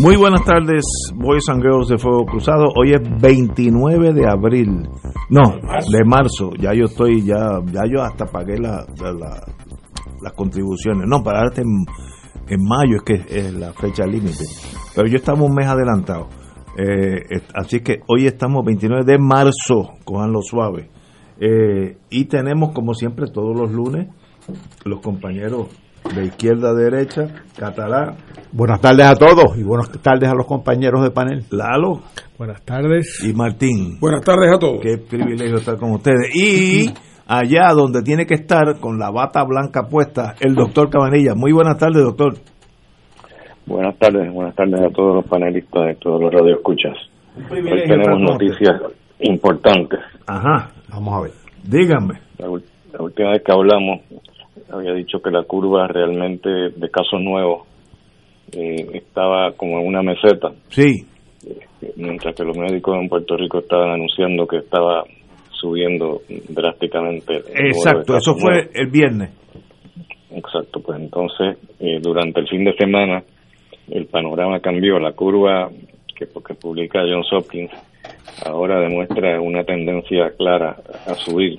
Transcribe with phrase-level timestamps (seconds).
[0.00, 0.84] Muy buenas tardes,
[1.14, 2.66] Boys and Girls de Fuego Cruzado.
[2.76, 4.88] Hoy es 29 de abril.
[5.28, 5.42] No,
[5.90, 6.50] de marzo.
[6.58, 9.44] Ya yo estoy, ya ya yo hasta pagué la, la-
[10.22, 11.06] las contribuciones.
[11.08, 14.44] No, para darte en, mayo es que es la fecha límite.
[14.94, 16.28] Pero yo estamos un mes adelantado.
[16.76, 20.90] Eh, así que hoy estamos 29 de marzo, cojanlo suave.
[21.40, 24.08] Eh, y tenemos, como siempre, todos los lunes,
[24.84, 25.66] los compañeros
[26.14, 28.14] de izquierda a derecha, Catalá,
[28.50, 31.44] Buenas tardes a todos y buenas tardes a los compañeros de panel.
[31.50, 32.00] Lalo
[32.38, 33.22] Buenas tardes.
[33.22, 33.98] y Martín.
[34.00, 34.80] Buenas tardes a todos.
[34.80, 36.34] Qué privilegio estar con ustedes.
[36.34, 36.86] Y
[37.26, 41.34] allá donde tiene que estar, con la bata blanca puesta, el doctor Cabanilla.
[41.34, 42.36] Muy buenas tardes, doctor.
[43.66, 46.96] Buenas tardes, buenas tardes a todos los panelistas de todos los radioescuchas.
[47.50, 48.80] Hoy tenemos noticias
[49.20, 50.00] importantes.
[50.26, 51.32] Ajá, Vamos a ver.
[51.64, 52.14] díganme.
[52.38, 52.48] La
[53.02, 54.00] última vez que hablamos
[54.70, 57.66] había dicho que la curva realmente de casos nuevos
[58.52, 61.04] eh, estaba como en una meseta, Sí,
[61.46, 65.04] eh, mientras que los médicos en Puerto Rico estaban anunciando que estaba
[65.50, 67.36] subiendo drásticamente.
[67.54, 68.16] exacto.
[68.16, 68.70] Eso fue nuevos.
[68.74, 69.30] el viernes.
[70.30, 73.22] Exacto, pues entonces eh, durante el fin de semana
[73.90, 75.68] el panorama cambió, la curva
[76.16, 77.70] que, que publica Johns Hopkins
[78.46, 81.58] ahora demuestra una tendencia clara a subir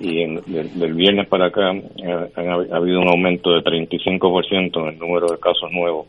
[0.00, 4.88] y en- del, del viernes para acá eh, ha habido un aumento de 35% en
[4.88, 6.06] el número de casos nuevos.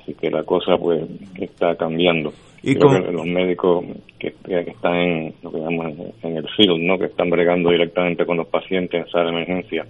[0.00, 1.02] Así que la cosa pues
[1.40, 2.32] está cambiando.
[2.62, 3.84] Y Creo con- que los médicos
[4.18, 6.98] que, que están en lo que llaman en el field, ¿no?
[6.98, 9.84] que están bregando directamente con los pacientes en sala de emergencia,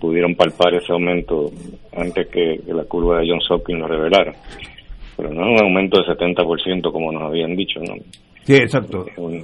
[0.00, 1.50] pudieron palpar ese aumento
[1.96, 4.34] antes que, que la curva de Johns Hopkins lo revelara.
[5.16, 7.94] Pero no es un aumento de 70% como nos habían dicho, ¿no?
[8.44, 9.06] Sí, exacto.
[9.10, 9.36] Es un,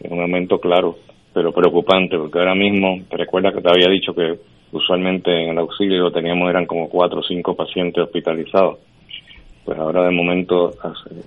[0.00, 0.96] es un aumento claro,
[1.32, 4.38] pero preocupante, porque ahora mismo, te recuerdas que te había dicho que
[4.72, 8.78] usualmente en el auxilio teníamos, eran como cuatro o cinco pacientes hospitalizados.
[9.64, 10.72] Pues ahora de momento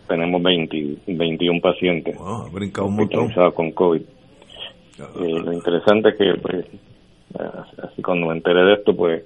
[0.08, 4.02] tenemos 20, 21 pacientes Wow, un hospitalizados con COVID.
[4.02, 6.66] Eh, lo interesante es que, pues,
[7.82, 9.24] así cuando me enteré de esto, pues,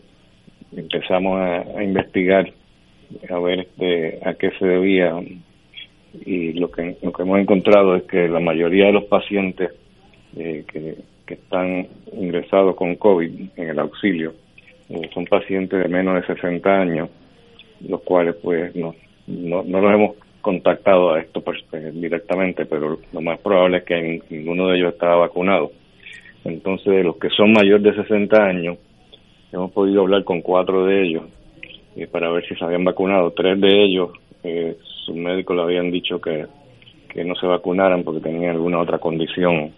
[0.75, 2.51] empezamos a, a investigar,
[3.29, 5.13] a ver este, a qué se debía.
[6.25, 9.71] Y lo que, lo que hemos encontrado es que la mayoría de los pacientes
[10.35, 10.95] eh, que,
[11.33, 14.33] están ingresados con COVID en el auxilio
[14.89, 17.09] eh, son pacientes de menos de 60 años,
[17.85, 18.95] los cuales, pues, no,
[19.27, 23.83] no, no los hemos contactado a esto pues, eh, directamente, pero lo más probable es
[23.83, 25.71] que nin- ninguno de ellos estaba vacunado.
[26.45, 28.77] Entonces, los que son mayores de 60 años,
[29.51, 31.23] hemos podido hablar con cuatro de ellos
[31.97, 33.31] eh, para ver si se habían vacunado.
[33.31, 34.11] Tres de ellos,
[34.45, 36.45] eh, sus médicos le habían dicho que,
[37.09, 39.73] que no se vacunaran porque tenían alguna otra condición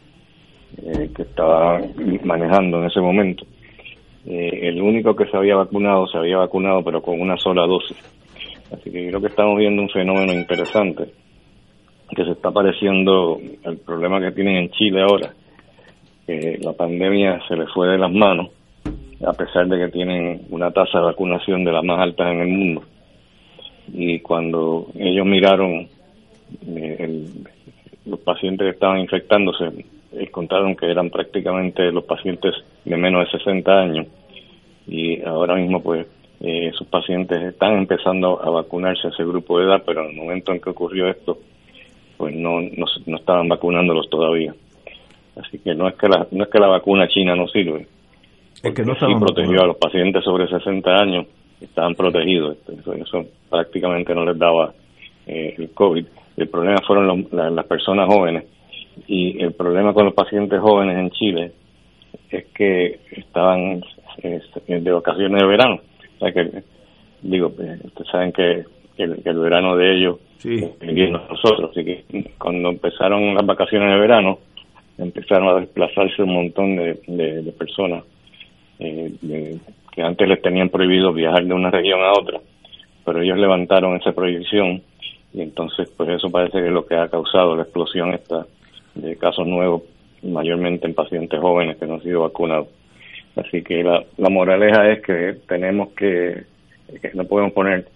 [0.78, 1.81] eh, que estaba
[2.24, 3.46] manejando en ese momento.
[4.25, 7.97] Eh, el único que se había vacunado, se había vacunado pero con una sola dosis.
[8.72, 11.06] Así que creo que estamos viendo un fenómeno interesante
[12.16, 15.34] que se está pareciendo al problema que tienen en Chile ahora.
[16.25, 18.50] que la pandemia se les fue de las manos,
[19.25, 22.47] a pesar de que tienen una tasa de vacunación de las más altas en el
[22.47, 22.84] mundo.
[23.91, 25.88] Y cuando ellos miraron
[26.68, 27.25] eh,
[28.06, 29.65] los pacientes que estaban infectándose,
[30.11, 32.53] encontraron que eran prácticamente los pacientes
[32.85, 34.07] de menos de 60 años.
[34.88, 36.07] Y ahora mismo, pues,
[36.41, 40.15] eh, esos pacientes están empezando a vacunarse a ese grupo de edad, pero en el
[40.15, 41.38] momento en que ocurrió esto,
[42.17, 44.53] pues no, no, no estaban vacunándolos todavía.
[45.35, 47.88] Así que no es que la, no es que la vacuna china no sirve,
[48.63, 51.27] Es que no sí protegió a los pacientes sobre 60 años,
[51.62, 54.73] estaban protegidos, eso, eso prácticamente no les daba
[55.27, 56.05] eh, el COVID.
[56.38, 58.45] El problema fueron los- la- las personas jóvenes
[59.07, 61.51] y el problema con los pacientes jóvenes en Chile
[62.30, 63.81] es que estaban
[64.24, 65.80] eh, de vacaciones de verano.
[66.16, 66.63] O sea que,
[67.22, 68.63] digo, eh, ustedes saben que
[68.98, 70.57] el, el verano de ellos Sí.
[70.81, 71.72] eh, nosotros.
[71.72, 72.04] Así que
[72.38, 74.40] cuando empezaron las vacaciones de verano,
[74.98, 78.04] empezaron a desplazarse un montón de, de- de personas
[78.80, 79.60] eh, de-
[79.92, 82.40] que antes les tenían prohibido viajar de una región a otra,
[83.06, 84.81] pero ellos levantaron esa prohibición
[85.34, 88.46] y entonces pues eso parece que es lo que ha causado la explosión esta
[88.95, 89.83] de casos nuevos,
[90.24, 92.68] mayormente en pacientes jóvenes que no han sido vacunados.
[93.36, 96.44] Así que la, la moraleja es que tenemos que,
[97.13, 97.88] no podemos poner,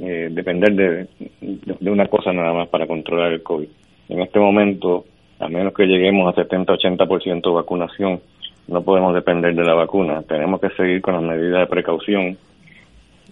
[0.00, 1.06] eh, depender de,
[1.40, 3.68] de, una cosa nada más para controlar el COVID.
[4.08, 5.04] En este momento,
[5.40, 8.20] a menos que lleguemos a 70-80% de vacunación,
[8.68, 10.22] no podemos depender de la vacuna.
[10.22, 12.36] Tenemos que seguir con las medidas de precaución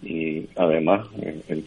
[0.03, 1.63] y además, eh,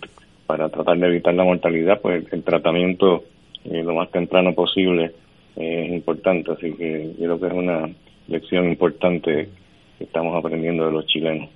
[0.45, 3.24] para tratar de evitar la mortalidad, pues el tratamiento
[3.66, 5.12] eh, lo más temprano posible
[5.57, 6.51] es importante.
[6.51, 7.89] Así que yo creo que es una
[8.27, 9.50] lección importante
[9.98, 11.50] que estamos aprendiendo de los chilenos.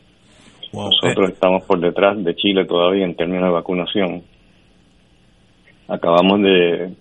[0.74, 0.90] Wow.
[0.90, 4.24] Nosotros estamos por detrás de Chile todavía en términos de vacunación.
[5.88, 6.94] Acabamos de,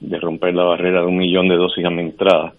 [0.00, 2.54] de romper la barrera de un millón de dosis administradas,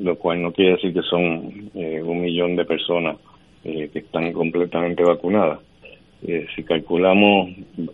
[0.00, 3.16] lo cual no quiere decir que son eh, un millón de personas
[3.64, 5.60] eh, que están completamente vacunadas.
[6.26, 7.50] Eh, si calculamos,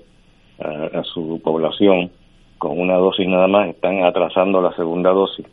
[0.59, 2.11] a, a su población
[2.57, 5.45] con una dosis nada más, están atrasando la segunda dosis.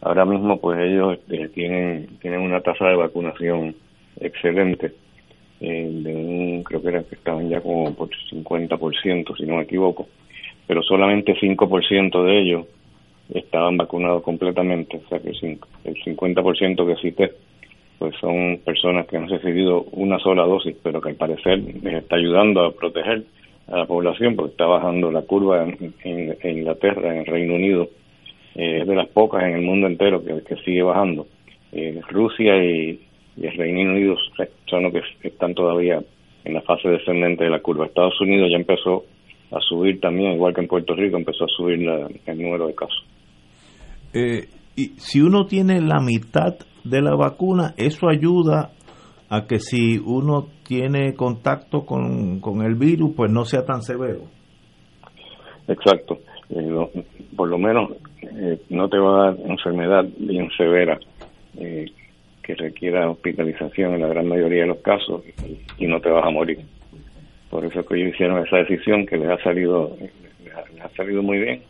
[0.00, 3.74] Ahora mismo pues ellos eh, tienen tienen una tasa de vacunación
[4.20, 4.92] excelente,
[5.60, 9.62] eh, de un, creo que era que estaban ya como por 50%, si no me
[9.62, 10.08] equivoco,
[10.66, 12.66] pero solamente 5% de ellos
[13.32, 17.32] estaban vacunados completamente, o sea que el cinco- el 50% que cité
[17.98, 22.16] pues son personas que han recibido una sola dosis, pero que al parecer les está
[22.16, 23.22] ayudando a proteger
[23.68, 27.54] a la población porque está bajando la curva en, en- en Inglaterra, en el Reino
[27.54, 27.88] Unido,
[28.54, 31.26] eh, es de las pocas en el mundo entero que, que sigue bajando.
[31.72, 33.00] Eh, Rusia y,
[33.36, 34.14] y el Reino Unido
[34.66, 36.00] son los que están todavía
[36.44, 37.86] en la fase descendente de la curva.
[37.86, 39.04] Estados Unidos ya empezó
[39.50, 42.74] a subir también, igual que en Puerto Rico, empezó a subir la- el número de
[42.74, 43.04] casos.
[44.12, 46.54] eh, y si uno tiene la mitad
[46.84, 48.72] de la vacuna, eso ayuda
[49.28, 54.22] a que si uno tiene contacto con, con el virus, pues no sea tan severo.
[55.68, 56.18] Exacto.
[56.50, 56.90] Eh, lo-
[57.36, 57.90] por lo menos
[58.36, 60.98] eh, no te va a dar enfermedad bien severa
[61.58, 61.86] eh,
[62.42, 66.26] que requiera hospitalización en la gran mayoría de los casos y, y no te vas
[66.26, 66.58] a morir.
[67.50, 70.88] Por eso que ellos hicieron esa decisión que les ha salido les ha, les ha
[70.96, 71.62] salido muy bien.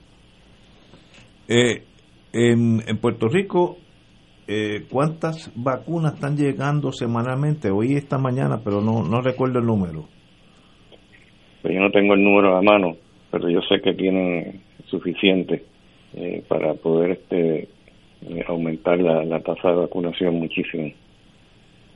[1.48, 1.82] Eh,
[2.32, 3.76] en, en Puerto Rico,
[4.48, 7.70] eh, ¿cuántas vacunas están llegando semanalmente?
[7.70, 10.08] Hoy esta mañana, pero no, no recuerdo el número.
[11.62, 12.96] Pues yo no tengo el número a mano,
[13.30, 15.64] pero yo sé que tienen suficiente
[16.16, 17.68] eh, para poder este
[18.28, 20.92] eh, aumentar la, tasa de vacunación muchísimo.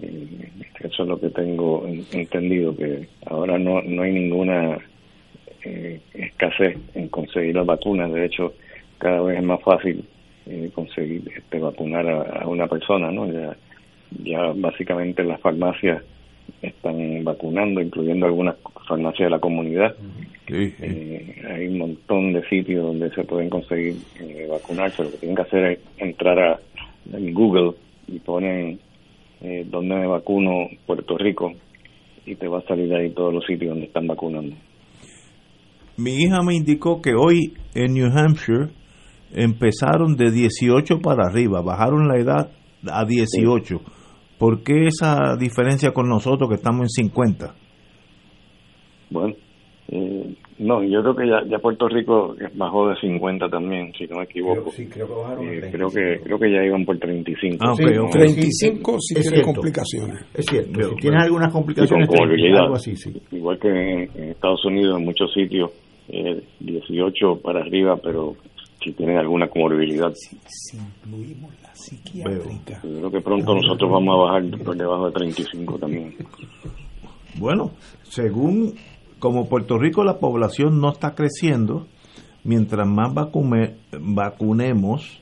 [0.01, 0.49] Eh,
[0.81, 4.79] eso es lo que tengo en- entendido, que ahora no, no hay ninguna
[5.65, 8.13] eh, escasez en conseguir las vacunas.
[8.13, 8.55] De hecho,
[8.99, 10.05] cada vez es más fácil
[10.47, 13.31] eh, conseguir este, vacunar a, a una persona, ¿no?
[13.31, 13.57] Ya,
[14.25, 16.03] ya básicamente las farmacias
[16.62, 18.57] están vacunando, incluyendo algunas
[18.88, 19.95] farmacias de la comunidad.
[20.47, 20.76] Sí, sí.
[20.83, 25.05] Eh, hay un montón de sitios donde se pueden conseguir eh, vacunarse.
[25.05, 26.61] Lo que tienen que hacer es entrar a
[27.12, 27.73] en Google
[28.07, 28.78] y ponen
[29.40, 31.52] eh, dónde me vacuno Puerto Rico
[32.26, 34.55] y te va a salir ahí todos los sitios donde están vacunando.
[35.97, 38.69] Mi hija me indicó que hoy en New Hampshire
[39.35, 42.50] empezaron de 18 para arriba, bajaron la edad
[42.90, 43.81] a 18.
[44.38, 47.54] ¿Por qué esa diferencia con nosotros que estamos en 50?
[49.11, 49.35] Bueno,
[49.90, 54.18] eh, no, yo creo que ya, ya Puerto Rico bajó de 50 también, si no
[54.18, 54.71] me equivoco.
[54.71, 55.76] Sí, creo que bajaron a Eh, 35.
[55.76, 57.57] creo que creo que ya iban por 35.
[57.61, 58.11] Ah, ok, Sí, ok.
[58.12, 59.52] 35 si Es tiene cierto.
[59.52, 60.26] complicaciones.
[60.35, 62.09] Es cierto, si tienes algunas complicaciones,
[62.59, 63.12] algo así, sí.
[63.33, 65.71] Igual que en, en Estados Unidos, en muchos sitios
[66.11, 68.35] eh, 18 para arriba, pero
[68.83, 70.13] si tienen alguna comorbilidad.
[70.15, 70.37] Si,
[70.77, 72.81] incluimos la psiquiátrica.
[72.83, 76.15] Yo creo que pronto nosotros vamos a bajar por debajo de 35 también.
[77.39, 78.75] Bueno, según
[79.19, 81.87] como Puerto Rico la población no está creciendo,
[82.45, 85.21] mientras más vacume, vacunemos,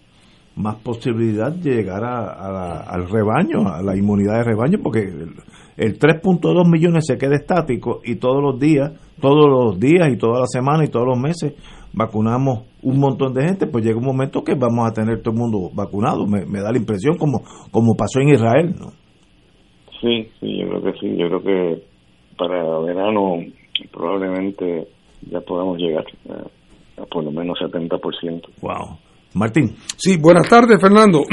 [0.55, 5.35] más posibilidad de llegar a, al rebaño, a la inmunidad de rebaño, porque el,
[5.77, 10.41] el 3.2 millones se queda estático y todos los días, todos los días y todas
[10.41, 11.55] las semanas y todos los meses
[11.93, 15.41] vacunamos un montón de gente, pues llega un momento que vamos a tener todo el
[15.41, 18.93] mundo vacunado, me, me da la impresión como, como pasó en Israel, ¿no?
[20.01, 21.83] Sí, sí, yo creo que sí, yo creo que
[22.39, 23.39] para verano
[23.91, 24.87] probablemente
[25.29, 27.99] ya podamos llegar a, a por lo menos 70%.
[28.61, 28.99] Wow.
[29.35, 29.75] Martín.
[29.97, 31.25] Sí, buenas tardes, Fernando.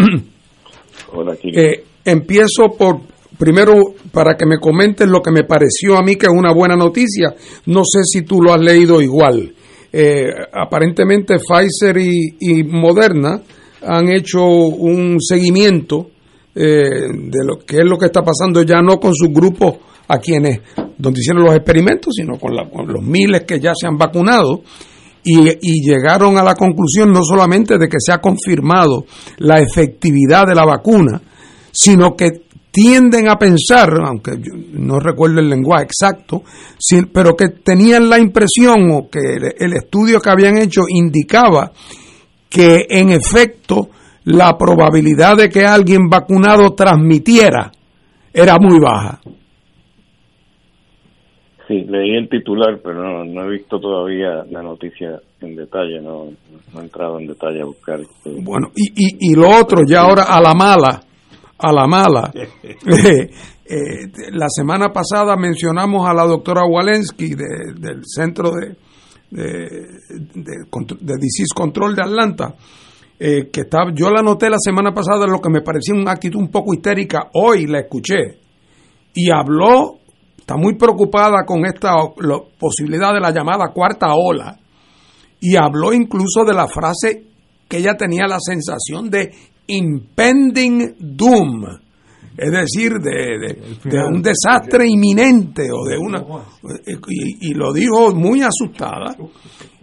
[1.13, 1.35] Hola.
[1.43, 3.01] Eh, empiezo por,
[3.37, 3.73] primero,
[4.11, 7.35] para que me comentes lo que me pareció a mí que es una buena noticia.
[7.67, 9.53] No sé si tú lo has leído igual.
[9.95, 13.39] Eh, aparentemente Pfizer y, Moderna
[13.85, 16.09] han hecho un seguimiento
[16.55, 19.75] eh, de lo que es lo que está pasando ya no con sus grupos
[20.07, 20.61] a quienes
[20.97, 24.63] donde hicieron los experimentos, sino con, la, con los miles que ya se han vacunado
[25.23, 29.05] y, y, llegaron a la conclusión no solamente de que se ha confirmado
[29.37, 31.21] la efectividad de la vacuna,
[31.71, 36.41] sino que tienden a pensar, aunque yo no recuerdo el lenguaje exacto,
[37.13, 41.71] pero que tenían la impresión o que el, estudio que habían hecho indicaba
[42.49, 43.89] que en efecto
[44.25, 47.71] la probabilidad de que alguien vacunado transmitiera
[48.33, 49.19] era muy baja.
[51.67, 56.25] Sí, leí el titular, pero no, no, he visto todavía la noticia en detalle, no,
[56.73, 57.99] no he entrado en detalle a buscar.
[57.99, 58.31] Este...
[58.41, 61.01] Bueno, y, y, y, lo otro, ya ahora a la mala,
[61.63, 62.31] a la mala.
[62.33, 63.29] eh,
[63.65, 68.75] eh, la semana pasada mencionamos a la doctora Walensky de, del Centro de,
[69.31, 69.69] de,
[70.35, 70.55] de,
[70.99, 72.55] de Disease Control de Atlanta,
[73.17, 76.39] eh, que está, yo la noté la semana pasada, lo que me parecía una actitud
[76.39, 78.39] un poco histérica, hoy la escuché,
[79.13, 79.99] y habló
[80.37, 84.59] está muy preocupada con esta lo, posibilidad de la llamada cuarta ola
[85.39, 87.23] y habló incluso de la frase
[87.69, 89.31] que ella tenía la sensación de
[89.67, 91.65] impending doom,
[92.37, 96.25] es decir, de, de, de un desastre inminente o de una
[97.07, 99.15] y, y, lo dijo muy asustada.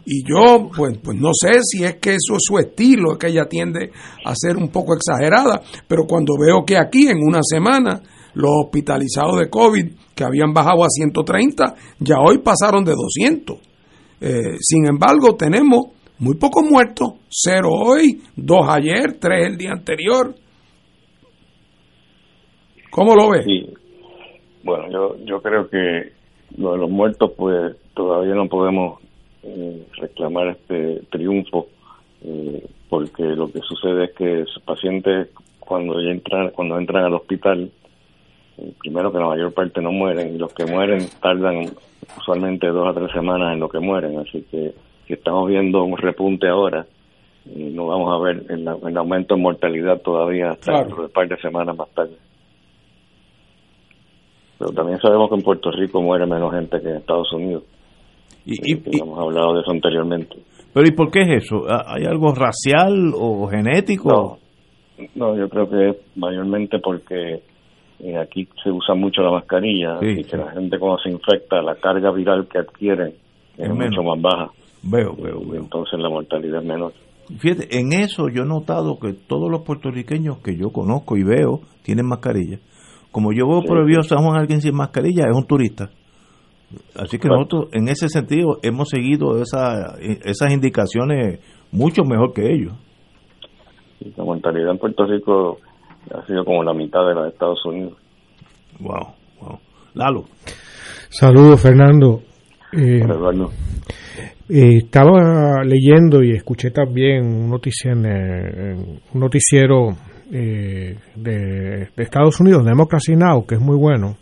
[0.05, 3.29] Y yo pues pues no sé si es que eso es su estilo, es que
[3.29, 3.93] ella tiende
[4.25, 8.03] a ser un poco exagerada, pero cuando veo que aquí en una semana
[8.35, 13.59] los hospitalizados de COVID que habían bajado a 130, ya hoy pasaron de 200.
[14.21, 15.87] Eh, sin embargo, tenemos
[16.21, 20.35] muy pocos muertos, cero hoy, dos ayer, tres el día anterior.
[22.91, 23.45] ¿Cómo lo ves?
[23.47, 23.73] Sí.
[24.62, 26.12] Bueno, yo, yo creo que
[26.59, 29.00] lo de los muertos, pues todavía no podemos
[29.43, 31.69] eh, reclamar este triunfo,
[32.23, 37.15] eh, porque lo que sucede es que los pacientes cuando ya entran, cuando entran al
[37.15, 37.71] hospital,
[38.81, 41.71] primero que la mayor parte no mueren y los que mueren tardan
[42.19, 44.75] usualmente dos a tres semanas en lo que mueren, así que
[45.11, 46.87] si estamos viendo un repunte ahora,
[47.45, 50.81] no vamos a ver el, el aumento en mortalidad todavía hasta claro.
[50.85, 52.17] dentro de un par de semanas más tarde.
[54.57, 57.64] Pero también sabemos que en Puerto Rico muere menos gente que en Estados Unidos.
[58.47, 60.37] Y, y, y hemos hablado de eso anteriormente.
[60.73, 61.64] Pero ¿y por qué es eso?
[61.69, 64.38] ¿Hay algo racial o genético?
[64.97, 67.43] No, no yo creo que es mayormente porque
[67.99, 71.61] eh, aquí se usa mucho la mascarilla sí, y que la gente cuando se infecta
[71.62, 73.14] la carga viral que adquiere
[73.59, 74.52] es, es mucho más baja
[74.83, 76.93] veo, veo, veo entonces la mortalidad es menor
[77.39, 81.61] fíjate en eso yo he notado que todos los puertorriqueños que yo conozco y veo
[81.83, 82.59] tienen mascarilla
[83.13, 85.91] como yo veo sí, prohibido San Juan alguien sin mascarilla es un turista
[86.95, 87.45] así que bueno.
[87.45, 91.41] nosotros en ese sentido hemos seguido esa, esas indicaciones
[91.73, 92.75] mucho mejor que ellos
[94.17, 95.59] la mortalidad en Puerto Rico
[96.11, 97.95] ha sido como la mitad de la de Estados Unidos.
[98.79, 99.59] Wow, wow.
[99.95, 100.25] Lalo.
[101.11, 102.23] Saludos, Fernando.
[102.73, 103.03] Eh,
[104.50, 109.97] eh, estaba leyendo y escuché también un, noticia en, en, un noticiero
[110.33, 114.16] eh, de, de, Estados Unidos, Democracy Now, que es muy bueno,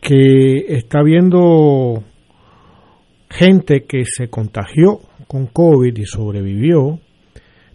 [0.00, 2.02] que está viendo
[3.30, 4.98] gente que se contagió
[5.28, 6.98] con COVID y sobrevivió,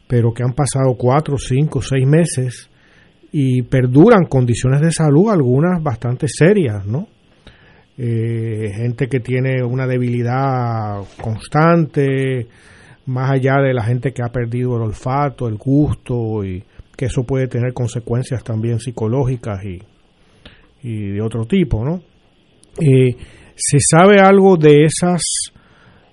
[0.07, 2.69] pero que han pasado cuatro, cinco, seis meses
[3.31, 7.07] y perduran condiciones de salud, algunas bastante serias, ¿no?
[7.99, 12.47] Eh, gente que tiene una debilidad constante,
[13.07, 16.63] más allá de la gente que ha perdido el olfato, el gusto, y
[16.95, 19.79] que eso puede tener consecuencias también psicológicas y,
[20.83, 22.01] de otro tipo, ¿no?
[22.79, 23.15] Eh,
[23.55, 25.21] ¿Se sabe algo de esas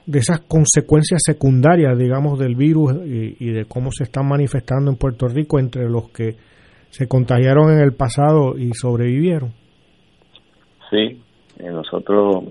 [0.06, 5.28] de esas consecuencias secundarias, digamos, del virus y, de cómo se están manifestando en Puerto
[5.28, 6.36] Rico entre los que
[6.90, 9.52] se contagiaron en el pasado y sobrevivieron.
[10.90, 11.24] Sí,
[11.58, 12.44] eh, nosotros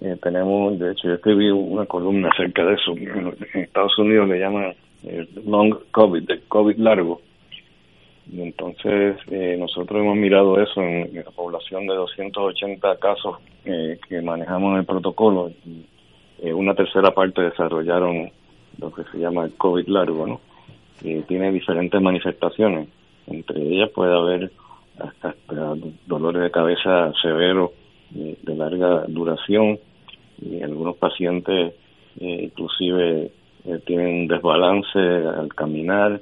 [0.00, 2.92] eh, tenemos, de hecho, yo escribí una columna acerca de eso.
[2.92, 7.20] En, Estados Unidos le llaman el long COVID, el COVID largo.
[8.32, 14.72] Y entonces eh, nosotros hemos mirado eso en, la población de 280 casos que manejamos
[14.72, 15.50] en el protocolo.
[15.66, 15.84] Y,
[16.42, 18.30] eh, una tercera parte desarrollaron
[18.78, 20.40] lo que se llama el COVID largo, ¿no?
[21.02, 22.88] Que tiene diferentes manifestaciones.
[23.26, 24.50] Entre ellas puede haber
[24.98, 25.34] hasta,
[26.06, 27.72] dolores de cabeza severos
[28.16, 29.78] eh, de larga duración
[30.40, 31.74] y algunos pacientes
[32.20, 33.30] eh, inclusive
[33.84, 36.18] tienen un desbalance al caminar,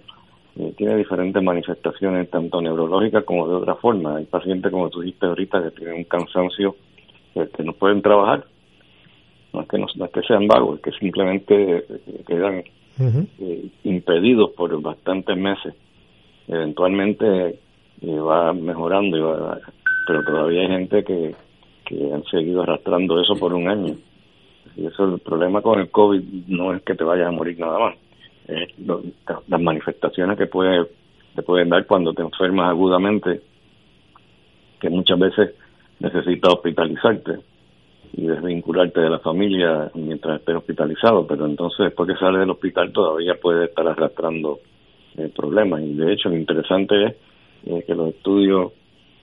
[0.76, 4.16] tiene diferentes manifestaciones tanto neurológicas como de otra forma.
[4.16, 6.74] Hay pacientes, como tú dijiste ahorita, que tienen un cansancio
[7.34, 8.44] que no pueden trabajar
[9.52, 12.62] no es que, no, es que sean vagos, es que simplemente eh, quedan
[13.40, 15.74] eh, impedidos por bastantes meses.
[16.46, 17.58] Eventualmente
[18.00, 19.58] eh, va mejorando, y va,
[20.06, 21.34] pero todavía hay gente que,
[21.88, 23.96] que han seguido arrastrando eso por un año.
[24.76, 27.78] Y eso el problema con el COVID no es que te vayas a morir nada
[27.78, 27.94] más,
[28.46, 30.86] es las manifestaciones que puede,
[31.34, 33.40] te pueden dar cuando te enfermas agudamente,
[34.80, 35.54] que muchas veces
[35.98, 37.38] necesitas hospitalizarte
[38.12, 42.92] y desvincularte de la familia mientras estés hospitalizado, pero entonces después que sales del hospital
[42.92, 44.60] todavía puedes estar arrastrando
[45.16, 45.82] eh, problemas.
[45.82, 47.16] Y de hecho lo interesante
[47.66, 48.72] es que los estudios,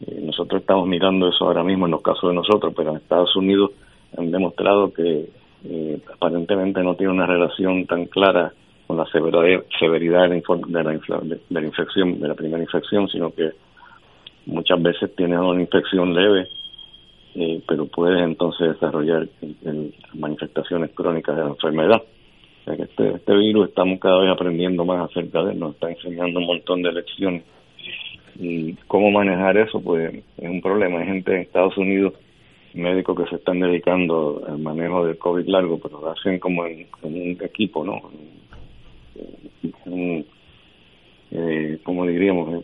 [0.01, 3.35] eh, nosotros estamos mirando eso ahora mismo en los casos de nosotros, pero en Estados
[3.35, 3.71] Unidos
[4.17, 5.29] han demostrado que
[6.13, 8.53] aparentemente no tiene una relación tan clara
[8.85, 13.49] con la severidad, de, la, de la infección, de la primera infección, sino que
[14.45, 16.47] muchas veces tienes una infección leve
[17.37, 19.27] eh, pero puedes entonces desarrollar
[20.13, 22.01] manifestaciones crónicas de la enfermedad.
[22.65, 26.45] este, este virus estamos cada vez aprendiendo más acerca de él, nos está enseñando un
[26.45, 27.43] montón de lecciones.
[28.37, 30.99] Y cómo manejar eso, pues es un problema.
[30.99, 32.13] Hay gente en Estados Unidos,
[32.73, 36.87] médicos que se están dedicando al manejo del COVID largo, pero lo hacen como en,
[37.03, 38.01] un equipo, ¿no?
[41.31, 42.63] eh, como diríamos,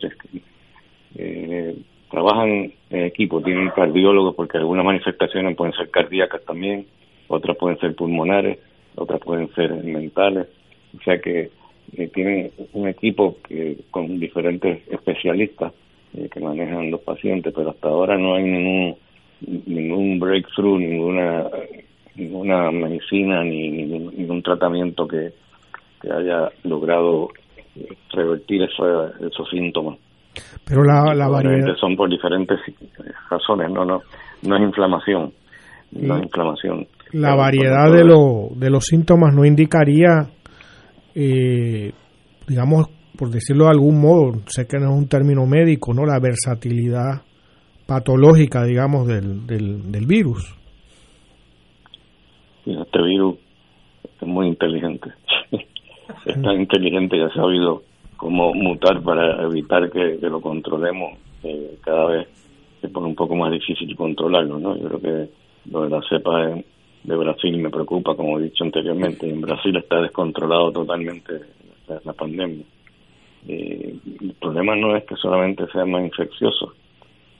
[1.16, 1.76] eh,
[2.10, 6.86] trabajan en equipo, tienen cardiólogos porque algunas manifestaciones pueden ser cardíacas también,
[7.28, 8.58] otras pueden ser pulmonares,
[8.94, 10.46] otras pueden ser mentales,
[10.98, 11.50] o sea que
[11.96, 15.72] eh, tienen un equipo que, con diferentes especialistas
[16.14, 18.96] eh, que manejan los pacientes, pero hasta ahora no hay ningún
[19.66, 21.48] ningún breakthrough, ninguna
[22.14, 25.32] ninguna medicina ni ningún, tratamiento que,
[26.00, 27.28] que haya logrado
[28.12, 29.98] revertir esos síntomas.
[30.66, 31.74] Pero la, la variedad...
[31.76, 32.58] Son por diferentes
[33.30, 34.02] razones, no, no,
[34.42, 35.32] no es inflamación.
[35.92, 36.86] No es inflamación.
[37.12, 40.30] La variedad de, lo, de los síntomas no indicaría,
[41.14, 41.92] eh,
[42.46, 46.04] digamos, por decirlo de algún modo, sé que no es un término médico, ¿no?
[46.04, 47.22] La versatilidad
[47.86, 50.56] patológica, digamos, del, del, virus.
[52.64, 53.36] Este virus
[54.20, 55.10] es muy inteligente.
[56.26, 57.82] es tan inteligente y ha sabido
[58.16, 62.28] cómo mutar para evitar que, lo controlemos eh, cada vez
[62.80, 64.76] se pone un poco más difícil controlarlo, ¿no?
[64.76, 65.30] Yo creo que
[65.70, 66.56] lo de la cepa
[67.04, 69.28] de, Brasil me preocupa, como he dicho anteriormente.
[69.28, 71.40] En Brasil está descontrolado totalmente
[72.04, 72.64] la, pandemia.
[73.48, 76.74] Eh, el problema no es que solamente sea más infeccioso,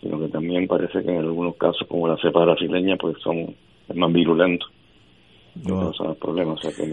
[0.01, 3.55] sino que también parece que en algunos casos, como la cepa brasileña, pues son
[3.88, 4.66] es más virulento.
[5.66, 5.92] No.
[5.92, 6.59] son los problemas.
[6.59, 6.92] O sea que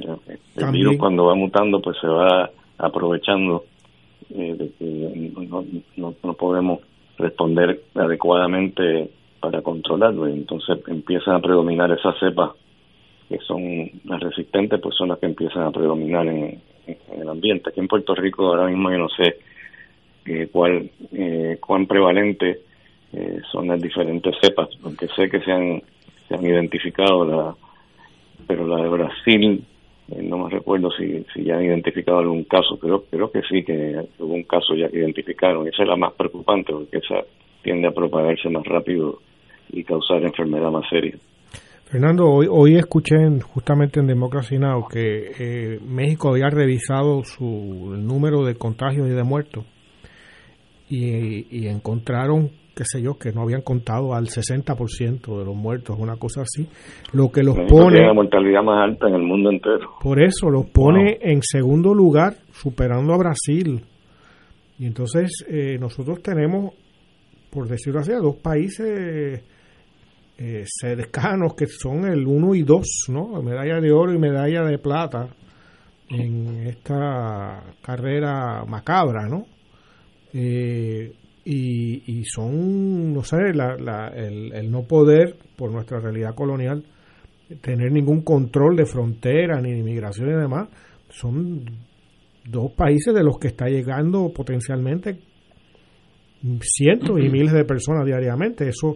[0.62, 3.66] el virus cuando va mutando, pues se va aprovechando
[4.30, 5.32] eh, de que
[5.98, 6.80] no, no, podemos
[7.18, 10.28] responder adecuadamente para controlarlo.
[10.28, 12.52] Y entonces empiezan a predominar esas cepas
[13.28, 13.62] que son
[14.06, 17.70] las resistentes pues son las que empiezan a predominar en, el ambiente.
[17.70, 19.38] Aquí en Puerto Rico ahora mismo yo no sé
[20.26, 22.62] eh, cuál eh, cuán prevalente
[23.14, 25.82] eh, son las diferentes cepas aunque sé que se han
[26.28, 27.56] se han identificado la
[28.48, 29.64] pero la de Brasil
[30.12, 33.64] eh, no me recuerdo si, si ya han identificado algún caso, pero creo que sí,
[33.64, 35.68] que hubo un caso ya que identificaron.
[35.68, 37.24] Esa es la más preocupante porque esa
[37.62, 39.20] tiende a propagarse más rápido
[39.70, 41.16] y causar enfermedad más seria.
[41.86, 48.06] Fernando, hoy, hoy escuché justamente en Democracy Now que eh, México había revisado su el
[48.06, 49.66] número de contagios y de muertos
[50.88, 55.98] y, y encontraron qué sé yo, que no habían contado al 60% de los muertos,
[56.00, 56.66] una cosa así,
[57.12, 58.00] lo que los pone...
[58.00, 59.96] la mortalidad más alta en el mundo entero.
[60.02, 63.84] Por eso, los pone en segundo lugar, superando a Brasil.
[64.78, 66.74] Y entonces eh, nosotros tenemos,
[67.52, 69.44] por decirlo así, a dos países
[70.42, 73.44] eh, cercanos que son el 1 y 2, ¿no?
[73.44, 75.28] Medalla de oro y medalla de plata
[76.10, 79.46] en esta carrera macabra, ¿no?
[80.34, 81.12] Eh,
[81.44, 86.86] y, son, no sé, el, no poder, por nuestra realidad colonial,
[87.60, 90.70] tener ningún control de frontera ni de inmigración y demás,
[91.10, 91.66] son
[92.46, 95.20] dos países de los que está llegando potencialmente
[96.62, 98.70] cientos y miles de personas diariamente.
[98.70, 98.96] Eso,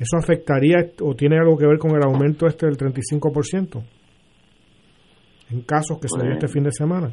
[0.00, 3.82] eso afectaría o tiene algo que ver con el aumento este del 35%
[5.50, 7.12] en casos que se dio este fin de semana.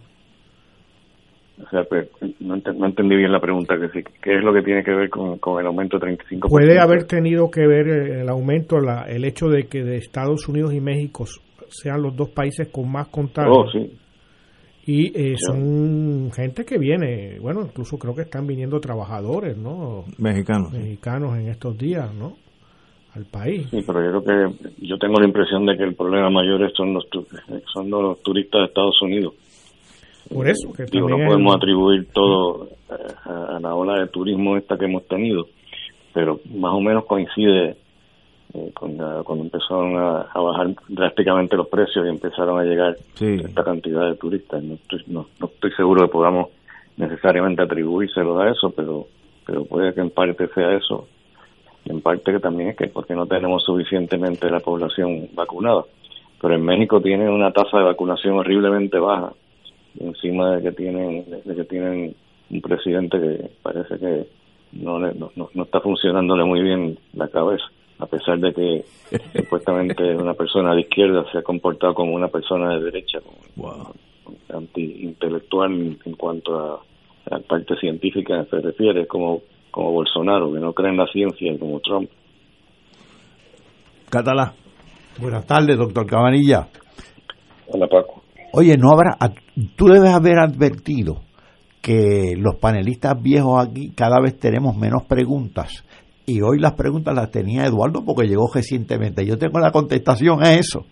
[1.59, 2.07] O sea, pues,
[2.39, 5.65] no, entendí bien la pregunta, que ¿qué es lo que tiene que ver con, el
[5.65, 6.49] aumento del 35%?
[6.49, 10.47] Puede haber tenido que ver eh, el aumento, la, el hecho de que de Estados
[10.47, 11.25] Unidos y México
[11.69, 13.57] sean los dos países con más contagios.
[13.57, 13.91] Oh, sí.
[14.85, 20.05] Y eh, son gente que viene, bueno, incluso creo que están viniendo trabajadores, ¿no?
[20.17, 20.71] Mexicanos.
[20.71, 22.35] Mexicanos en estos días, ¿no?
[23.17, 23.67] Al país.
[23.71, 26.93] Sí, pero yo creo que yo tengo la impresión de que el problema mayor son
[26.93, 27.07] los,
[27.73, 29.33] son los turistas de Estados Unidos
[30.33, 32.93] por eso que no podemos atribuir todo eh,
[33.25, 35.47] a, la ola de turismo esta que hemos tenido,
[36.13, 37.77] pero más o menos coincide
[38.53, 44.09] eh, con cuando empezaron a, bajar drásticamente los precios y empezaron a llegar esta cantidad
[44.09, 44.63] de turistas.
[44.63, 46.49] No estoy, no, estoy seguro que podamos
[46.97, 49.07] necesariamente atribuírselo a eso, pero
[49.45, 51.07] pero puede que en parte sea eso
[51.87, 55.85] y en parte que también es que porque no tenemos suficientemente la población vacunada.
[56.41, 59.33] Pero en México tienen una tasa de vacunación horriblemente baja
[59.99, 62.15] encima de que tienen de que tienen
[62.49, 64.27] un presidente que parece que
[64.73, 67.65] no, no, no está funcionándole muy bien la cabeza
[67.99, 68.85] a pesar de que
[69.35, 73.93] supuestamente una persona de izquierda se ha comportado como una persona de derecha como
[74.49, 76.83] anti-intelectual en cuanto a,
[77.29, 79.41] la parte científica se refiere como
[79.77, 82.09] como Bolsonaro que no cree en la ciencia como Trump
[84.09, 84.55] Catalá
[85.21, 86.67] buenas tardes doctor Cabanilla
[87.67, 89.17] hola Paco Oye, no habrá,
[89.75, 91.21] tú debes haber advertido
[91.81, 95.83] que los panelistas viejos aquí cada vez tenemos menos preguntas.
[96.25, 99.25] Y hoy las preguntas las tenía Eduardo porque llegó recientemente.
[99.25, 100.85] Yo tengo la contestación a eso.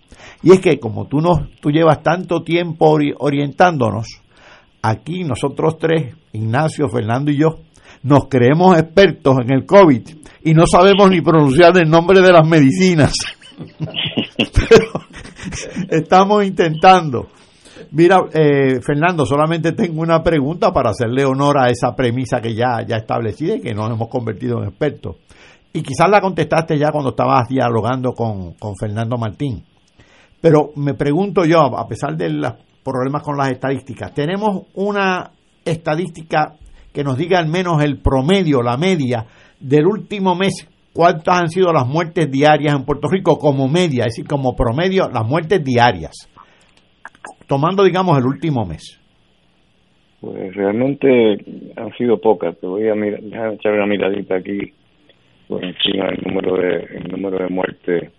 [0.43, 4.21] Y es que como tú, nos, tú llevas tanto tiempo orientándonos,
[4.81, 7.59] aquí nosotros tres, Ignacio, Fernando y yo,
[8.05, 10.01] nos creemos expertos en el COVID
[10.43, 13.13] y no sabemos ni pronunciar el nombre de las medicinas.
[14.37, 14.91] Pero
[15.89, 17.29] estamos intentando.
[17.91, 22.85] Mira, eh, Fernando, solamente tengo una pregunta para hacerle honor a esa premisa que ya,
[22.87, 25.15] ya establecida y que nos hemos convertido en expertos.
[25.73, 29.63] Y quizás la contestaste ya cuando estabas dialogando con, con Fernando Martín.
[30.39, 35.31] Pero me pregunto yo, a pesar de los problemas con las estadísticas, ¿tenemos una
[35.65, 36.53] estadística
[36.95, 39.25] que nos diga al menos el promedio, la media
[39.59, 40.67] del último mes?
[40.93, 45.09] ¿Cuántas han sido las muertes diarias en Puerto Rico como media, es decir, como promedio,
[45.13, 46.31] las muertes diarias?
[47.47, 48.99] tomando, digamos, el último mes?
[50.21, 51.37] Pues realmente
[51.75, 52.57] han sido pocas.
[52.59, 54.73] Te voy a mirar, echar una miradita aquí
[55.47, 58.11] por encima del número de, el número de muertes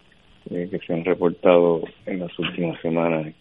[0.51, 3.35] eh, que se han reportado en las últimas semanas.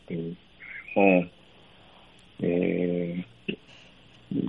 [2.39, 3.23] eh,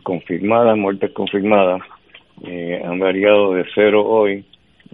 [0.02, 1.82] confirmadas, muertes confirmadas,
[2.44, 4.44] eh, han variado de cero hoy,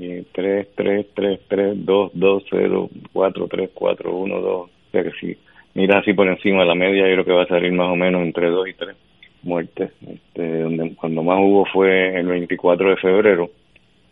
[0.01, 4.47] eh, 3, 3, 3, 3, 2, 2, 0, 4, 3, 4, 1, 2.
[4.47, 5.37] O sea que sí,
[5.75, 7.97] mira así por encima de la media, yo creo que va a salir más o
[7.97, 8.97] menos entre dos y tres
[9.43, 9.91] muertes.
[10.07, 13.51] Este, donde cuando más hubo fue el 24 de febrero,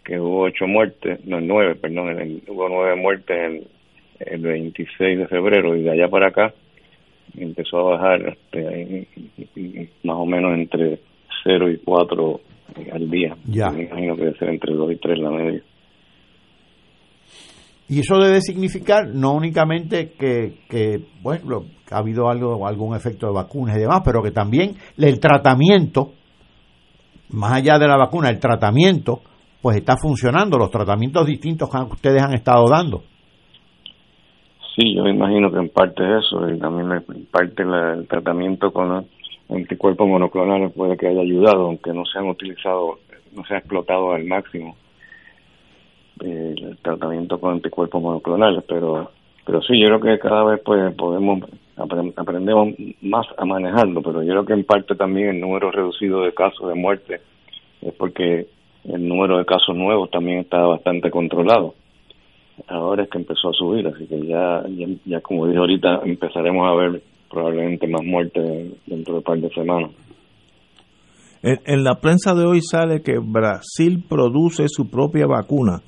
[0.05, 3.67] que hubo ocho muertes, no, nueve, perdón, hubo nueve muertes el,
[4.21, 6.55] el 26 de febrero y de allá para acá
[7.37, 11.01] empezó a bajar este, más o menos entre
[11.45, 12.41] cero y cuatro
[12.93, 13.37] al día.
[13.45, 13.71] Ya.
[13.71, 15.63] Me imagino que debe ser entre dos y tres la media.
[17.89, 23.33] Y eso debe significar no únicamente que, que bueno, ha habido algo, algún efecto de
[23.33, 26.13] vacunas y demás, pero que también el tratamiento,
[27.31, 29.23] más allá de la vacuna, el tratamiento,
[29.61, 33.03] pues está funcionando, los tratamientos distintos que ustedes han estado dando.
[34.77, 38.73] Sí, yo me imagino que en parte es eso, y también en parte el tratamiento
[38.73, 39.07] con
[39.49, 42.99] anticuerpos monoclonales puede que haya ayudado, aunque no se han utilizado,
[43.35, 44.77] no se ha explotado al máximo
[46.21, 49.11] el tratamiento con anticuerpos monoclonales, pero
[49.47, 51.41] pero sí, yo creo que cada vez pues podemos
[51.77, 56.35] aprendemos más a manejarlo, pero yo creo que en parte también el número reducido de
[56.35, 57.21] casos de muerte
[57.81, 58.47] es porque
[58.85, 61.75] el número de casos nuevos también está bastante controlado.
[62.69, 64.65] Ahora es que empezó a subir, así que ya,
[65.05, 69.51] ya, como dije ahorita, empezaremos a ver probablemente más muertes dentro de un par de
[69.51, 69.91] semanas.
[71.43, 75.83] en, la prensa de hoy sale que Brasil produce su propia vacuna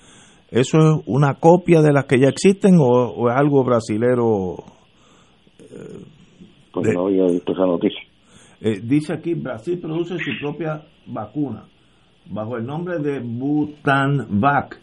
[0.52, 4.56] ¿Eso es una copia de las que ya existen o, es algo brasilero?
[6.70, 8.02] pues no había visto esa noticia.
[8.60, 11.64] Eh, dice aquí, Brasil produce su propia vacuna
[12.30, 14.78] bajo el nombre de Butanvac.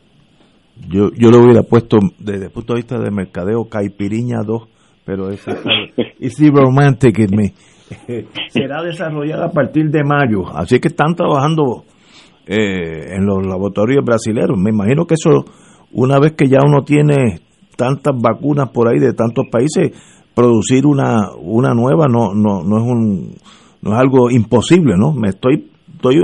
[0.87, 4.63] Yo, yo lo hubiera puesto desde el punto de vista de mercadeo Caipiriña 2,
[5.05, 5.45] pero es
[6.19, 7.53] it's romantic in me.
[8.49, 11.83] Será desarrollada a partir de mayo, así que están trabajando
[12.45, 14.57] eh, en los laboratorios brasileños.
[14.57, 15.45] Me imagino que eso,
[15.91, 17.41] una vez que ya uno tiene
[17.75, 19.91] tantas vacunas por ahí de tantos países,
[20.35, 23.35] producir una, una nueva no, no, no es un
[23.81, 25.13] no es algo imposible, ¿no?
[25.13, 26.15] Me estoy estoy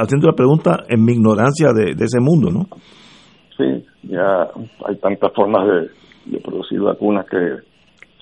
[0.00, 2.68] haciendo la pregunta en mi ignorancia de, ese mundo, ¿no?
[3.56, 4.48] Sí, ya
[4.86, 7.56] hay tantas formas de, producir vacunas que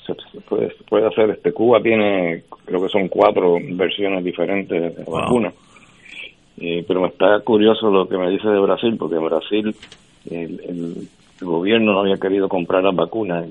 [0.06, 1.30] se, puede, puede, hacer.
[1.30, 5.54] Este Cuba tiene, creo que son cuatro versiones diferentes de vacunas.
[6.58, 9.76] Eh, pero me está curioso lo que me dice de Brasil, porque en Brasil
[10.30, 11.08] el,
[11.40, 13.46] gobierno no había querido comprar las vacunas.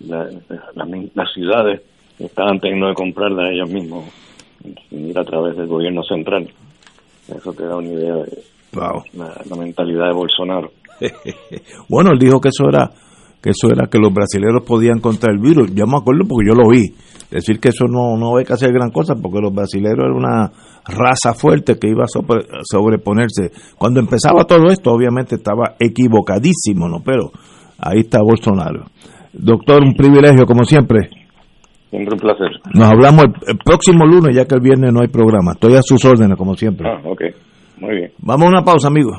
[0.00, 1.82] las ciudades
[2.18, 4.04] estaban teniendo que comprarlas ellos mismos,
[4.88, 6.48] sin ir a través del gobierno central.
[7.28, 10.70] Eso te da una idea de la, mentalidad de Bolsonaro.
[11.88, 12.90] bueno, él dijo que eso era
[13.42, 15.72] que eso era que los brasileños podían contra el virus.
[15.72, 16.92] Yo me acuerdo porque yo lo vi.
[17.30, 20.50] Decir que eso no, no hay que hacer gran cosa porque los brasileños eran una
[20.86, 23.50] raza fuerte que iba a sobreponerse.
[23.78, 27.00] Cuando empezaba todo esto, obviamente estaba equivocadísimo, ¿no?
[27.04, 27.30] Pero
[27.78, 28.86] ahí está Bolsonaro.
[29.32, 31.10] Doctor, un privilegio como siempre.
[31.90, 32.48] Siempre un placer.
[32.74, 35.52] Nos hablamos el, próximo lunes, ya que el viernes no hay programa.
[35.52, 36.88] Estoy a sus órdenes, como siempre.
[36.88, 37.22] Ah, ok.
[37.78, 38.12] Muy bien.
[38.18, 39.18] Vamos a una pausa, amigos.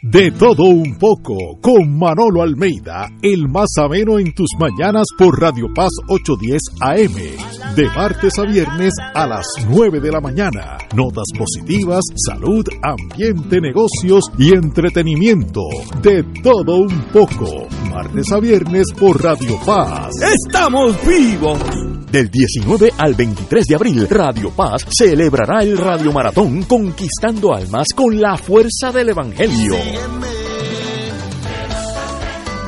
[0.00, 5.66] De todo un poco, con Manolo Almeida, el más ameno en tus mañanas por Radio
[5.74, 10.78] Paz 810 AM, de martes a viernes a las 9 de la mañana.
[10.94, 15.62] Notas positivas, salud, ambiente, negocios y entretenimiento.
[16.00, 20.12] De todo un poco, martes a viernes por Radio Paz.
[20.22, 21.58] ¡Estamos vivos!
[22.12, 28.18] Del 19 al 23 de abril, Radio Paz celebrará el Radio Maratón Conquistando Almas con
[28.18, 30.57] la fuerza del Evangelio Sígueme.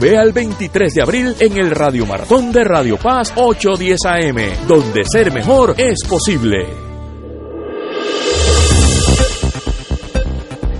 [0.00, 5.02] Ve al 23 de abril en el Radio Maratón de Radio Paz 810 AM, donde
[5.04, 6.66] ser mejor es posible.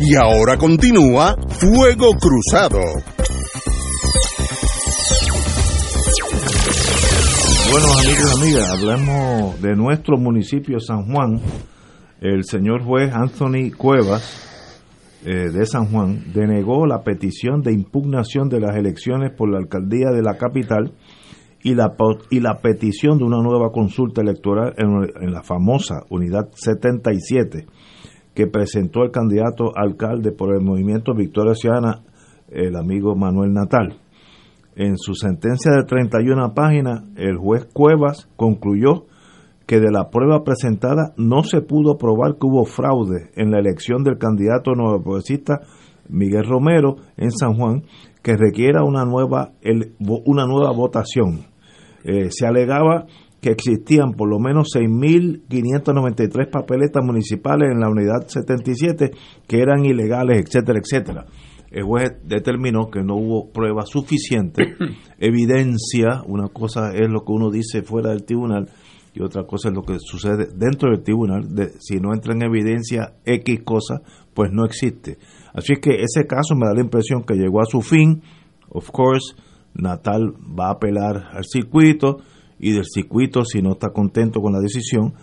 [0.01, 2.79] Y ahora continúa Fuego Cruzado.
[7.73, 11.41] Bueno, amigos y amigas, hablamos de nuestro municipio San Juan.
[12.21, 14.48] El señor juez Anthony Cuevas
[15.25, 20.11] eh, de San Juan denegó la petición de impugnación de las elecciones por la alcaldía
[20.11, 20.93] de la capital
[21.63, 21.97] y la,
[22.31, 27.67] y la petición de una nueva consulta electoral en, la famosa Unidad 77
[28.33, 32.05] que presentó el candidato alcalde por el movimiento Victoria Ciudadana,
[32.49, 33.99] el amigo Manuel Natal.
[34.77, 39.07] En su sentencia de 31 páginas, el juez Cuevas concluyó
[39.69, 44.03] que de la prueba presentada no se pudo probar que hubo fraude en la elección
[44.03, 45.61] del candidato nuevo progresista
[46.09, 47.83] Miguel Romero en San Juan,
[48.23, 49.53] que requiera una nueva,
[50.25, 51.45] una nueva votación.
[52.03, 53.05] Eh, se alegaba
[53.43, 59.11] que existían por lo menos 6.593 papeletas municipales en la unidad 77
[59.47, 61.27] que eran ilegales, etcétera, etcétera
[61.71, 64.75] el juez determinó que no hubo prueba suficiente,
[65.19, 68.71] evidencia, una cosa es lo que uno dice fuera del tribunal
[69.19, 72.43] y otra cosa es lo que sucede dentro del tribunal, de, si no entra en
[72.43, 74.01] evidencia X cosa,
[74.33, 75.19] pues no existe.
[75.53, 78.23] Así que ese caso me da la impresión que llegó a su fin,
[78.69, 79.35] of course,
[79.75, 82.19] Natal va a apelar al circuito
[82.61, 85.15] y del circuito, si no está contento con la decisión,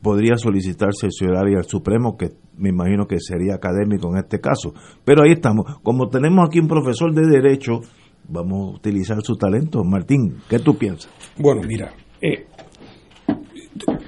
[0.00, 4.72] podría solicitarse el al Supremo, que me imagino que sería académico en este caso.
[5.04, 5.78] Pero ahí estamos.
[5.82, 7.80] Como tenemos aquí un profesor de Derecho,
[8.28, 9.84] vamos a utilizar su talento.
[9.84, 11.10] Martín, ¿qué tú piensas?
[11.38, 12.46] Bueno, mira, eh,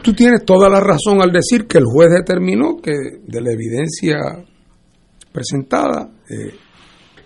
[0.09, 2.95] tú tienes toda la razón al decir que el juez determinó que
[3.27, 4.43] de la evidencia
[5.31, 6.55] presentada eh,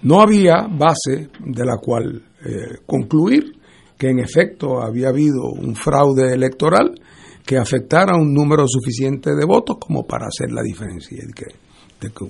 [0.02, 3.52] no había base de la cual eh, concluir
[3.96, 7.00] que en efecto había habido un fraude electoral
[7.46, 11.22] que afectara un número suficiente de votos como para hacer la diferencia.
[11.24, 12.26] De que,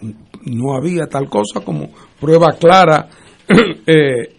[0.52, 1.88] no había tal cosa como
[2.20, 3.08] prueba clara
[3.86, 4.34] eh,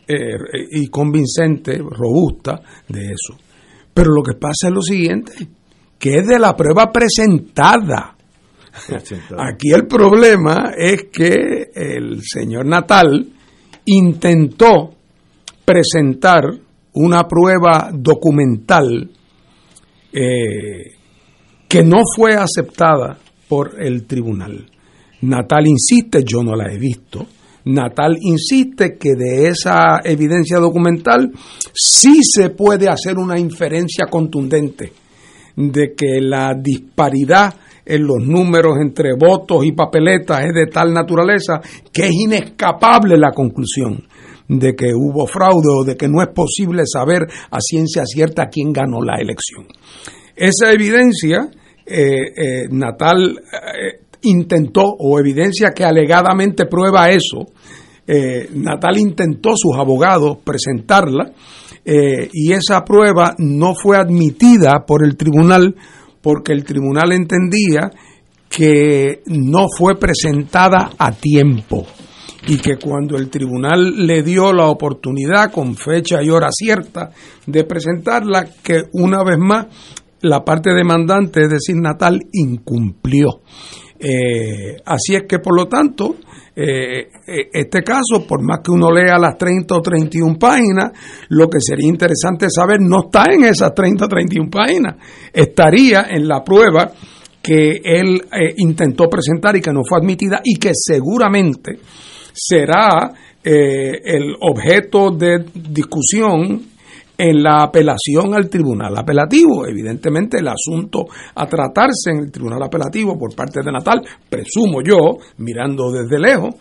[0.74, 3.36] y convincente, robusta de eso.
[3.92, 5.34] Pero lo que pasa es lo siguiente,
[6.04, 8.18] que es de la prueba presentada.
[9.38, 13.26] Aquí el problema es que el señor Natal
[13.86, 14.90] intentó
[15.64, 16.44] presentar
[16.96, 19.12] una prueba documental
[20.12, 20.92] eh,
[21.70, 24.70] que no fue aceptada por el tribunal.
[25.22, 27.26] Natal insiste, yo no la he visto,
[27.64, 31.32] Natal insiste que de esa evidencia documental
[31.74, 34.92] sí se puede hacer una inferencia contundente
[35.56, 37.54] de que la disparidad
[37.86, 41.62] en los números entre votos y papeletas es de tal naturaleza
[41.92, 44.04] que es inescapable la conclusión
[44.48, 48.72] de que hubo fraude o de que no es posible saber a ciencia cierta quién
[48.72, 49.66] ganó la elección.
[50.36, 51.50] Esa evidencia,
[51.86, 57.46] eh, eh, Natal eh, intentó, o evidencia que alegadamente prueba eso,
[58.56, 61.32] Natal intentó, sus abogados, presentarla,
[61.86, 65.76] y esa prueba no fue admitida por el tribunal
[66.22, 67.92] porque el tribunal entendía
[68.50, 71.86] que no fue presentada a tiempo
[72.48, 77.12] y que cuando el tribunal le dio la oportunidad con fecha y hora cierta
[77.46, 79.68] de presentarla, que una vez más
[80.22, 83.42] la parte demandante, es decir, Natal, incumplió.
[84.00, 86.16] Eh, así es que, por lo tanto,
[86.56, 90.92] eh, eh, este caso, por más que uno lea las 30 o 31 páginas,
[91.30, 94.96] lo que sería interesante saber no está en esas 30 o 31 páginas,
[95.32, 96.92] estaría en la prueba
[97.42, 98.22] que él
[98.58, 101.78] intentó presentar y que no fue admitida y que seguramente
[102.32, 103.12] será
[103.44, 106.73] el objeto de discusión
[107.24, 109.66] en la apelación al tribunal apelativo.
[109.66, 111.06] Evidentemente el asunto
[111.36, 116.56] a tratarse en el tribunal apelativo por parte de Natal, presumo yo, mirando desde lejos,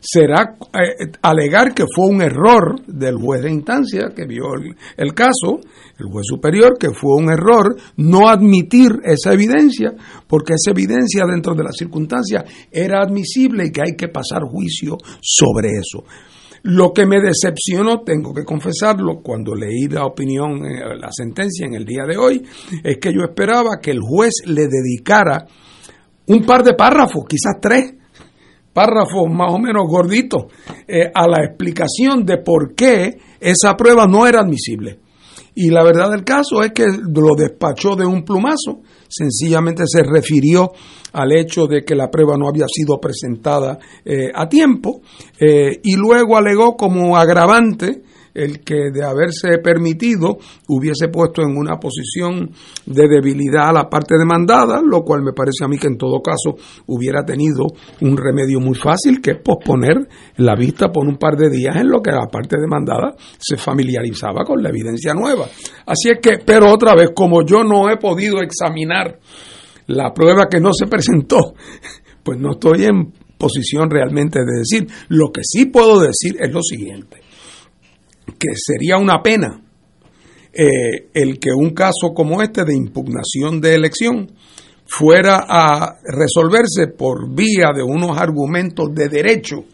[0.00, 4.44] será eh, alegar que fue un error del juez de instancia que vio
[4.96, 5.58] el, caso,
[5.98, 9.94] el juez superior, que fue un error no admitir esa evidencia,
[10.28, 14.96] porque esa evidencia dentro de las circunstancias era admisible y que hay que pasar juicio
[15.20, 16.04] sobre eso.
[16.66, 21.74] Lo que me decepcionó, tengo que confesarlo, cuando leí la opinión, eh, la sentencia en
[21.74, 22.42] el día de hoy,
[22.82, 25.44] es que yo esperaba que el juez le dedicara
[26.26, 27.94] un par de párrafos, quizás tres
[28.72, 30.44] párrafos más o menos gorditos,
[30.88, 35.00] eh, a la explicación de por qué esa prueba no era admisible.
[35.54, 40.72] Y la verdad del caso es que lo despachó de un plumazo, sencillamente se refirió
[41.12, 45.00] al hecho de que la prueba no había sido presentada eh, a tiempo
[45.38, 48.02] eh, y luego alegó como agravante
[48.34, 52.50] el que de haberse permitido hubiese puesto en una posición
[52.84, 56.20] de debilidad a la parte demandada, lo cual me parece a mí que en todo
[56.20, 56.56] caso
[56.86, 57.66] hubiera tenido
[58.00, 61.88] un remedio muy fácil, que es posponer la vista por un par de días en
[61.88, 65.46] lo que la parte demandada se familiarizaba con la evidencia nueva.
[65.86, 69.18] Así es que, pero otra vez, como yo no he podido examinar
[69.86, 71.54] la prueba que no se presentó,
[72.22, 74.86] pues no estoy en posición realmente de decir.
[75.08, 77.18] Lo que sí puedo decir es lo siguiente,
[78.38, 79.60] que sería una pena
[80.52, 84.30] eh, el que un caso como este de impugnación de elección
[84.86, 89.64] fuera a resolverse por vía de unos argumentos de derecho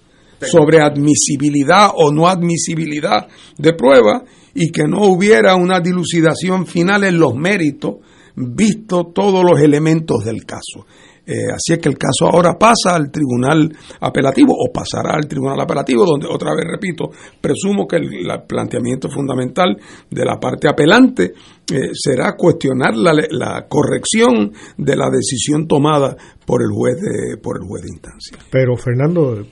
[0.40, 3.28] sobre admisibilidad o no admisibilidad
[3.58, 4.24] de prueba
[4.54, 7.96] y que no hubiera una dilucidación final en los méritos,
[8.34, 10.86] visto todos los elementos del caso.
[11.30, 13.70] Eh, así es que el caso ahora pasa al tribunal
[14.00, 17.10] apelativo o pasará al tribunal apelativo, donde otra vez repito,
[17.40, 18.10] presumo que el,
[18.48, 19.76] planteamiento fundamental
[20.10, 21.32] de la parte apelante
[21.72, 27.58] eh, será cuestionar la, la, corrección de la decisión tomada por el juez de, por
[27.58, 28.38] el juez de instancia.
[28.50, 29.44] Pero Fernando,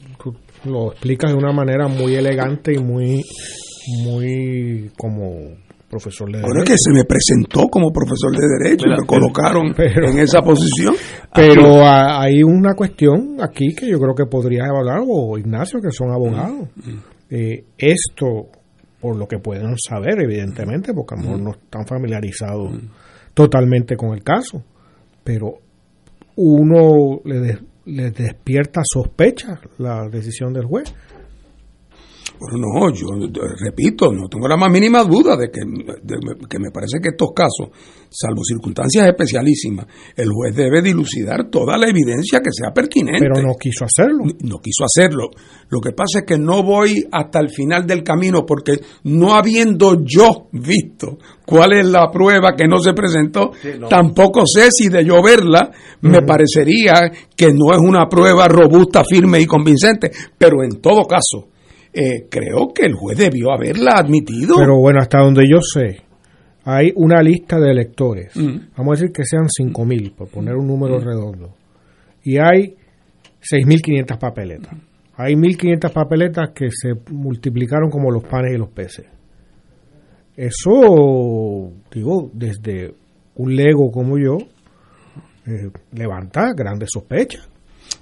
[0.65, 3.23] lo explicas de una manera muy elegante y muy
[4.03, 5.57] muy como
[5.89, 6.65] profesor de Derecho.
[6.65, 10.95] que se me presentó como profesor de Derecho, me colocaron en esa posición.
[11.35, 16.11] Pero hay una cuestión aquí que yo creo que podría hablar, o Ignacio, que son
[16.11, 16.69] abogados.
[16.77, 17.03] Mm, mm.
[17.31, 18.49] Eh, esto,
[19.01, 21.45] por lo que pueden saber, evidentemente, porque a lo mejor mm.
[21.45, 22.73] no están familiarizados
[23.35, 24.63] totalmente con el caso,
[25.23, 25.55] pero
[26.37, 30.95] uno le, le despierta sospecha la decisión del juez
[32.39, 33.07] bueno, no, yo
[33.59, 37.69] repito, no tengo la más mínima duda de que, que me parece que estos casos,
[38.11, 39.87] salvo circunstancias especialísimas,
[40.17, 43.21] el juez debe dilucidar toda la evidencia que sea pertinente.
[43.21, 44.25] Pero no quiso hacerlo.
[44.43, 45.31] No, quiso hacerlo.
[45.69, 50.05] Lo que pasa es que no voy hasta el final del camino porque no habiendo
[50.05, 53.53] yo visto cuál es la prueba que no se presentó,
[53.89, 55.71] tampoco sé si de yo verla
[56.03, 60.11] me parecería que no es una prueba robusta, firme y convincente.
[60.37, 61.49] Pero en todo caso,
[61.99, 64.55] eh, creo que el juez debió haberla admitido.
[64.57, 66.01] Pero bueno, hasta donde yo sé,
[66.65, 68.37] hay una lista de electores.
[68.37, 68.71] Mm.
[68.77, 71.05] Vamos a decir que sean 5.000, por poner un número mm.
[71.05, 71.55] redondo.
[72.23, 72.77] Y hay
[73.41, 74.75] 6.500 papeletas.
[75.17, 79.07] Hay 1.500 papeletas que se multiplicaron como los panes y los peces.
[80.37, 82.95] Eso, digo, desde
[83.35, 84.37] un lego como yo,
[85.47, 87.49] eh, levanta grandes sospechas.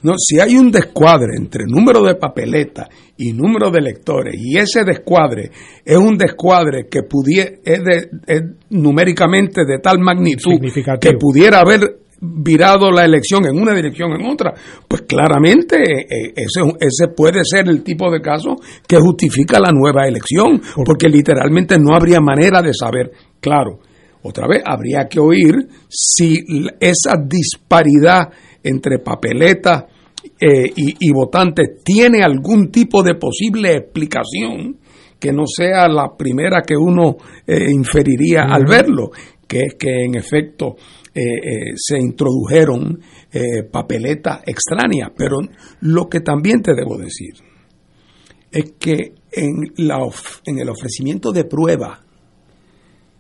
[0.03, 4.85] No, si hay un descuadre entre número de papeletas y número de electores, y ese
[4.85, 5.51] descuadre
[5.85, 10.61] es un descuadre que pudiera, es, numéricamente de tal magnitud
[11.01, 11.81] que pudiera haber
[12.21, 14.55] virado la elección en una dirección en otra,
[14.89, 19.71] pues claramente eh, eh, ese, ese puede ser el tipo de caso que justifica la
[19.73, 23.81] nueva elección, porque literalmente no habría manera de saber, claro,
[24.23, 25.55] otra vez habría que oír
[25.89, 26.45] si
[26.81, 28.29] esa disparidad
[28.63, 29.85] entre papeletas
[30.41, 34.79] eh, y, votantes tiene algún tipo de posible explicación
[35.19, 39.11] que no sea la primera que uno eh, inferiría al verlo,
[39.47, 40.77] que es que en efecto
[41.15, 43.01] eh, se introdujeron
[43.71, 45.11] papeletas extrañas.
[45.17, 45.39] Pero
[45.81, 47.35] lo que también te debo decir
[48.51, 49.99] es que en, la,
[50.45, 52.03] en el ofrecimiento de prueba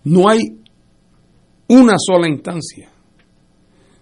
[0.05, 0.39] no hay
[1.69, 2.91] una sola instancia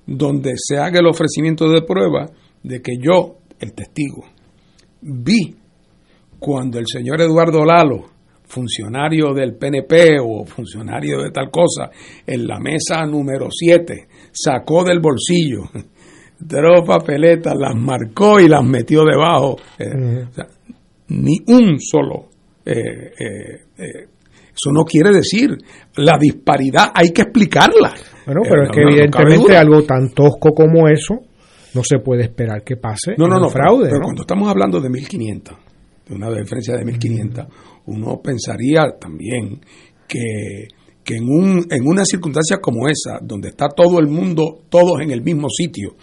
[0.07, 2.31] donde se haga el ofrecimiento de prueba
[2.63, 4.25] de que yo, el testigo,
[5.01, 5.55] vi
[6.39, 8.05] cuando el señor Eduardo Lalo,
[8.47, 11.91] funcionario del PNP o funcionario de tal cosa,
[12.27, 15.63] en la mesa número 7, sacó del bolsillo
[16.47, 19.57] tres papeletas, las marcó y las metió debajo.
[19.79, 20.27] Eh,
[21.09, 22.29] ni un solo.
[22.65, 24.09] Eh, eh,
[24.57, 25.51] eso no quiere decir
[25.97, 27.95] la disparidad, hay que explicarla.
[28.27, 31.21] Bueno, pero es que evidentemente algo tan tosco como eso
[31.75, 33.89] no se puede esperar que pase no, no, no, fraude.
[33.91, 35.57] Pero, cuando estamos hablando de 1.500,
[36.09, 37.47] de una diferencia de 1.500,
[37.87, 39.61] uno pensaría también
[40.07, 40.69] que,
[41.03, 45.11] que en, un, en una circunstancia como esa, donde está todo el mundo, todos en
[45.11, 45.97] el mismo sitio,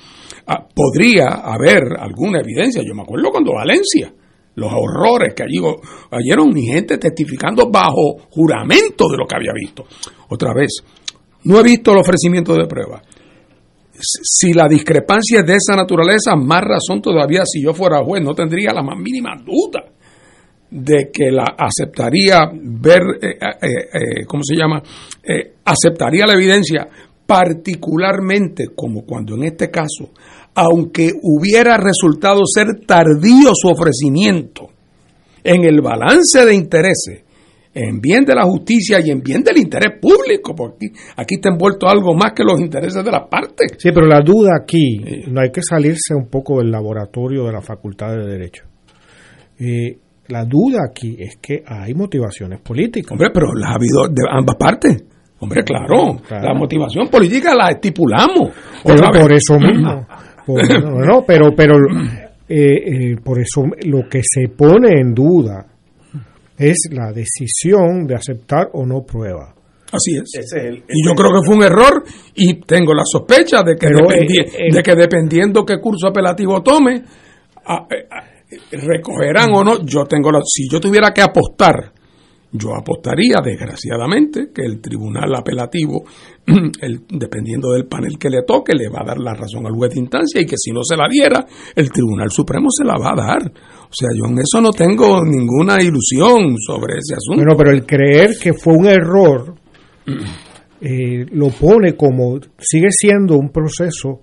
[0.48, 2.84] ah, podría haber alguna evidencia.
[2.86, 4.14] Yo me acuerdo cuando Valencia,
[4.56, 5.60] los horrores que allí
[6.12, 9.86] oyeron mi gente testificando bajo juramento de lo que había visto.
[10.30, 10.84] Otra vez,
[11.44, 13.02] no he visto el ofrecimiento de prueba.
[14.00, 18.34] Si la discrepancia es de esa naturaleza, más razón todavía si yo fuera juez, no
[18.34, 19.84] tendría la más mínima duda
[20.72, 23.68] de que la aceptaría ver, eh, eh,
[24.22, 24.82] eh, ¿cómo se llama?
[25.66, 26.88] aceptaría la evidencia,
[27.26, 30.10] particularmente como cuando en este caso,
[30.56, 34.70] aunque hubiera resultado ser tardío su ofrecimiento,
[35.44, 37.24] en el balance de intereses,
[37.74, 41.50] en bien de la justicia y en bien del interés público, porque aquí, aquí está
[41.50, 43.78] envuelto algo más que los intereses de las partes.
[43.78, 47.62] Sí, pero la duda aquí, no hay que salirse un poco del laboratorio de la
[47.62, 48.66] Facultad de Derecho.
[49.60, 49.98] Eh,
[50.28, 53.12] la duda aquí es que hay motivaciones políticas.
[53.12, 55.04] Hombre, pero las ha habido de ambas partes.
[55.40, 58.52] Hombre, claro, la motivación política la estipulamos.
[58.84, 60.06] Pero por eso mismo.
[60.48, 61.76] no, pero, pero
[62.48, 65.66] eh, eh, por eso lo que se pone en duda
[66.62, 69.56] es la decisión de aceptar o no prueba.
[69.92, 70.32] Así es.
[70.88, 72.04] y yo creo que fue un error
[72.36, 77.04] y tengo la sospecha de que, de que dependiendo qué curso apelativo tome,
[78.72, 79.82] recogerán o no.
[79.84, 81.92] Yo tengo la, si yo tuviera que apostar,
[82.54, 86.04] yo apostaría, desgraciadamente, que el tribunal apelativo,
[86.82, 89.94] el, dependiendo del panel que le toque, le va a dar la razón al juez
[89.94, 91.46] de instancia y que si no se la diera,
[91.76, 93.42] el Tribunal Supremo se la va a dar.
[93.44, 97.44] O sea, yo en eso no tengo ninguna ilusión sobre ese asunto.
[97.44, 99.56] Bueno, pero el creer que fue un error
[100.82, 104.20] eh, lo pone como, sigue siendo un proceso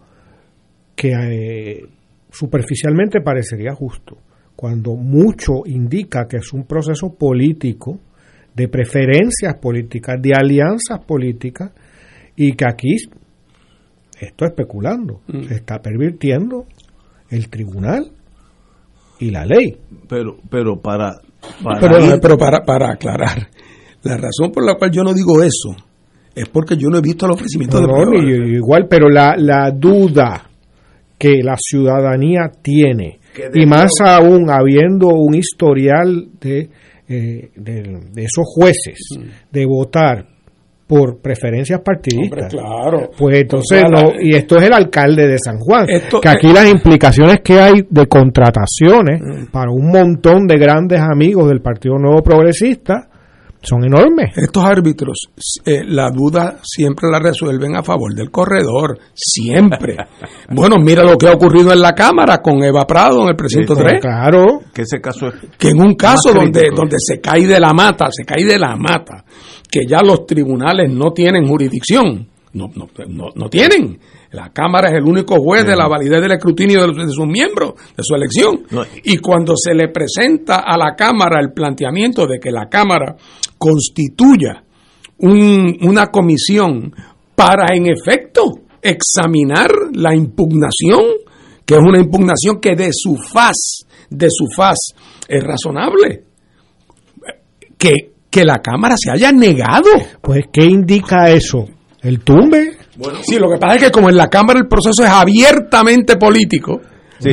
[0.95, 1.87] que eh,
[2.31, 4.19] superficialmente parecería justo,
[4.55, 8.01] cuando mucho indica que es un proceso político
[8.59, 11.71] de preferencias políticas, de alianzas políticas,
[12.35, 12.97] y que aquí
[14.21, 15.45] esto especulando, mm.
[15.45, 16.67] se está pervirtiendo
[17.31, 18.11] el tribunal
[19.21, 19.77] y la ley.
[20.09, 21.21] Pero, pero para,
[22.21, 23.49] pero, para, para aclarar,
[24.03, 25.77] la razón por la cual yo no digo eso
[26.35, 30.51] es porque yo no he visto el ofrecimiento de no, igual, pero la, la duda
[31.17, 33.19] que la ciudadanía tiene,
[33.55, 36.71] y más aún habiendo un historial de
[37.09, 38.99] eh, de, esos jueces
[39.51, 40.27] de votar
[40.87, 42.53] por preferencias partidistas.
[42.53, 43.11] claro.
[43.17, 47.41] Pues entonces, no, y esto es el alcalde de San Juan, que aquí las implicaciones
[47.45, 49.51] que hay de contrataciones mm.
[49.53, 53.08] para un montón de grandes amigos del Partido Nuevo Progresista
[53.63, 54.37] son enormes.
[54.37, 55.31] Estos árbitros,
[55.65, 59.97] eh, la duda siempre la resuelven a favor del corredor, siempre.
[60.51, 63.75] bueno, mira lo que ha ocurrido en la Cámara con Eva Prado en el precinto
[63.75, 64.01] 3.
[64.01, 64.61] Claro.
[64.73, 68.09] Que ese caso es Que en un caso donde, donde se cae de la mata,
[68.11, 69.25] se cae de la mata,
[69.71, 73.99] que ya los tribunales no tienen jurisdicción, no, no, no, no tienen
[74.31, 78.03] la Cámara es el único juez de la validez del escrutinio de, sus miembros, de
[78.03, 78.63] su elección.
[79.05, 83.17] Y cuando se le presenta a la Cámara el planteamiento de que la Cámara
[83.57, 84.63] constituya
[85.19, 86.93] una comisión
[87.35, 88.43] para, en efecto,
[88.83, 91.01] examinar la impugnación,
[91.65, 94.77] que es una impugnación que de su faz, de su faz,
[95.27, 96.25] es razonable.
[97.79, 99.89] Que, que la Cámara se haya negado.
[100.21, 101.67] Pues, ¿qué indica eso?
[102.03, 102.77] ¿El tumbe?
[102.99, 106.17] Bueno, sí, lo que pasa es que como en la Cámara el proceso es abiertamente
[106.17, 106.81] político,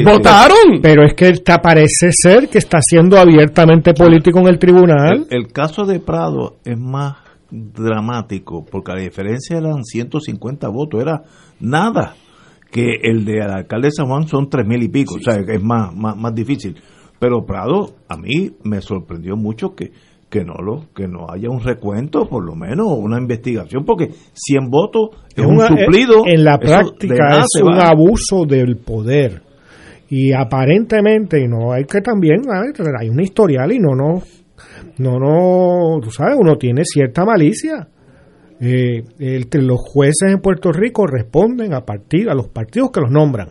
[0.03, 0.79] votaron.
[0.79, 5.25] Pero es que está, parece ser que está siendo abiertamente político en el tribunal.
[5.31, 7.17] El, caso de Prado es más
[7.49, 11.23] dramático, porque la diferencia eran 150 votos, era
[11.59, 12.13] nada,
[12.71, 15.63] que el de alcalde de San Juan son tres mil y pico, o sea, es
[15.63, 16.75] más, más, más difícil.
[17.17, 19.91] Pero Prado, a mí me sorprendió mucho que
[20.29, 24.69] que no lo que no haya un recuento por lo menos una investigación porque 100
[24.69, 26.23] votos es, un suplido.
[26.25, 29.41] en la práctica es un abuso del poder.
[30.09, 32.41] Y aparentemente no hay que también
[32.99, 34.21] hay un historial y no no
[34.97, 37.87] no no tú sabes uno tiene cierta malicia.
[38.59, 39.03] Eh,
[39.51, 43.49] los jueces en Puerto Rico responden a partir a los partidos que los nombran.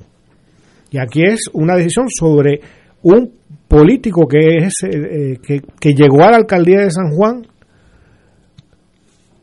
[0.91, 2.61] Y aquí es una decisión sobre
[3.03, 3.33] un
[3.75, 7.43] político que es eh, que, que, llegó a la alcaldía de San Juan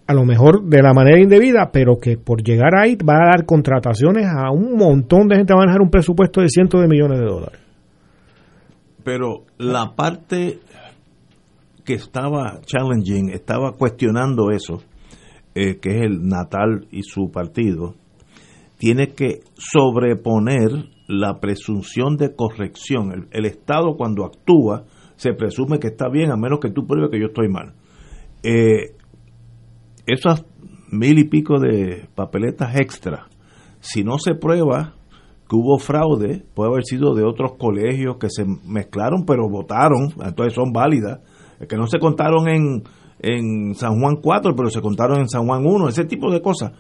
[0.08, 3.46] a lo mejor de la manera indebida, pero que por llegar ahí va a dar
[3.46, 7.20] contrataciones a un montón de gente, va a manejar un presupuesto de cientos de millones
[7.20, 7.60] de dólares.
[9.04, 10.60] Pero la parte
[11.84, 14.82] que estaba challenging, estaba cuestionando eso,
[15.56, 17.96] eh, que es el Natal y su partido,
[18.78, 20.72] tiene que sobreponer
[21.12, 23.28] la presunción de corrección.
[23.32, 24.86] El, Estado cuando actúa
[25.18, 27.74] se presume que está bien a menos que tú pruebes que yo estoy mal.
[28.44, 28.96] Eh,
[30.08, 30.46] esas
[30.90, 33.28] mil y pico de papeletas extra,
[33.82, 34.94] si no se prueba
[35.50, 40.54] que hubo fraude, puede haber sido de otros colegios que se mezclaron pero votaron, entonces
[40.54, 41.20] son válidas,
[41.68, 42.84] que no se contaron en,
[43.20, 46.72] en San Juan 4, pero se contaron en San Juan 1, ese tipo de cosas.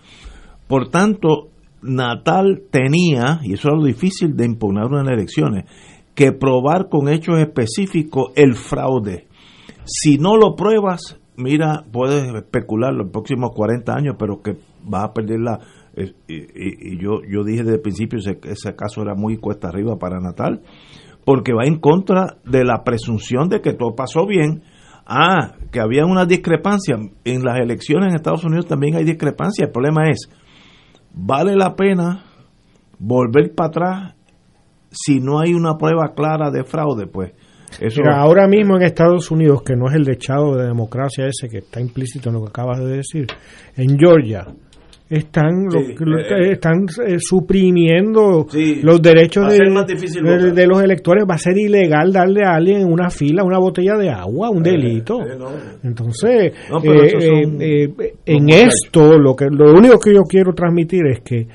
[0.67, 1.50] Por tanto,
[1.81, 5.65] Natal tenía, y eso era lo difícil de impugnar unas elecciones,
[6.15, 9.27] que probar con hechos específicos el fraude.
[9.85, 15.13] Si no lo pruebas, mira, puedes especular los próximos 40 años, pero que vas a
[15.13, 15.59] perder la...
[15.95, 19.97] Eh, y, yo, yo dije desde el principio que ese caso era muy cuesta arriba
[19.97, 20.61] para Natal,
[21.25, 24.63] porque va en contra de la presunción de que todo pasó bien,
[25.05, 26.95] Ah, que había una discrepancia.
[27.25, 29.65] En las elecciones en Estados Unidos también hay discrepancia.
[29.65, 30.29] El problema es,
[31.13, 32.23] ¿vale la pena
[32.99, 34.15] volver para atrás
[34.91, 37.07] si no hay una prueba clara de fraude?
[37.07, 37.33] Pues
[37.79, 38.01] eso...
[38.13, 41.79] ahora mismo en Estados Unidos, que no es el dechado de democracia ese que está
[41.79, 43.27] implícito en lo que acabas de decir,
[43.75, 44.47] en Georgia
[45.11, 48.47] están eh, están eh, suprimiendo
[48.81, 51.25] los derechos de, de, los electores.
[51.29, 54.65] Va a ser ilegal darle a alguien en una fila una botella de agua un
[54.65, 55.19] eh, delito.
[55.83, 56.53] entonces
[58.25, 61.45] en esto lo que lo único que yo quiero transmitir es que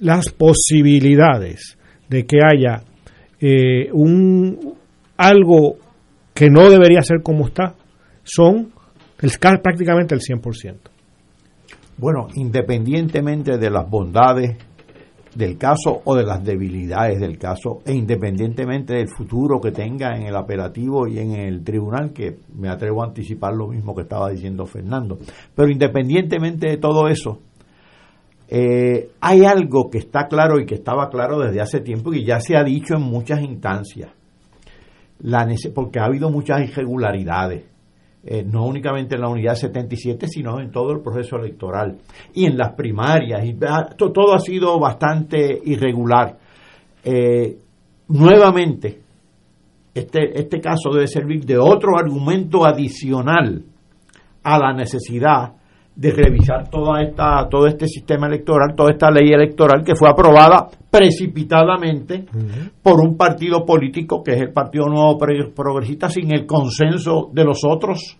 [0.00, 1.78] las posibilidades
[2.08, 2.82] de que haya
[3.92, 4.74] un
[5.16, 5.76] algo
[6.34, 7.74] que no debería ser como está
[8.24, 8.72] son
[9.20, 9.30] el,
[9.62, 10.95] prácticamente el 100%
[11.98, 14.56] bueno, independientemente de las bondades
[15.34, 20.22] del caso o de las debilidades del caso, e independientemente del futuro que tenga en
[20.22, 24.30] el apelativo y en el tribunal, que me atrevo a anticipar lo mismo que estaba
[24.30, 25.18] diciendo Fernando,
[25.54, 27.40] pero independientemente de todo eso,
[28.48, 32.40] eh, hay algo que está claro y que estaba claro desde hace tiempo y ya
[32.40, 34.10] se ha dicho en muchas instancias,
[35.74, 37.75] porque ha habido muchas irregularidades
[38.28, 41.98] eh, no únicamente en la unidad 77, sino en todo el proceso electoral
[42.34, 43.44] y en las primarias.
[43.44, 43.54] Y,
[43.96, 46.36] todo ha sido bastante irregular.
[47.04, 47.56] Eh,
[48.08, 49.00] nuevamente,
[49.94, 53.64] este, este caso debe servir de otro argumento adicional
[54.42, 55.52] a la necesidad
[55.96, 60.68] de revisar toda esta, todo este sistema electoral, toda esta ley electoral que fue aprobada
[60.90, 62.26] precipitadamente
[62.82, 67.64] por un partido político que es el Partido Nuevo Progresista sin el consenso de los
[67.64, 68.18] otros.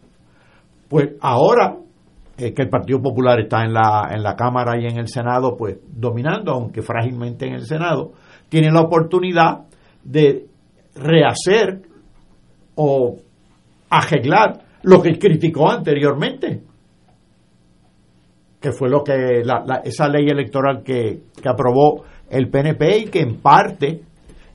[0.88, 1.76] Pues ahora
[2.36, 5.78] que el Partido Popular está en la, en la Cámara y en el Senado, pues
[5.86, 8.12] dominando, aunque frágilmente en el Senado,
[8.48, 9.66] tiene la oportunidad
[10.02, 10.46] de
[10.94, 11.82] rehacer
[12.74, 13.16] o
[13.90, 16.62] arreglar lo que criticó anteriormente
[18.66, 19.42] que fue lo que
[19.84, 24.00] esa ley electoral que, aprobó el PNP y que en parte,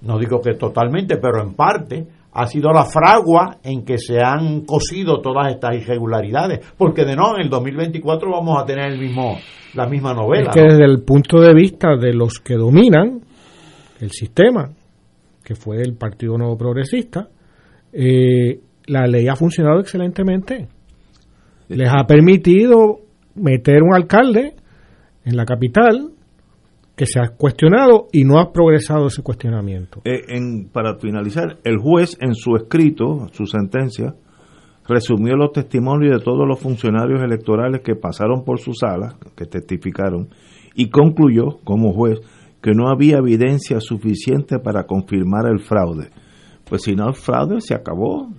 [0.01, 4.65] no digo que totalmente, pero en parte ha sido la fragua en que se han
[4.65, 9.37] cosido todas estas irregularidades, porque de no en el 2024 vamos a tener el mismo
[9.75, 10.49] la misma novela.
[10.49, 13.21] Es que desde el punto de vista de los que dominan
[14.01, 14.71] el sistema,
[15.41, 17.29] que fue el Partido Nuevo Progresista,
[17.93, 20.67] eh, la ley ha funcionado excelentemente.
[21.69, 24.53] Les ha permitido meter un alcalde
[25.25, 26.11] en la capital
[26.95, 30.01] que se ha cuestionado y no ha progresado ese cuestionamiento.
[30.05, 30.21] Eh,
[30.71, 34.13] para finalizar, el juez en su escrito, su sentencia,
[34.87, 40.29] resumió los testimonios de todos los funcionarios electorales que pasaron por su sala, que testificaron,
[40.75, 42.19] y concluyó, como juez,
[42.61, 46.09] que no había evidencia suficiente para confirmar el fraude.
[46.69, 48.29] Pues si no hay fraude, se acabó.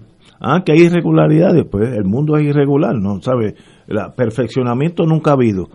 [0.41, 3.21] Ah, que hay irregularidades, pues el mundo es irregular, ¿no?
[3.21, 3.55] ¿Sabe?
[3.87, 5.69] El perfeccionamiento nunca ha habido.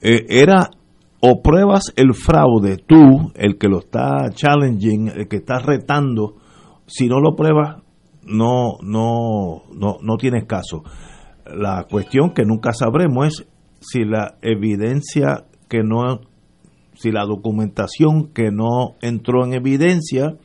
[0.00, 0.70] Eh, era
[1.20, 6.36] o pruebas el fraude, tú, el que lo está challenging, el que está retando,
[6.86, 7.82] si no lo pruebas,
[8.24, 10.82] no, no, no, no tienes caso.
[11.44, 13.48] La cuestión que nunca sabremos es
[13.80, 16.20] si la evidencia que no,
[16.94, 20.36] si la documentación que no entró en evidencia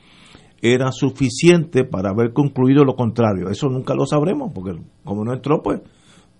[0.61, 3.49] era suficiente para haber concluido lo contrario.
[3.49, 4.71] Eso nunca lo sabremos, porque
[5.03, 5.81] como no entró, pues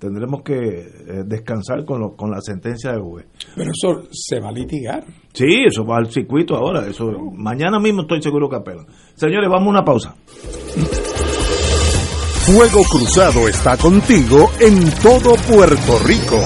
[0.05, 3.25] tendremos que eh, descansar con, lo, con la sentencia del juez.
[3.55, 5.03] Pero eso se va a litigar.
[5.33, 6.87] Sí, eso va al circuito ahora.
[6.87, 8.85] Eso mañana mismo estoy seguro que apelan.
[9.15, 10.15] Señores, vamos a una pausa.
[12.45, 16.39] Fuego Cruzado está contigo en todo Puerto Rico.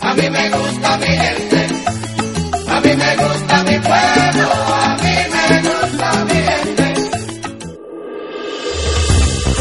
[0.00, 1.53] a mí me gusta mi gente.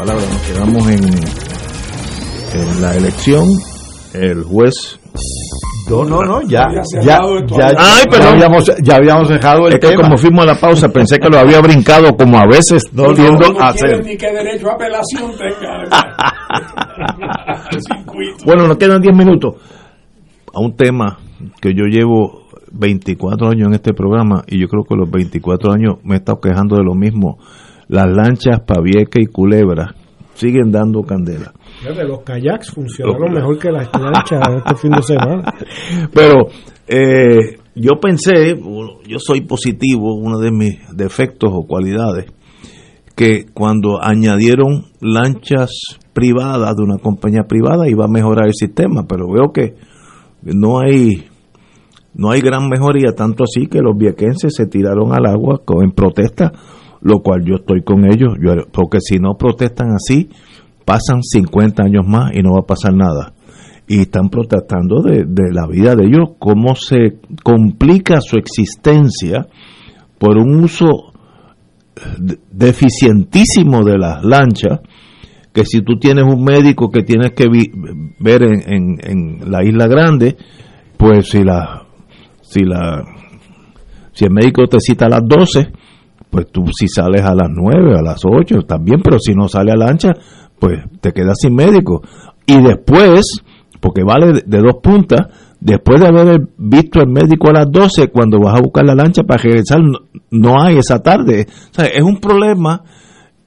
[0.00, 1.04] Palabra, nos quedamos en,
[2.58, 3.46] en la elección,
[4.14, 4.98] el juez.
[5.90, 6.64] No, no, no, ya,
[7.02, 7.18] ya, ya,
[7.76, 10.88] Ay, pero ya, habíamos, ya habíamos dejado el es que como fuimos a la pausa
[10.88, 14.02] pensé que lo había brincado como a veces no, no tiendo no, a hacer.
[14.02, 15.84] ni qué derecho a apelación tenga.
[18.46, 19.56] bueno, nos quedan 10 minutos.
[20.54, 21.18] A un tema
[21.60, 25.96] que yo llevo 24 años en este programa y yo creo que los 24 años
[26.04, 27.36] me he estado quejando de lo mismo
[27.90, 29.94] las lanchas Pavieca y Culebra
[30.34, 31.52] siguen dando candela.
[31.82, 35.54] De los kayaks funcionaron mejor que las lanchas este fin de semana.
[36.14, 36.46] Pero
[36.86, 38.56] eh, yo pensé,
[39.06, 42.26] yo soy positivo, uno de mis defectos o cualidades,
[43.16, 45.70] que cuando añadieron lanchas
[46.12, 49.74] privadas de una compañía privada iba a mejorar el sistema, pero veo que
[50.42, 51.26] no hay
[52.14, 56.52] no hay gran mejoría, tanto así que los viequenses se tiraron al agua en protesta
[57.02, 58.34] lo cual yo estoy con ellos,
[58.72, 60.28] porque si no protestan así,
[60.84, 63.32] pasan 50 años más y no va a pasar nada.
[63.86, 69.46] Y están protestando de, la vida de ellos, cómo se complica su existencia
[70.18, 71.12] por un uso
[72.50, 74.80] deficientísimo de las lanchas,
[75.52, 77.46] que si tú tienes un médico que tienes que
[78.20, 80.36] ver en, en, la isla grande,
[80.96, 81.86] pues si la
[82.42, 83.02] si la
[84.12, 85.72] si el médico te cita a las 12,
[86.30, 89.72] pues tú si sales a las 9, a las 8, también, pero si no sale
[89.72, 89.96] a la
[90.58, 92.02] pues te quedas sin médico.
[92.46, 93.42] Y después,
[93.80, 95.26] porque vale de dos puntas,
[95.60, 99.22] después de haber visto al médico a las 12, cuando vas a buscar la lancha
[99.24, 99.80] para regresar,
[100.30, 101.46] no, hay esa tarde.
[101.48, 102.82] O sea, es un problema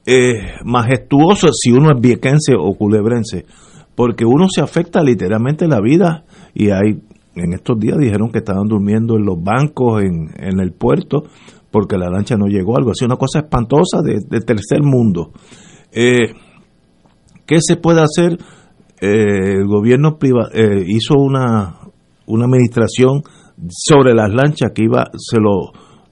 [0.05, 3.45] eh, majestuoso si uno es viequense o culebrense,
[3.95, 7.01] porque uno se afecta literalmente la vida y hay
[7.35, 11.23] en estos días dijeron que estaban durmiendo en los bancos, en, en el puerto,
[11.73, 15.31] porque la lancha no llegó, algo así, una cosa espantosa de, tercer mundo.
[15.91, 16.35] Eh,
[17.47, 18.37] ¿Qué se puede hacer?
[19.01, 21.79] Eh, el gobierno eh, hizo una,
[22.27, 23.23] una administración
[23.69, 25.71] sobre las lanchas que iba, se lo,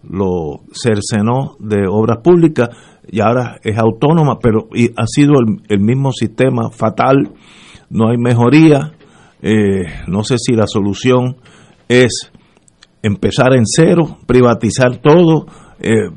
[0.09, 2.70] lo cercenó de obras públicas
[3.07, 5.34] y ahora es autónoma, pero ha sido
[5.70, 7.34] el, mismo sistema fatal,
[7.91, 8.93] no hay mejoría,
[10.07, 11.38] no sé si la solución
[11.88, 12.30] es
[13.02, 15.45] empezar en cero, privatizar todo,
[15.80, 16.10] eh,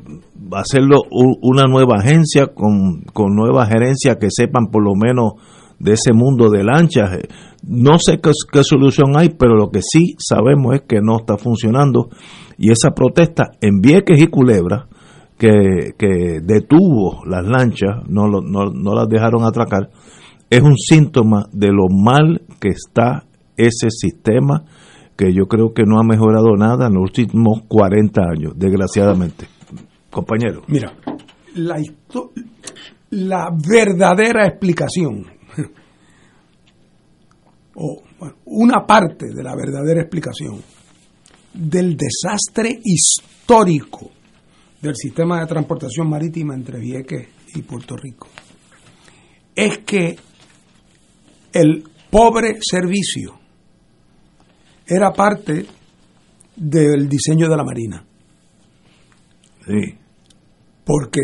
[0.51, 5.33] hacerlo una nueva agencia con, con nueva gerencia que sepan por lo menos
[5.79, 7.19] de ese mundo de lanchas.
[7.63, 11.37] No sé qué, qué, solución hay, pero lo que sí sabemos es que no está
[11.37, 12.09] funcionando.
[12.57, 14.87] Y esa protesta en Vieques y Culebra,
[15.37, 19.89] que, que detuvo las lanchas, no, no, no las dejaron atracar,
[20.49, 23.25] es un síntoma de lo mal que está
[23.57, 24.63] ese sistema
[25.15, 29.47] que yo creo que no ha mejorado nada en los últimos 40 años, desgraciadamente.
[30.09, 30.63] Compañero.
[30.67, 30.93] Mira,
[31.55, 31.81] la,
[33.11, 35.25] la verdadera explicación,
[37.75, 38.01] o
[38.45, 40.61] una parte de la verdadera explicación
[41.53, 44.11] del desastre histórico
[44.81, 48.27] del sistema de transportación marítima entre Vieques y Puerto Rico,
[49.55, 50.17] es que
[51.53, 53.44] el pobre servicio
[54.87, 55.65] era parte
[56.55, 58.05] del diseño de la Marina.
[59.65, 59.97] Sí.
[60.85, 61.21] Porque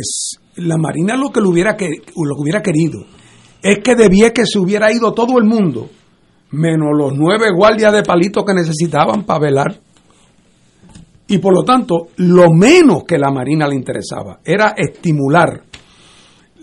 [0.56, 3.06] la Marina lo que, lo hubiera, que, lo que hubiera querido
[3.62, 5.90] es que debía que se hubiera ido todo el mundo
[6.52, 9.80] menos los nueve guardias de palito que necesitaban para velar.
[11.28, 15.64] Y por lo tanto, lo menos que la Marina le interesaba era estimular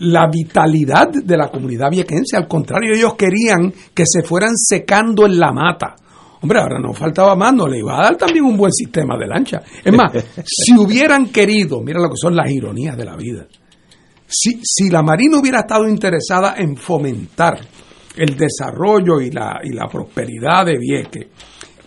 [0.01, 2.37] la vitalidad de la comunidad viequense.
[2.37, 5.97] Al contrario, ellos querían que se fueran secando en la mata.
[6.41, 9.27] Hombre, ahora no faltaba más, no le iba a dar también un buen sistema de
[9.27, 9.63] lancha.
[9.85, 10.13] Es más,
[10.45, 13.47] si hubieran querido, mira lo que son las ironías de la vida,
[14.27, 17.59] si, si la Marina hubiera estado interesada en fomentar
[18.17, 21.27] el desarrollo y la, y la prosperidad de Vieques,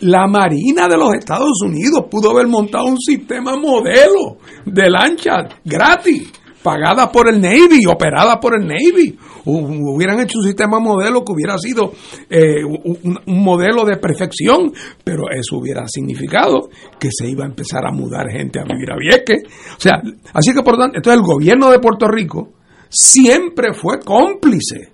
[0.02, 6.32] la Marina de los Estados Unidos pudo haber montado un sistema modelo de lancha gratis
[6.64, 9.18] pagada por el Navy, operada por el Navy.
[9.46, 11.94] Hubieran hecho un sistema modelo que hubiera sido
[12.30, 14.72] eh, un, modelo de perfección,
[15.04, 18.98] pero eso hubiera significado que se iba a empezar a mudar gente a vivir a
[18.98, 19.44] Vieques.
[19.78, 20.02] O sea,
[20.34, 22.50] así que por tanto, entonces el gobierno de Puerto Rico
[22.90, 24.92] siempre fue cómplice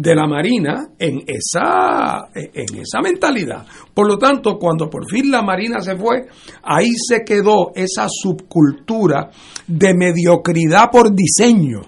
[0.00, 3.66] de la Marina en esa, en esa mentalidad.
[3.92, 6.26] Por lo tanto, cuando por fin la Marina se fue,
[6.62, 9.30] ahí se quedó esa subcultura
[9.66, 11.82] de mediocridad por diseño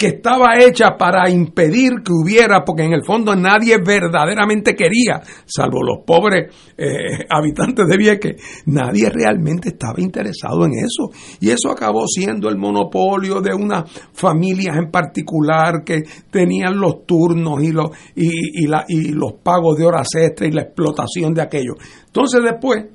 [0.00, 5.82] que estaba hecha para impedir que hubiera, porque en el fondo nadie verdaderamente quería, salvo
[5.82, 11.10] los pobres eh, habitantes de Vieques, nadie realmente estaba interesado en eso.
[11.38, 17.62] Y eso acabó siendo el monopolio de unas familias en particular que tenían los turnos
[17.62, 21.74] y los, y, y los pagos de horas extra y la explotación de aquello.
[22.06, 22.86] Entonces después,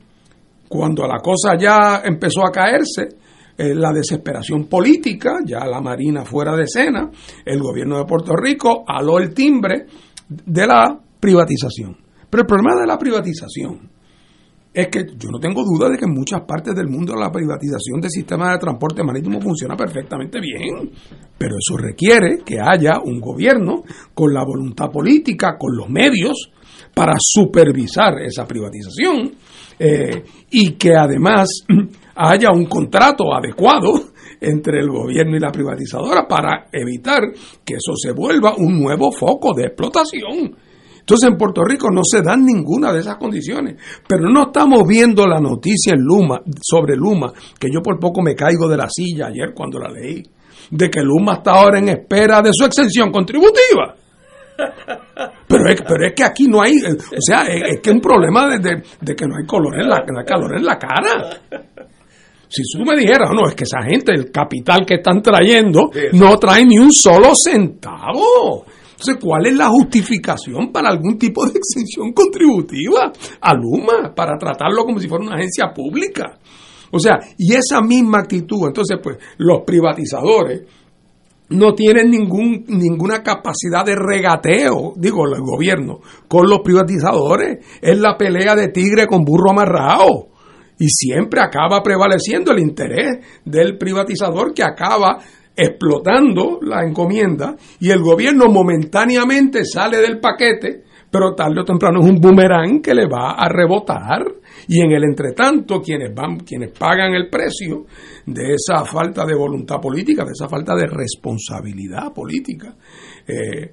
[0.68, 3.25] cuando la cosa ya empezó a caerse,
[3.58, 7.10] eh, la desesperación política, ya la Marina fuera de escena,
[7.46, 9.86] el gobierno de Puerto Rico aló el timbre
[10.28, 11.98] de la privatización.
[12.30, 13.90] Pero el problema de la privatización
[14.76, 18.02] es que yo no tengo duda de que en muchas partes del mundo la privatización
[18.02, 20.92] del sistema de transporte marítimo funciona perfectamente bien,
[21.38, 23.84] pero eso requiere que haya un gobierno
[24.14, 26.52] con la voluntad política, con los medios
[26.94, 29.32] para supervisar esa privatización
[29.80, 31.48] eh, y que además
[32.16, 33.94] haya un contrato adecuado
[34.40, 37.22] entre el gobierno y la privatizadora para evitar
[37.64, 40.56] que eso se vuelva un nuevo foco de explotación.
[41.00, 43.76] Entonces en Puerto Rico no se dan ninguna de esas condiciones,
[44.08, 48.34] pero no estamos viendo la noticia en Luma sobre Luma, que yo por poco me
[48.34, 50.24] caigo de la silla ayer cuando la leí,
[50.72, 53.96] de que Luma está ahora en espera de su exención contributiva.
[55.48, 58.58] Pero es, pero es que aquí no hay, o sea, es, que es un problema
[58.58, 61.40] de, de, que no hay color en la, no hay calor en la cara.
[62.56, 66.38] Si tú me dijeras, no, es que esa gente, el capital que están trayendo, no
[66.38, 68.66] trae ni un solo centavo.
[68.92, 74.16] Entonces, ¿cuál es la justificación para algún tipo de exención contributiva a Luma?
[74.16, 76.40] Para tratarlo como si fuera una agencia pública.
[76.92, 80.62] O sea, y esa misma actitud, entonces, pues, los privatizadores
[81.50, 86.00] no tienen ningún, ninguna capacidad de regateo, digo, el gobierno,
[86.30, 87.66] con los privatizadores.
[87.82, 90.35] Es la pelea de tigre con burro amarrado
[90.78, 95.20] y siempre acaba prevaleciendo el interés del privatizador que acaba
[95.56, 102.10] explotando la encomienda y el gobierno momentáneamente sale del paquete, pero tarde o temprano es
[102.10, 104.26] un boomerang que le va a rebotar
[104.68, 107.86] y en el entretanto quienes van quienes pagan el precio
[108.26, 112.76] de esa falta de voluntad política, de esa falta de responsabilidad política.
[113.26, 113.72] Eh,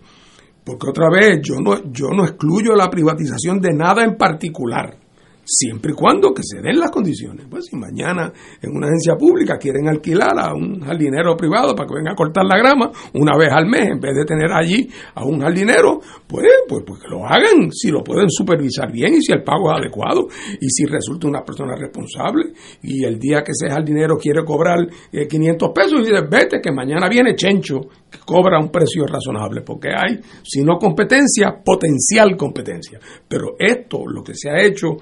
[0.64, 5.01] porque otra vez yo no yo no excluyo la privatización de nada en particular
[5.44, 7.46] siempre y cuando que se den las condiciones.
[7.50, 11.94] Pues si mañana en una agencia pública quieren alquilar a un jardinero privado para que
[11.96, 15.24] venga a cortar la grama una vez al mes, en vez de tener allí a
[15.24, 19.32] un jardinero, pues, pues, pues que lo hagan, si lo pueden supervisar bien y si
[19.32, 20.26] el pago es adecuado
[20.60, 24.78] y si resulta una persona responsable y el día que ese jardinero quiere cobrar
[25.10, 27.80] 500 eh, pesos y dice, vete que mañana viene Chencho
[28.10, 33.00] que cobra un precio razonable, porque hay, si no competencia, potencial competencia.
[33.26, 34.96] Pero esto, lo que se ha hecho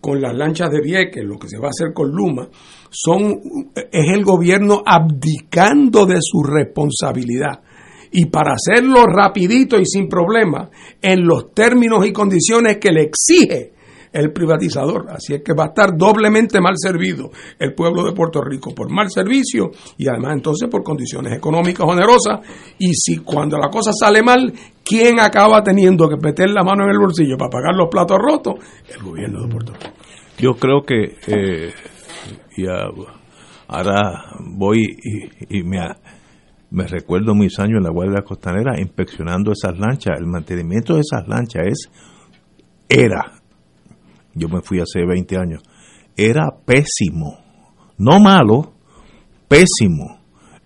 [0.00, 2.48] con las lanchas de Vieques, lo que se va a hacer con Luma,
[2.90, 3.40] son,
[3.74, 7.60] es el gobierno abdicando de su responsabilidad.
[8.12, 10.70] Y para hacerlo rapidito y sin problema,
[11.02, 13.75] en los términos y condiciones que le exige
[14.16, 15.06] el privatizador.
[15.10, 18.90] Así es que va a estar doblemente mal servido el pueblo de Puerto Rico por
[18.90, 22.40] mal servicio y además entonces por condiciones económicas onerosas.
[22.78, 24.52] Y si cuando la cosa sale mal,
[24.84, 28.54] ¿quién acaba teniendo que meter la mano en el bolsillo para pagar los platos rotos?
[28.88, 29.92] El gobierno de Puerto Rico.
[30.38, 31.72] Yo creo que eh,
[33.68, 34.96] ahora voy
[35.48, 35.78] y, me,
[36.70, 40.18] me recuerdo mis años en la Guardia Costanera inspeccionando esas lanchas.
[40.18, 41.90] El mantenimiento de esas lanchas es
[42.88, 43.35] era
[44.36, 45.62] yo me fui hace 20 años,
[46.16, 47.38] era pésimo,
[47.98, 48.72] no malo,
[49.48, 50.18] pésimo.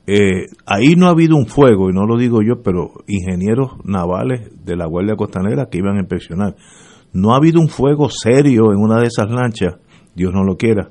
[0.06, 4.50] eh, ahí no ha habido un fuego, y no lo digo yo, pero ingenieros navales
[4.64, 6.56] de la Guardia Costanera que iban a inspeccionar.
[7.12, 9.76] No ha habido un fuego serio en una de esas lanchas,
[10.14, 10.90] Dios no lo quiera,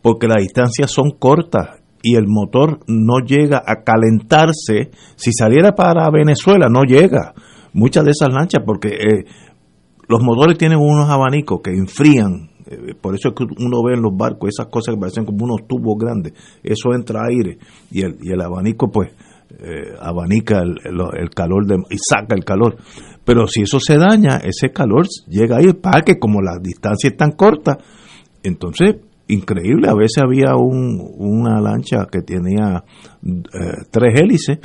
[0.00, 4.90] porque las distancias son cortas y el motor no llega a calentarse.
[5.16, 7.34] Si saliera para Venezuela, no llega.
[7.72, 9.24] Muchas de esas lanchas, porque eh,
[10.12, 12.50] los motores tienen unos abanicos que enfrían.
[12.66, 15.44] eh, por eso es que uno ve en los barcos esas cosas que parecen como
[15.44, 16.34] unos tubos grandes.
[16.62, 17.56] Eso entra aire
[17.90, 19.10] y el, y el abanico, pues,
[19.58, 22.76] eh, abanica el, calor y saca el calor.
[23.24, 27.16] Pero si eso se daña, ese calor llega ahí para que como la distancia es
[27.16, 27.78] tan corta,
[28.42, 28.96] entonces,
[29.28, 32.84] increíble, a veces había un, una lancha que tenía
[33.24, 34.58] eh, tres hélices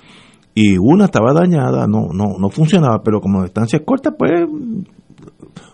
[0.53, 4.31] y una estaba dañada, no, no, no funcionaba, pero como distancia corta, pues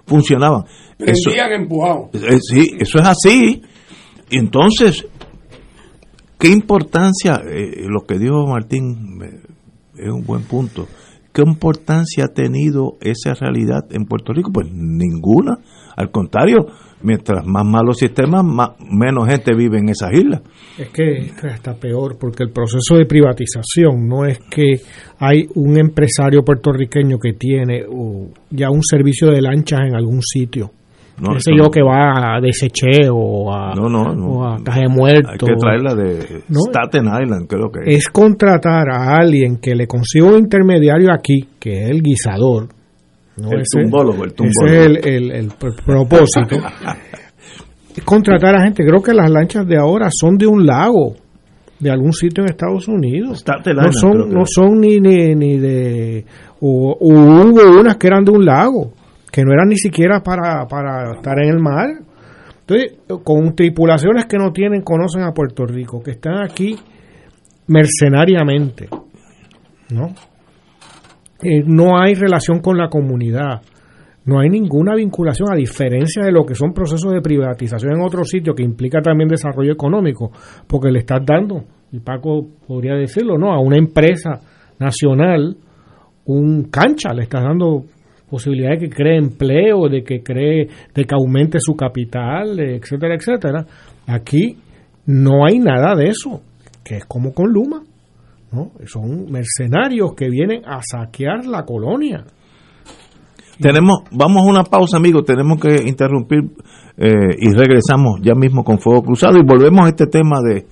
[0.06, 0.66] funcionaban.
[1.00, 2.10] Eso, empujado.
[2.14, 3.62] eh, sí, eso es así.
[4.30, 5.06] Y entonces,
[6.40, 9.20] ¿qué importancia, eh, lo que dijo Martín
[9.98, 10.88] es un buen punto,
[11.34, 14.52] qué importancia ha tenido esa realidad en Puerto Rico?
[14.52, 15.60] Pues ninguna.
[15.96, 16.68] Al contrario,
[17.04, 20.42] mientras más malos sistemas, más, menos gente vive en esas islas.
[20.78, 24.82] Es que está peor porque el proceso de privatización no es que
[25.20, 30.72] hay un empresario puertorriqueño que tiene uh, ya un servicio de lanchas en algún sitio.
[31.22, 31.70] No, sé yo no.
[31.70, 34.28] que va a Deseche o a, No, no, no.
[34.30, 35.48] o a Caja de Hay Muertos.
[35.48, 36.42] que traerla de.
[36.50, 37.98] Staten Island, creo que es.
[38.00, 42.70] Es contratar a alguien que le consiga un intermediario aquí, que es el guisador.
[43.38, 43.52] ¿No?
[43.52, 44.76] El Ese- tumbólogo, el Ese tumbólogo.
[44.78, 46.56] es el, el- el pr- propósito.
[47.96, 48.84] Es contratar a gente.
[48.86, 51.16] Creo que las lanchas de ahora son de un lago,
[51.80, 53.44] de algún sitio en Estados Unidos.
[53.76, 56.26] No son, no son ni, ni, ni de...
[56.62, 58.94] O, o hubo unas que eran de un lago,
[59.32, 61.90] que no eran ni siquiera para, para estar en el mar.
[62.62, 66.78] Entonces, con tripulaciones que no tienen, conocen a Puerto Rico, que están aquí
[67.68, 68.88] mercenariamente,
[69.90, 70.14] ¿no?
[71.44, 73.62] Eh, no hay relación con la comunidad,
[74.26, 78.30] no hay ninguna vinculación, a diferencia de lo que son procesos de privatización en otros
[78.30, 80.32] sitios, que implica también desarrollo económico,
[80.68, 83.54] porque le estás dando, y Paco podría decirlo, ¿no?
[83.54, 84.40] A una empresa
[84.80, 85.58] nacional
[86.26, 87.84] un cancha, le estás dando
[88.30, 93.66] posibilidad de que cree empleo, de que cree, de que aumente su capital, etcétera, etcétera.
[94.08, 94.58] Aquí
[95.06, 96.42] no hay nada de eso,
[96.84, 97.84] que es como con Luma,
[98.54, 98.72] ¿no?
[98.86, 102.26] Son mercenarios que vienen a saquear la colonia.
[103.60, 106.40] Tenemos, vamos a una pausa, amigos, tenemos que interrumpir
[106.98, 110.66] eh, y regresamos ya mismo con Fuego Cruzado y volvemos a este tema de,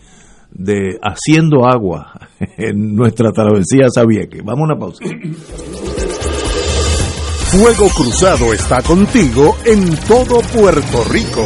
[0.52, 2.12] de haciendo agua
[2.58, 4.42] en nuestra travesía Sabieque.
[4.44, 5.04] Vamos a una pausa.
[7.52, 11.46] Fuego Cruzado está contigo en todo Puerto Rico.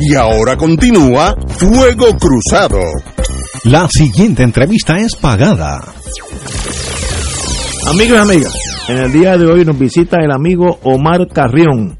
[0.00, 2.80] Y ahora continúa Fuego Cruzado.
[3.64, 5.80] La siguiente entrevista es pagada.
[7.88, 8.54] Amigos y amigas,
[8.88, 11.98] en el día de hoy nos visita el amigo Omar Carrión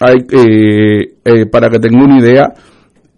[0.00, 2.52] hay, eh, eh, para que tenga una idea,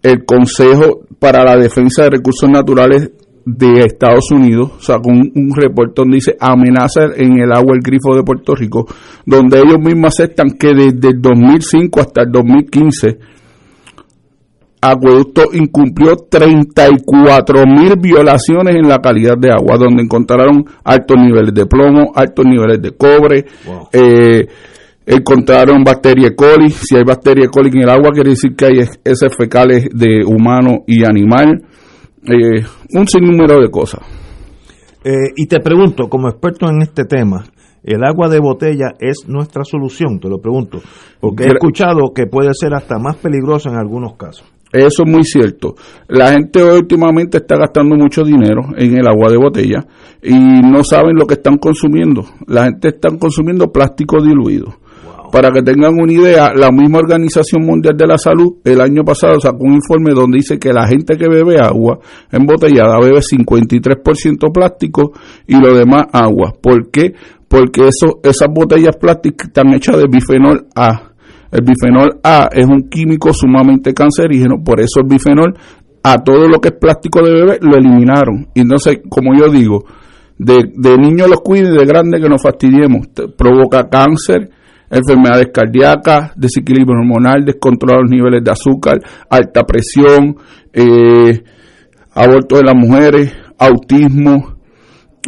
[0.01, 3.11] el Consejo para la Defensa de Recursos Naturales
[3.45, 8.15] de Estados Unidos sacó un, un reporte donde dice amenaza en el agua el grifo
[8.15, 8.85] de Puerto Rico,
[9.25, 13.17] donde ellos mismos aceptan que desde el 2005 hasta el 2015
[14.81, 21.65] Acueducto incumplió 34 mil violaciones en la calidad de agua, donde encontraron altos niveles de
[21.65, 23.89] plomo, altos niveles de cobre, wow.
[23.91, 24.47] eh,
[25.05, 26.35] encontraron bacteria E.
[26.35, 26.69] coli.
[26.69, 27.49] Si hay bacteria E.
[27.49, 31.61] coli en el agua, quiere decir que hay heces fecales de humano y animal.
[32.23, 32.63] Eh,
[32.93, 34.01] un sinnúmero de cosas.
[35.03, 37.43] Eh, y te pregunto, como experto en este tema,
[37.83, 40.19] ¿el agua de botella es nuestra solución?
[40.19, 40.79] Te lo pregunto.
[41.19, 44.45] Porque he escuchado que puede ser hasta más peligrosa en algunos casos.
[44.71, 45.75] Eso es muy cierto.
[46.07, 49.85] La gente últimamente está gastando mucho dinero en el agua de botella
[50.21, 52.23] y no saben lo que están consumiendo.
[52.47, 54.75] La gente está consumiendo plástico diluido.
[55.03, 55.31] Wow.
[55.31, 59.39] Para que tengan una idea, la misma Organización Mundial de la Salud el año pasado
[59.39, 61.97] sacó un informe donde dice que la gente que bebe agua
[62.31, 65.13] embotellada bebe 53% plástico
[65.47, 66.53] y lo demás agua.
[66.61, 67.13] ¿Por qué?
[67.47, 71.08] Porque eso, esas botellas plásticas están hechas de bifenol A
[71.51, 75.53] el bifenol A es un químico sumamente cancerígeno, por eso el bifenol
[76.03, 78.47] a todo lo que es plástico de bebé lo eliminaron.
[78.53, 79.85] Y entonces, como yo digo,
[80.37, 83.07] de, de niños los cuiden y de grandes que nos fastidiemos.
[83.37, 84.49] Provoca cáncer,
[84.89, 88.99] enfermedades cardíacas, desequilibrio hormonal, descontrol de los niveles de azúcar,
[89.29, 90.37] alta presión,
[90.73, 91.43] eh,
[92.13, 94.55] aborto de las mujeres, autismo,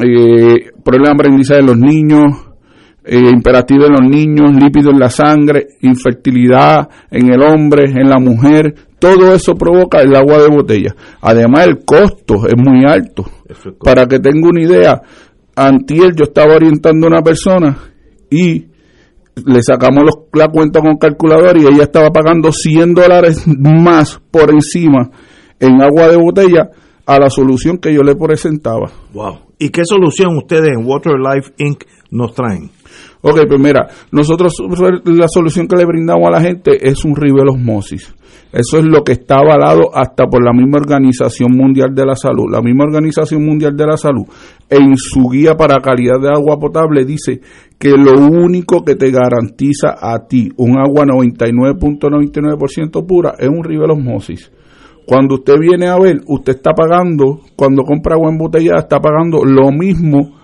[0.01, 2.50] eh, problemas de aprendizaje de los niños,
[3.03, 8.19] eh, imperativo en los niños, lípidos en la sangre, infertilidad en el hombre, en la
[8.19, 10.95] mujer, todo eso provoca el agua de botella.
[11.21, 13.25] Además el costo es muy alto.
[13.49, 15.01] Es Para que tenga una idea,
[15.55, 17.77] antier yo estaba orientando a una persona
[18.29, 18.65] y
[19.45, 24.51] le sacamos los, la cuenta con calculador y ella estaba pagando 100 dólares más por
[24.51, 25.09] encima
[25.59, 26.69] en agua de botella
[27.05, 28.91] a la solución que yo le presentaba.
[29.13, 29.50] Wow.
[29.61, 31.83] ¿Y qué solución ustedes en Water Life Inc.
[32.09, 32.71] nos traen?
[33.21, 33.61] Ok, pues
[34.11, 34.55] nosotros
[35.05, 38.11] la solución que le brindamos a la gente es un rivel osmosis.
[38.51, 42.51] Eso es lo que está avalado hasta por la misma Organización Mundial de la Salud.
[42.51, 44.25] La misma Organización Mundial de la Salud,
[44.67, 47.39] en su guía para calidad de agua potable, dice
[47.77, 53.91] que lo único que te garantiza a ti un agua 99.99% pura es un rivel
[53.91, 54.51] osmosis.
[55.05, 59.71] Cuando usted viene a ver, usted está pagando, cuando compra agua embotellada, está pagando lo
[59.71, 60.37] mismo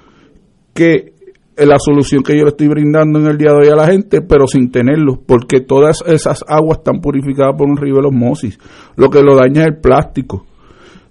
[0.74, 1.14] que
[1.58, 4.22] la solución que yo le estoy brindando en el día de hoy a la gente,
[4.22, 8.60] pero sin tenerlo, porque todas esas aguas están purificadas por un rivel osmosis.
[8.96, 10.46] Lo que lo daña es el plástico.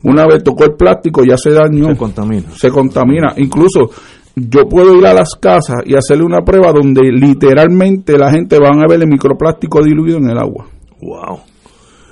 [0.04, 1.88] Una vez tocó el plástico, ya se dañó.
[1.88, 2.50] Se contamina.
[2.50, 3.32] Se contamina.
[3.38, 3.90] Incluso
[4.36, 8.78] yo puedo ir a las casas y hacerle una prueba donde literalmente la gente van
[8.80, 10.66] a ver el microplástico diluido en el agua.
[11.00, 11.40] Wow.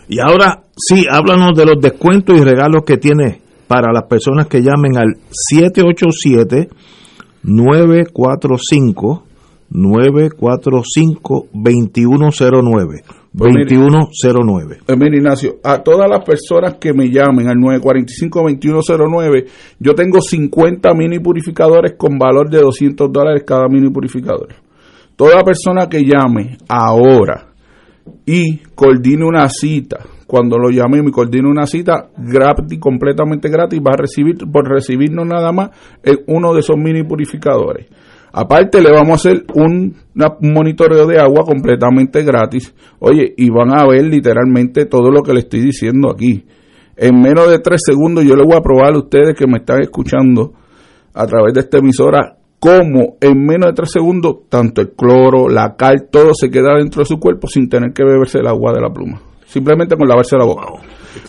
[0.08, 4.62] Y ahora sí, háblanos de los descuentos y regalos que tiene para las personas que
[4.62, 6.68] llamen al 787
[7.42, 9.24] 945
[9.70, 13.02] 945 2109
[13.34, 14.78] 2109.
[14.86, 19.46] Pues mira, Ignacio, a todas las personas que me llamen al 945-2109,
[19.80, 24.54] yo tengo 50 mini purificadores con valor de 200 dólares cada mini purificador.
[25.16, 27.48] Toda persona que llame ahora
[28.24, 33.92] y coordine una cita, cuando lo llame y coordine una cita gratis, completamente gratis, va
[33.92, 35.70] a recibir, por recibirnos nada más,
[36.26, 37.86] uno de esos mini purificadores.
[38.36, 39.94] Aparte le vamos a hacer un,
[40.40, 42.74] monitoreo de agua completamente gratis.
[42.98, 46.44] Oye, y van a ver literalmente todo lo que le estoy diciendo aquí.
[46.96, 49.82] En menos de tres segundos yo le voy a probar a ustedes que me están
[49.82, 50.52] escuchando
[51.12, 55.76] a través de esta emisora cómo en menos de tres segundos tanto el cloro, la
[55.76, 58.80] cal, todo se queda dentro de su cuerpo sin tener que beberse el agua de
[58.80, 59.20] la pluma.
[59.46, 60.66] Simplemente con lavarse la boca.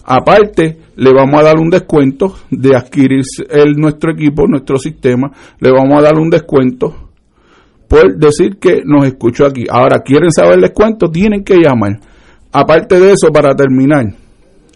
[0.05, 5.71] Aparte, le vamos a dar un descuento de adquirir el, nuestro equipo, nuestro sistema, le
[5.71, 7.11] vamos a dar un descuento
[7.87, 9.65] por decir que nos escuchó aquí.
[9.69, 11.11] Ahora, ¿quieren saber el descuento?
[11.11, 11.99] Tienen que llamar.
[12.51, 14.05] Aparte de eso, para terminar,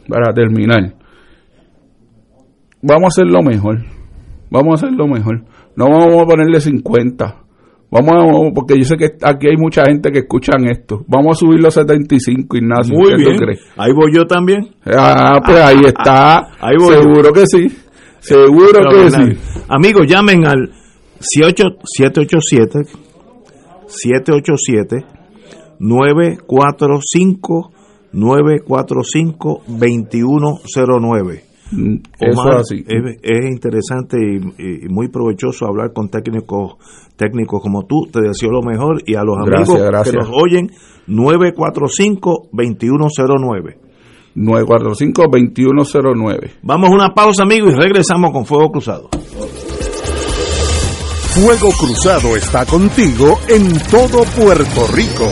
[0.08, 0.94] para terminar,
[2.82, 3.80] vamos a hacer lo mejor.
[4.52, 5.44] Vamos a hacer lo mejor.
[5.76, 7.49] No vamos a ponerle 50
[7.92, 11.04] Vamos a, porque yo sé que aquí hay mucha gente que escuchan esto.
[11.08, 12.96] Vamos a subirlo a 75, Ignacio.
[12.96, 13.36] Muy bien.
[13.78, 14.70] Ahí voy yo también.
[14.86, 16.38] Ah, pues ahí está.
[16.62, 17.68] Ahí voy Seguro que sí.
[18.20, 19.38] Seguro que sí.
[19.68, 20.72] Amigos, llamen al
[21.20, 22.80] 787
[23.88, 25.06] 787
[25.80, 27.72] 945
[28.12, 31.49] 945 2109
[32.20, 32.84] eso así.
[32.88, 34.40] Es, interesante y,
[34.90, 36.76] muy provechoso hablar con técnicos
[37.16, 38.08] técnicos como tú.
[38.12, 40.70] Te deseo lo mejor y a los amigos que nos oyen,
[41.08, 43.78] 945-2109.
[44.36, 46.52] 945-2109.
[46.62, 49.10] Vamos a una pausa, amigos, y regresamos con Fuego Cruzado.
[51.30, 55.32] Fuego Cruzado está contigo en todo Puerto Rico.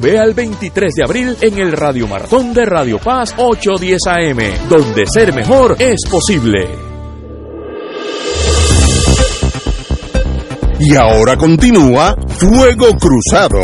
[0.09, 5.31] al 23 de abril en el Radio Maratón de Radio Paz 810 AM, donde ser
[5.31, 6.67] mejor es posible.
[10.79, 13.59] Y ahora continúa Fuego Cruzado.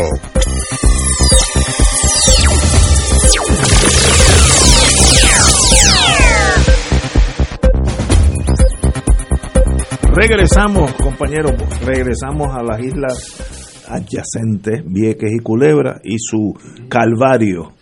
[10.14, 11.52] Regresamos, compañeros,
[11.84, 13.57] regresamos a las islas
[13.88, 16.54] adyacentes, Vieques y Culebra, y su
[16.88, 17.72] calvario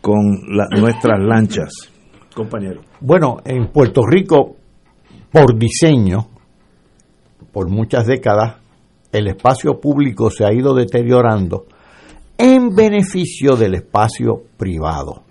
[0.00, 0.16] con
[0.48, 1.72] la- nuestras lanchas.
[2.34, 2.80] Compañero.
[3.00, 4.56] Bueno, en Puerto Rico,
[5.30, 6.28] por diseño,
[7.52, 8.56] por muchas décadas,
[9.12, 11.66] el espacio público se ha ido deteriorando
[12.38, 15.22] en beneficio del espacio privado.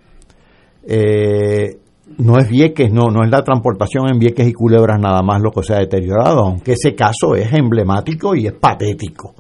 [0.88, 1.78] Eh,
[2.18, 5.52] no es Vieques, no, no es la transportación en Vieques y Culebras nada más lo
[5.52, 9.34] que se ha deteriorado, aunque ese caso es emblemático y es patético,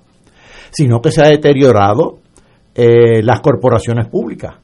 [0.72, 2.19] sino que se ha deteriorado
[2.73, 4.56] eh, las corporaciones públicas.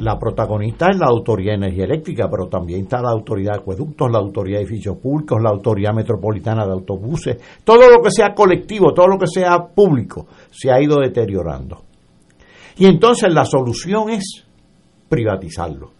[0.00, 4.10] La protagonista es la Autoridad de Energía Eléctrica, pero también está la Autoridad de Acueductos,
[4.10, 7.38] la Autoridad de Edificios Públicos, la Autoridad Metropolitana de Autobuses.
[7.64, 11.82] Todo lo que sea colectivo, todo lo que sea público, se ha ido deteriorando.
[12.76, 14.44] Y entonces la solución es
[15.08, 15.92] privatizarlo.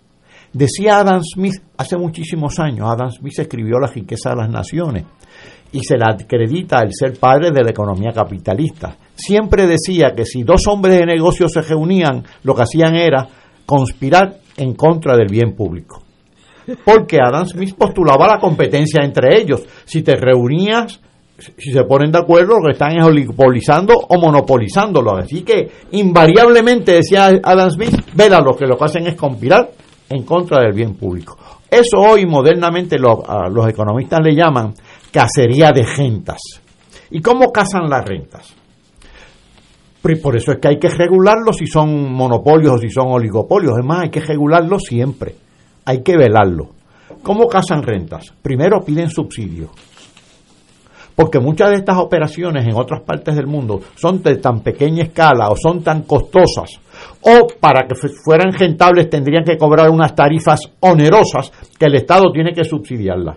[0.53, 5.05] Decía Adam Smith hace muchísimos años, Adam Smith escribió La riqueza de las naciones
[5.73, 8.97] y se le acredita el ser padre de la economía capitalista.
[9.15, 13.29] Siempre decía que si dos hombres de negocios se reunían, lo que hacían era
[13.67, 16.03] conspirar en contra del bien público.
[16.85, 19.63] Porque Adam Smith postulaba la competencia entre ellos.
[19.85, 21.01] Si te reunías,
[21.57, 25.17] si se ponen de acuerdo, lo que están es oligopolizando o monopolizándolo.
[25.17, 29.71] Así que invariablemente, decía Adam Smith, vela, lo que lo que hacen es conspirar
[30.11, 31.37] en contra del bien público.
[31.71, 34.73] Eso hoy modernamente los economistas le llaman
[35.13, 36.41] cacería de rentas.
[37.11, 38.55] ¿Y cómo cazan las rentas?
[40.23, 43.79] Por eso es que hay que regularlo si son monopolios o si son oligopolios.
[43.79, 45.35] Es más, hay que regularlo siempre.
[45.85, 46.69] Hay que velarlo.
[47.23, 48.33] ¿Cómo cazan rentas?
[48.41, 49.71] Primero piden subsidios.
[51.15, 55.49] Porque muchas de estas operaciones en otras partes del mundo son de tan pequeña escala
[55.49, 56.71] o son tan costosas
[57.23, 62.31] o para que fu- fueran rentables tendrían que cobrar unas tarifas onerosas que el Estado
[62.33, 63.37] tiene que subsidiarlas.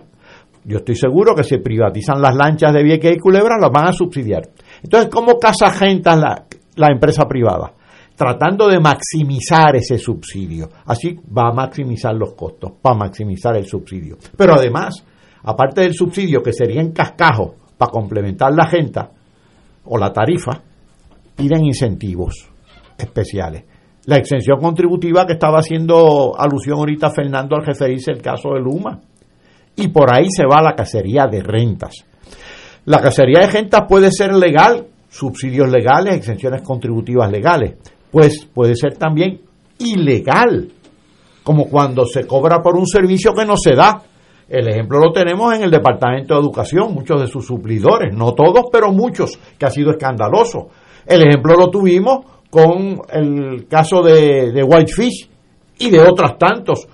[0.64, 3.92] Yo estoy seguro que si privatizan las lanchas de Vieques y Culebra las van a
[3.92, 4.42] subsidiar.
[4.82, 6.44] Entonces, ¿cómo casa rentas la,
[6.76, 7.72] la empresa privada?
[8.14, 10.68] Tratando de maximizar ese subsidio.
[10.86, 14.18] Así va a maximizar los costos, para maximizar el subsidio.
[14.36, 15.04] Pero además,
[15.42, 19.10] aparte del subsidio que sería en cascajo para complementar la renta
[19.84, 20.62] o la tarifa,
[21.34, 22.48] piden incentivos
[22.96, 23.64] especiales.
[24.04, 29.00] La exención contributiva que estaba haciendo alusión ahorita Fernando al referirse al caso de Luma.
[29.76, 32.04] Y por ahí se va la cacería de rentas.
[32.84, 37.76] La cacería de rentas puede ser legal, subsidios legales, exenciones contributivas legales.
[38.10, 39.40] Pues puede ser también
[39.78, 40.68] ilegal,
[41.42, 44.02] como cuando se cobra por un servicio que no se da.
[44.48, 48.66] El ejemplo lo tenemos en el Departamento de Educación, muchos de sus suplidores, no todos,
[48.70, 50.68] pero muchos, que ha sido escandaloso.
[51.06, 55.28] El ejemplo lo tuvimos con el caso de, de Whitefish
[55.78, 56.86] y de otros tantos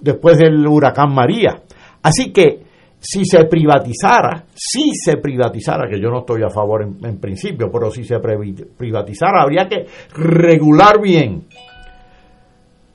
[0.00, 1.62] después del huracán María.
[2.08, 2.62] Así que
[2.98, 7.90] si se privatizara, si se privatizara, que yo no estoy a favor en, principio, pero
[7.90, 11.44] si se privatizara, habría que regular bien,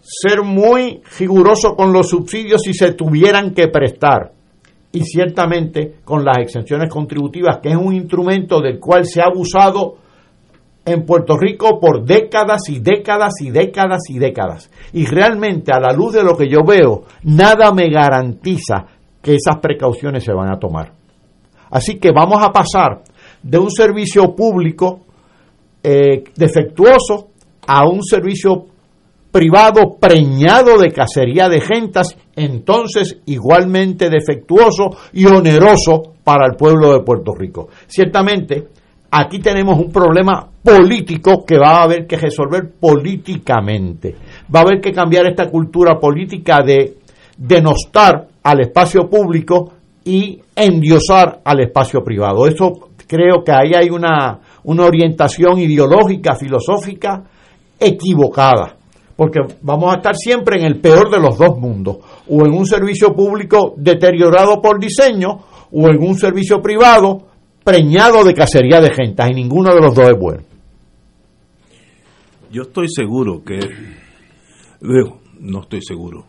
[0.02, 4.32] ser muy riguroso con los subsidios si se tuvieran que prestar
[4.92, 9.98] y ciertamente con las exenciones contributivas, que es un instrumento del cual se ha abusado
[10.86, 14.70] en Puerto Rico por décadas y décadas y décadas y décadas.
[14.92, 18.88] Y realmente a la luz de lo que yo veo, nada me garantiza
[19.24, 20.92] que esas precauciones se van a tomar.
[21.72, 23.02] Así que vamos a pasar
[23.42, 25.00] de un servicio público
[25.82, 27.30] eh, defectuoso
[27.66, 28.66] a un servicio
[29.32, 37.00] privado preñado de cacería de gentas, entonces igualmente defectuoso y oneroso para el pueblo de
[37.00, 37.70] Puerto Rico.
[37.88, 38.68] Ciertamente,
[39.10, 44.16] aquí tenemos un problema político que va a haber que resolver políticamente.
[44.54, 46.98] Va a haber que cambiar esta cultura política de
[47.38, 49.74] denostar al espacio público
[50.06, 52.46] y endiosar al espacio privado.
[52.46, 57.24] Eso creo que ahí hay una, una orientación ideológica, filosófica,
[57.80, 58.76] equivocada,
[59.16, 61.98] porque vamos a estar siempre en el peor de los dos mundos,
[62.28, 65.30] o en un servicio público deteriorado por diseño,
[65.72, 67.28] o en un servicio privado
[67.64, 70.44] preñado de cacería de gente, y ninguno de los dos es bueno.
[72.52, 73.60] Yo estoy seguro que,
[75.40, 76.26] no estoy seguro,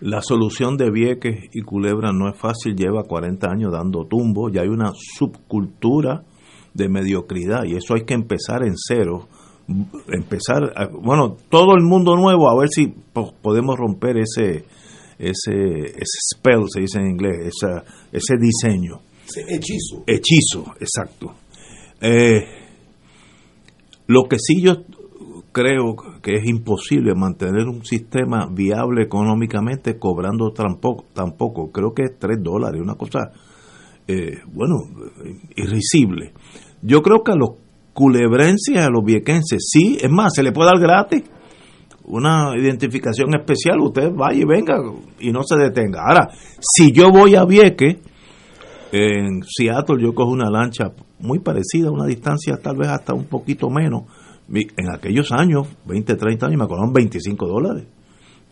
[0.00, 4.62] la solución de Vieques y Culebra no es fácil, lleva 40 años dando tumbo, ya
[4.62, 6.24] hay una subcultura
[6.74, 9.28] de mediocridad y eso hay que empezar en cero
[10.08, 12.92] empezar bueno todo el mundo nuevo a ver si
[13.42, 14.64] podemos romper ese
[15.18, 19.00] ese ese spell se dice en inglés esa, ese diseño.
[19.48, 20.02] Hechizo.
[20.06, 21.34] Hechizo exacto.
[22.00, 22.40] Eh,
[24.06, 24.76] lo que sí yo
[25.52, 32.18] creo que es imposible mantener un sistema viable económicamente cobrando tampoco tampoco creo que es
[32.18, 33.32] 3 dólares una cosa
[34.06, 34.76] eh, bueno
[35.56, 36.32] irrisible
[36.82, 37.50] yo creo que a los
[37.92, 41.24] culebrenses, a los viequenses, sí, es más, se le puede dar gratis
[42.04, 44.82] una identificación especial, usted vaya y venga
[45.20, 46.00] y no se detenga.
[46.08, 46.28] Ahora,
[46.60, 47.98] si yo voy a Vieques,
[48.90, 53.70] en Seattle yo cojo una lancha muy parecida, una distancia tal vez hasta un poquito
[53.70, 54.04] menos.
[54.52, 57.84] En aquellos años, 20, 30 años, me cobraron 25 dólares.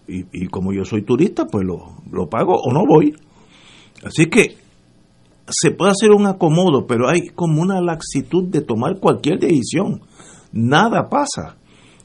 [0.07, 3.15] Y, y como yo soy turista, pues lo, lo pago o no voy.
[4.05, 4.57] Así que
[5.51, 10.03] se puede hacer un acomodo, pero hay como una laxitud de tomar cualquier decisión.
[10.53, 11.57] Nada pasa.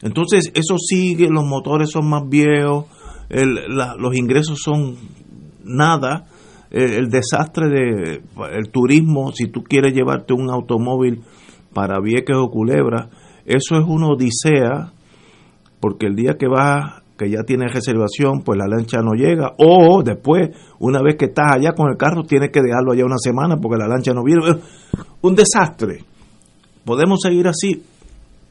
[0.02, 2.86] Entonces, eso sigue, los motores son más viejos,
[3.30, 4.98] los ingresos son
[5.64, 6.26] nada,
[6.72, 8.22] el, desastre de
[8.52, 11.22] el turismo, si tú quieres llevarte un automóvil
[11.74, 13.10] para Vieques o Culebra,
[13.46, 14.92] eso es una odisea,
[15.80, 19.54] porque el día que vas que ya tienes reservación, pues la lancha no llega.
[19.58, 20.50] O después,
[20.80, 23.78] una vez que estás allá con el carro, tienes que dejarlo allá una semana porque
[23.78, 24.42] la lancha no viene.
[25.22, 26.04] Un desastre.
[26.84, 27.84] ¿Podemos seguir así?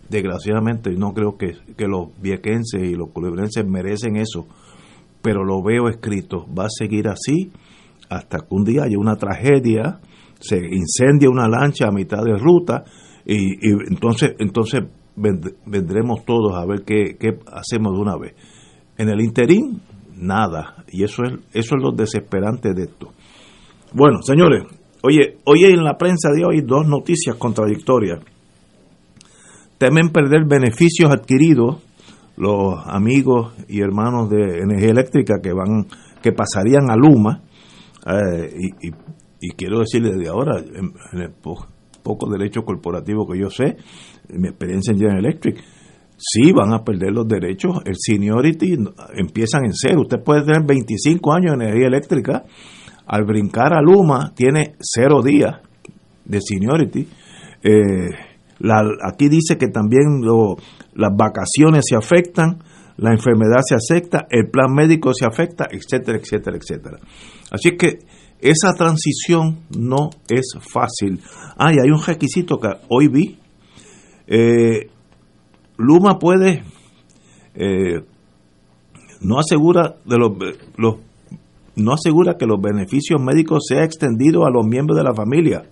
[0.08, 4.46] Desgraciadamente, no creo que, que los viequenses y los culebrenses merecen eso,
[5.22, 6.46] pero lo veo escrito.
[6.56, 7.50] Va a seguir así
[8.08, 10.00] hasta que un día haya una tragedia,
[10.38, 12.84] se incendia una lancha a mitad de ruta
[13.24, 14.82] y, y entonces, entonces
[15.16, 18.34] vendremos todos a ver qué, qué hacemos de una vez.
[18.96, 19.80] En el interín,
[20.16, 20.84] nada.
[20.88, 23.12] Y eso es, eso es lo desesperante de esto.
[23.92, 24.64] Bueno, señores,
[25.02, 28.20] oye, hoy en la prensa de hoy dos noticias contradictorias.
[29.78, 31.82] Temen perder beneficios adquiridos
[32.36, 35.86] los amigos y hermanos de energía eléctrica que van
[36.22, 37.42] que pasarían a Luma
[38.06, 38.88] eh, y,
[39.40, 41.30] y, quiero decirles de ahora en, el
[42.02, 43.76] poco derecho corporativo que yo sé
[44.28, 45.62] mi experiencia en General Electric
[46.22, 47.80] sí van a perder los derechos.
[47.84, 48.76] El seniority
[49.14, 50.02] empiezan en cero.
[50.02, 52.44] Usted puede tener 25 años de energía eléctrica.
[53.06, 55.56] Al brincar a Luma tiene cero días
[56.24, 57.08] de seniority.
[57.64, 58.08] Eh,
[59.04, 60.22] aquí dice que también
[60.94, 62.58] las vacaciones se afectan,
[62.96, 66.98] la enfermedad se afecta, el plan médico se afecta, etcétera, etcétera, etcétera.
[67.50, 67.98] Así que
[68.42, 71.20] esa transición no es fácil.
[71.56, 73.38] Ah, y hay un requisito que hoy vi.
[74.26, 74.88] Eh,
[75.78, 76.64] Luma puede,
[77.54, 78.02] eh,
[79.20, 80.32] no asegura de los,
[80.76, 80.96] los,
[81.76, 85.62] no asegura que los beneficios médicos sea extendido a los miembros de la familia.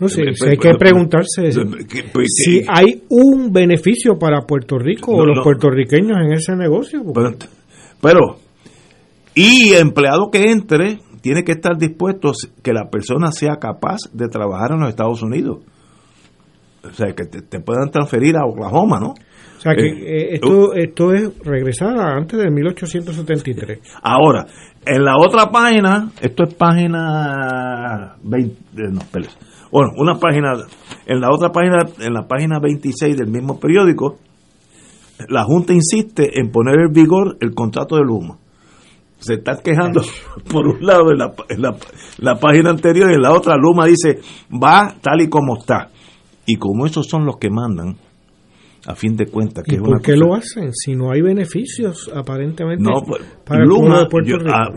[0.00, 1.42] No sé, hay que preguntarse
[2.12, 7.04] pues, si hay un beneficio para Puerto Rico o los puertorriqueños en ese negocio.
[8.00, 8.38] Pero,
[9.34, 12.32] y empleado que entre tiene que estar dispuesto
[12.62, 15.60] que la persona sea capaz de trabajar en los Estados Unidos
[16.84, 19.10] o sea, que te, puedan transferir a Oklahoma, ¿no?
[19.10, 23.78] O sea, que eh, eh, esto, esto es regresar a antes de 1873.
[24.02, 24.46] Ahora,
[24.84, 29.00] en la otra página, esto es página 20, eh, no,
[29.70, 30.54] Bueno, una página,
[31.06, 34.18] en la otra página, en la página 26 del mismo periódico,
[35.28, 38.38] la Junta insiste en poner en vigor el contrato de Luma.
[39.22, 40.02] Se está quejando
[40.50, 41.76] por un lado en la, en la,
[42.18, 44.20] la página anterior y en la otra Luma dice
[44.52, 45.90] va tal y como está.
[46.46, 47.96] Y como esos son los que mandan,
[48.86, 50.72] a fin de cuentas, que ¿Y por qué lo hacen?
[50.72, 54.52] Si no hay beneficios, aparentemente, no, pues, para Luma, de Puerto Rico.
[54.52, 54.68] Ah,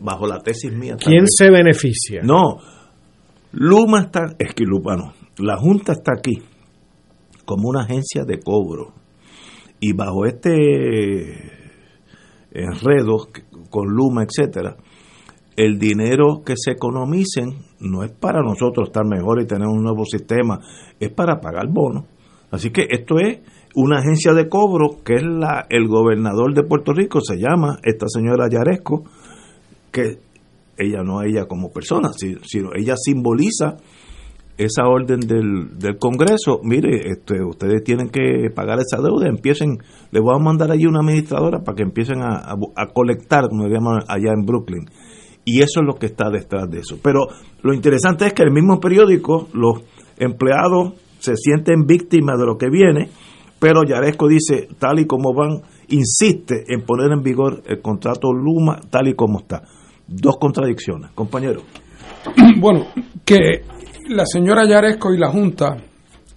[0.00, 0.96] bajo la tesis mía.
[1.02, 2.20] ¿Quién se beneficia?
[2.22, 2.58] No,
[3.52, 6.42] Luma está, es que Luma no, la Junta está aquí
[7.44, 8.94] como una agencia de cobro.
[9.80, 11.61] Y bajo este
[12.54, 13.28] enredo
[13.70, 14.76] con Luma, etcétera,
[15.56, 20.04] el dinero que se economicen no es para nosotros estar mejor y tener un nuevo
[20.04, 20.60] sistema,
[20.98, 22.04] es para pagar bonos.
[22.50, 23.40] Así que esto es
[23.74, 28.06] una agencia de cobro que es la el gobernador de Puerto Rico, se llama esta
[28.08, 29.04] señora Yaresco,
[29.90, 30.18] que
[30.76, 33.76] ella no ella como persona, sino ella simboliza
[34.64, 39.78] esa orden del, del Congreso, mire, este, ustedes tienen que pagar esa deuda, empiecen,
[40.10, 44.00] le voy a mandar allí una administradora para que empiecen a, a, colectar, como llaman
[44.08, 44.84] allá en Brooklyn.
[45.44, 46.98] Y eso es lo que está detrás de eso.
[47.02, 47.26] Pero
[47.62, 49.82] lo interesante es que el mismo periódico, los
[50.18, 53.08] empleados se sienten víctimas de lo que viene,
[53.58, 58.80] pero Yaresco dice, tal y como van, insiste en poner en vigor el contrato Luma
[58.90, 59.62] tal y como está.
[60.06, 61.62] Dos contradicciones, compañero.
[62.60, 62.86] Bueno,
[63.24, 63.62] que
[64.08, 65.76] la señora Yaresco y la Junta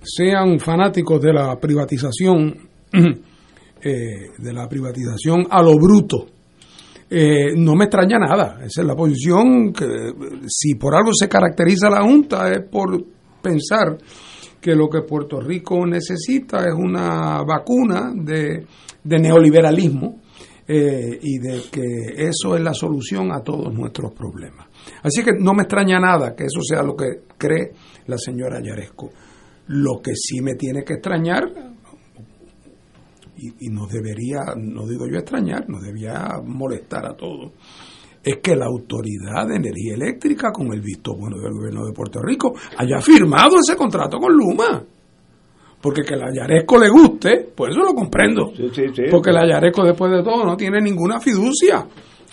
[0.02, 2.56] sean fanáticos de la privatización,
[2.94, 6.28] eh, de la privatización a lo bruto,
[7.10, 8.60] eh, no me extraña nada.
[8.66, 9.86] Esa es la posición que,
[10.48, 13.04] si por algo se caracteriza la Junta, es por
[13.42, 13.98] pensar
[14.60, 18.66] que lo que Puerto Rico necesita es una vacuna de,
[19.04, 20.22] neoliberalismo
[20.68, 24.68] eh, y de que eso es la solución a todos nuestros problemas.
[25.04, 27.72] Así que no me extraña nada que eso sea lo que cree
[28.08, 29.10] la señora Yaresco.
[29.68, 31.44] Lo que sí me tiene que extrañar,
[33.38, 37.52] y, y nos debería, no digo yo extrañar, nos debía molestar a todos,
[38.24, 42.20] es que la Autoridad de Energía Eléctrica, con el visto bueno del gobierno de Puerto
[42.24, 44.84] Rico, haya firmado ese contrato con Luma.
[45.80, 48.52] Porque que la Yaresco le guste, pues eso lo comprendo.
[49.12, 51.86] Porque la Yaresco, después de todo, no tiene ninguna fiducia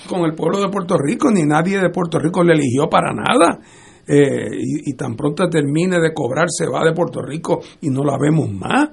[0.08, 3.58] con el pueblo de Puerto Rico, ni nadie de Puerto Rico le eligió para nada.
[4.06, 8.02] Eh, y, y, tan pronto termine de cobrar se va de Puerto Rico y no
[8.02, 8.90] la vemos más.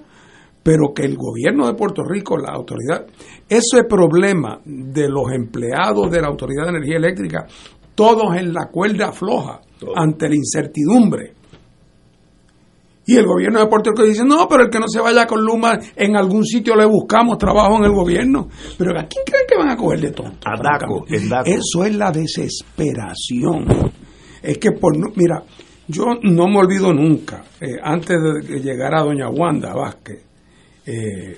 [0.62, 3.08] Pero que el gobierno de Puerto Rico, la autoridad,
[3.48, 7.48] ese problema de los empleados de la Autoridad de Energía Eléctrica,
[7.96, 9.62] todos en la cuerda floja
[9.96, 11.39] ante la incertidumbre.
[13.10, 15.42] Y el gobierno de Puerto Rico dice, no, pero el que no se vaya con
[15.44, 18.50] Luma, en algún sitio le buscamos trabajo en el gobierno.
[18.78, 20.48] Pero ¿a quién creen que van a coger de tonto?
[20.48, 21.08] A Daco,
[21.44, 23.66] Eso es la desesperación.
[24.44, 25.44] Es que por mira,
[25.88, 30.20] yo no me olvido nunca, eh, antes de que llegara doña Wanda Vázquez,
[30.86, 31.36] eh,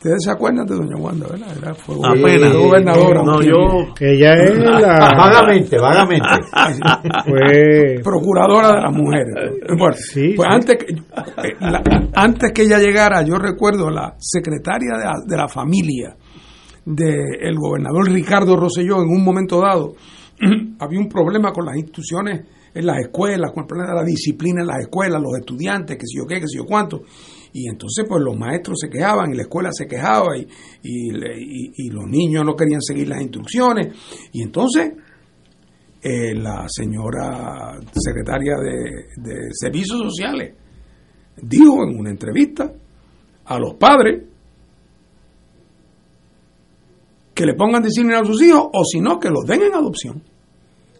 [0.00, 1.54] Ustedes se acuerdan de doña Wanda, ¿verdad?
[1.58, 3.22] Era, fue gobernadora.
[3.22, 3.92] No, yo.
[4.00, 5.12] Ella es la.
[5.14, 6.26] vagamente, vagamente.
[7.26, 8.00] fue.
[8.02, 9.34] Procuradora de las mujeres.
[9.78, 11.56] Bueno, sí, pues Antes, que, eh,
[12.14, 16.16] antes que ella llegara, yo recuerdo la secretaria de la, de la familia
[16.86, 19.96] del gobernador Ricardo Rosselló, en un momento dado,
[20.78, 24.62] había un problema con las instituciones en las escuelas, con el problema de la disciplina
[24.62, 27.02] en las escuelas, los estudiantes, que si yo qué, que si yo cuánto.
[27.52, 30.46] Y entonces pues los maestros se quejaban y la escuela se quejaba y,
[30.82, 33.96] y, los niños no querían seguir las instrucciones.
[34.32, 34.92] Y entonces
[36.02, 40.54] eh, la señora secretaria de, de Servicios Sociales
[41.42, 42.72] dijo en una entrevista
[43.44, 44.24] a los padres
[47.34, 50.22] que le pongan disciplina a sus hijos o si no que los den en adopción.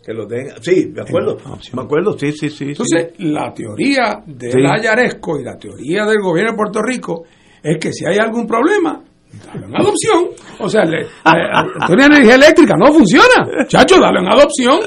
[0.04, 1.36] Que los den, sí, de acuerdo,
[1.74, 2.64] me acuerdo, sí, sí, sí.
[2.68, 7.24] Entonces, la teoría de la Yaresco y la teoría del gobierno de Puerto Rico
[7.62, 10.28] es que si hay algún problema, Dale en adopción.
[10.58, 11.06] O sea, le,
[12.04, 13.66] energía eléctrica no funciona.
[13.66, 14.80] Chacho, dalo en adopción.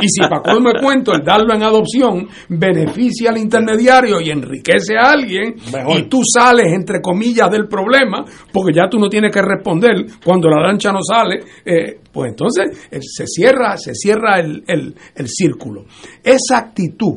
[0.00, 4.96] Y si para colmo me cuento, el darlo en adopción beneficia al intermediario y enriquece
[4.96, 5.54] a alguien,
[5.88, 10.48] y tú sales, entre comillas, del problema, porque ya tú no tienes que responder cuando
[10.48, 15.28] la lancha no sale, eh, pues entonces eh, se cierra, se cierra el, el, el
[15.28, 15.84] círculo.
[16.22, 17.16] Esa actitud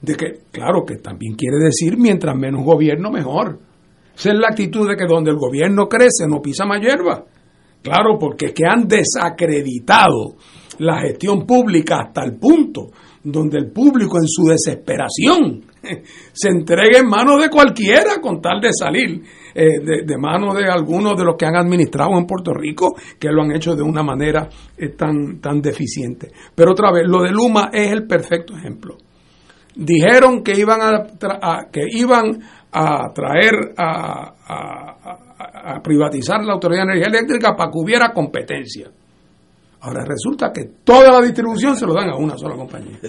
[0.00, 3.71] de que, claro que también quiere decir, mientras menos gobierno, mejor
[4.22, 7.24] esa es la actitud de que donde el gobierno crece no pisa más hierba.
[7.82, 10.36] Claro, porque es que han desacreditado
[10.78, 12.90] la gestión pública hasta el punto
[13.24, 15.64] donde el público en su desesperación
[16.32, 19.22] se entrega en manos de cualquiera con tal de salir
[19.54, 23.42] eh, de, manos de algunos de los que han administrado en Puerto Rico, que lo
[23.42, 26.30] han hecho de una manera eh, tan, tan deficiente.
[26.54, 28.96] Pero otra vez, lo de Luma es el perfecto ejemplo.
[29.74, 32.42] Dijeron que iban a que iban
[32.72, 38.88] a traer a, a, privatizar la Autoridad de Energía Eléctrica para que hubiera competencia.
[39.80, 42.98] Ahora resulta que toda la distribución se lo dan a una sola compañía.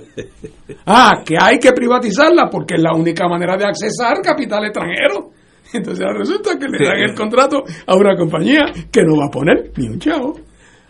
[0.85, 5.29] Ah, que hay que privatizarla porque es la única manera de accesar capital extranjero.
[5.71, 9.71] Entonces resulta que le dan el contrato a una compañía que no va a poner
[9.77, 10.33] ni un chavo.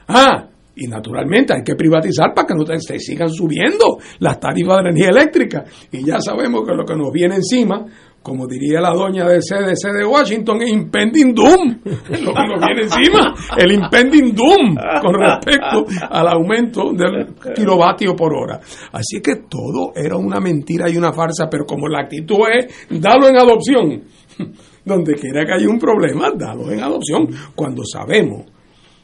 [0.07, 4.89] Ah, y naturalmente hay que privatizar para que no se sigan subiendo las tarifas de
[4.89, 5.63] energía eléctrica.
[5.91, 7.85] Y ya sabemos que lo que nos viene encima
[8.23, 13.35] como diría la doña de CDC de Washington, impending doom, lo que nos viene encima,
[13.57, 18.61] el impending doom con respecto al aumento del kilovatio por hora.
[18.93, 23.27] Así que todo era una mentira y una farsa, pero como la actitud es, dalo
[23.27, 24.03] en adopción.
[24.85, 27.27] Donde quiera que haya un problema, dalo en adopción.
[27.55, 28.45] Cuando sabemos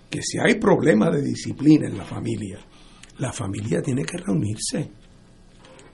[0.10, 2.60] que si hay problemas de disciplina en la familia,
[3.18, 4.99] la familia tiene que reunirse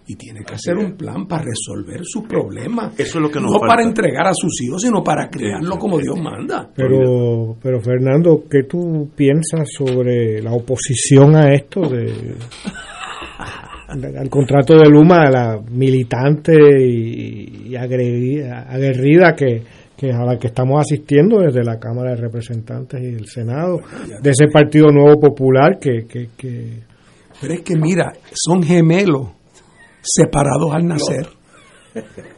[0.07, 2.93] y tiene que hacer un plan para resolver sus problemas.
[2.99, 3.75] Eso es lo que nos no falta.
[3.75, 6.69] para entregar a sus hijos, sino para criarlo como Dios manda.
[6.75, 12.35] Pero, pero Fernando, ¿qué tú piensas sobre la oposición a esto de
[13.87, 19.61] al contrato de Luma, a la militante y, y agredida- aguerrida que,
[19.95, 23.81] que a la que estamos asistiendo desde la Cámara de Representantes y el Senado,
[24.21, 26.79] de ese Partido Nuevo Popular que, que, que
[27.39, 29.29] Pero es que mira, son gemelos
[30.05, 31.27] separados al nacer.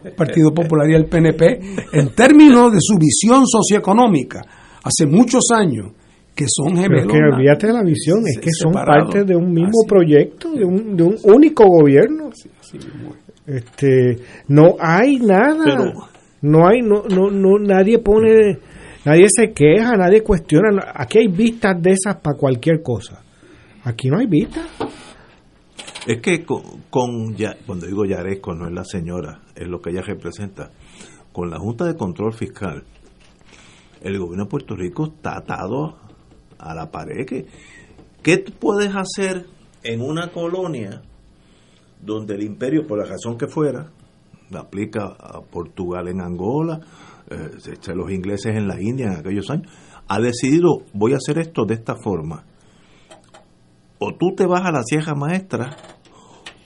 [0.03, 1.59] El Partido Popular y el PNP,
[1.93, 4.41] en términos de su visión socioeconómica,
[4.83, 5.91] hace muchos años
[6.35, 7.13] que son Pero es gemelos.
[7.13, 10.63] que na- olvídate de la visión, es que son parte de un mismo proyecto, de
[10.63, 12.29] un, de un único gobierno.
[13.45, 14.17] Este,
[14.49, 15.93] no hay nada, Pero-
[16.41, 18.59] no hay, no, no, no, nadie pone,
[19.05, 20.91] nadie se queja, nadie cuestiona.
[20.93, 23.23] Aquí hay vistas de esas para cualquier cosa.
[23.83, 24.65] Aquí no hay vistas.
[26.07, 27.35] Es que con, con
[27.65, 30.71] cuando digo Yaresco no es la señora, es lo que ella representa.
[31.33, 32.85] Con la Junta de Control Fiscal,
[33.99, 35.97] el gobierno de Puerto Rico está atado
[36.57, 37.25] a la pared.
[37.25, 37.45] que
[38.23, 39.47] ¿Qué puedes hacer
[39.83, 41.01] en una colonia
[42.01, 43.91] donde el imperio, por la razón que fuera,
[44.49, 46.79] la aplica a Portugal en Angola,
[47.29, 49.69] eh, este, los ingleses en la India en aquellos años,
[50.07, 52.45] ha decidido voy a hacer esto de esta forma.
[53.99, 55.75] O tú te vas a la Sierra Maestra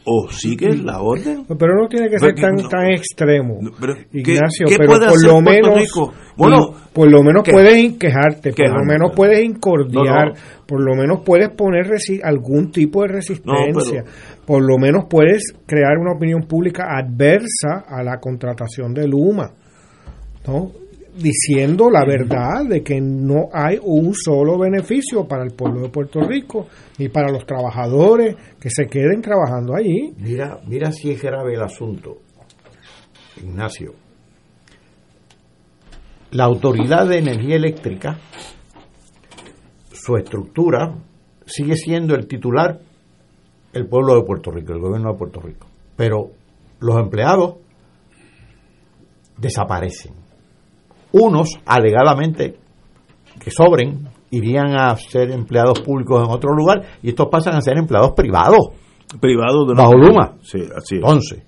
[0.06, 1.45] o sigues la orden.
[1.60, 5.23] Pero no tiene que ser tan, no- tan extremo, pero, ¿qué- Ignacio, qué pero por
[5.26, 6.14] lo menos, Rico?
[6.38, 6.57] Bueno,
[6.91, 11.49] por lo menos puedes quejarte, por lo menos puedes incordiar, No, por lo menos puedes
[11.49, 11.86] poner
[12.23, 18.02] algún tipo de resistencia, pero- por lo menos puedes crear una opinión pública adversa a
[18.03, 19.52] la contratación de Luma,
[20.48, 20.72] ¿no?
[21.16, 26.22] Diciendo la verdad de que no hay un solo beneficio para el pueblo de Puerto
[26.22, 26.68] Rico
[26.98, 30.14] ni para los trabajadores que se queden trabajando allí.
[30.18, 32.20] Mira, mira si es grave el asunto,
[33.38, 33.94] Ignacio.
[36.32, 38.18] La Autoridad de Energía Eléctrica,
[39.92, 40.96] su estructura
[41.46, 42.80] sigue siendo el titular
[43.74, 45.68] el pueblo de Puerto Rico, el gobierno de Puerto Rico.
[45.96, 46.32] Pero
[46.80, 47.58] los empleados
[49.38, 50.20] desaparecen.
[51.14, 52.58] Unos, alegadamente,
[53.40, 57.78] que sobren, irían a ser empleados públicos en otro lugar y estos pasan a ser
[57.78, 58.70] empleados privados.
[59.20, 60.36] Privado de Bajo Luma.
[60.42, 61.02] Sí, así es.
[61.02, 61.44] Entonces,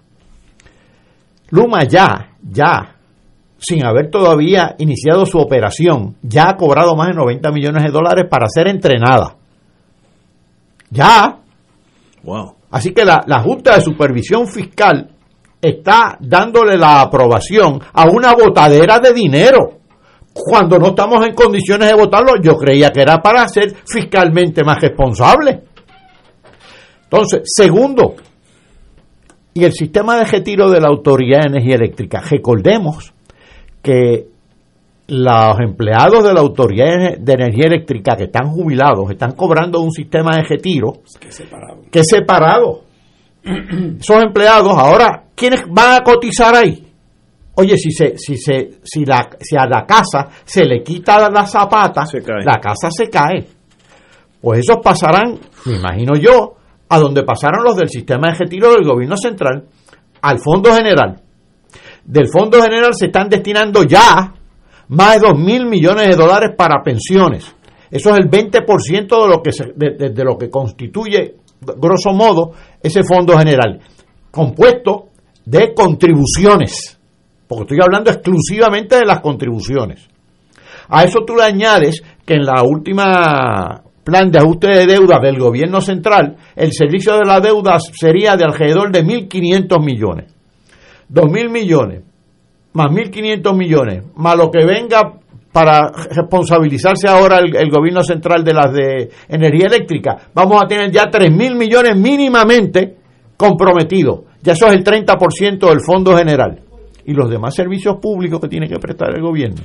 [1.50, 2.96] Luma ya, ya,
[3.58, 8.26] sin haber todavía iniciado su operación, ya ha cobrado más de 90 millones de dólares
[8.30, 9.38] para ser entrenada.
[10.90, 11.40] Ya.
[12.24, 12.56] Wow.
[12.70, 15.13] Así que la, la Junta de Supervisión Fiscal
[15.64, 19.80] está dándole la aprobación a una botadera de dinero.
[20.34, 24.82] Cuando no estamos en condiciones de votarlo, yo creía que era para ser fiscalmente más
[24.82, 25.62] responsable.
[27.04, 28.16] Entonces, segundo,
[29.54, 32.22] y el sistema de retiro de la Autoridad de Energía Eléctrica.
[32.28, 33.14] Recordemos
[33.82, 34.28] que
[35.08, 40.38] los empleados de la Autoridad de Energía Eléctrica que están jubilados están cobrando un sistema
[40.38, 41.82] de retiro Que separado.
[41.92, 42.82] que es separado.
[44.00, 46.88] Esos empleados ahora, ¿quiénes van a cotizar ahí?
[47.56, 51.46] Oye, si se, si se, si la, si a la casa se le quita la
[51.46, 52.04] zapata,
[52.46, 53.46] la casa se cae.
[54.42, 56.56] Pues esos pasarán, me imagino yo,
[56.90, 59.66] a donde pasaron los del sistema de retiro del gobierno central,
[60.22, 61.22] al Fondo General.
[62.06, 64.34] Del Fondo General se están destinando ya
[64.90, 67.56] más de 2 mil millones de dólares para pensiones.
[67.90, 71.36] Eso es el 20% de lo que, se- de, de- de lo que constituye,
[71.78, 73.80] grosso modo, ese Fondo General,
[74.32, 75.10] compuesto
[75.46, 77.00] de contribuciones,
[77.48, 80.08] porque estoy hablando exclusivamente de las contribuciones.
[80.90, 85.40] A eso tú le añades que en la última plan de ajuste de deuda del
[85.40, 90.34] gobierno central, el servicio de la deuda sería de alrededor de 1.500 millones.
[91.12, 92.04] 2.000 millones,
[92.74, 95.20] más 1.500 millones, más lo que venga
[95.54, 100.92] para responsabilizarse ahora el, el gobierno central de las de energía eléctrica, vamos a tener
[100.92, 102.98] ya 3.000 millones mínimamente
[103.38, 104.22] comprometidos.
[104.42, 106.60] Ya eso es el 30% del fondo general.
[107.06, 109.62] Y los demás servicios públicos que tiene que prestar el gobierno.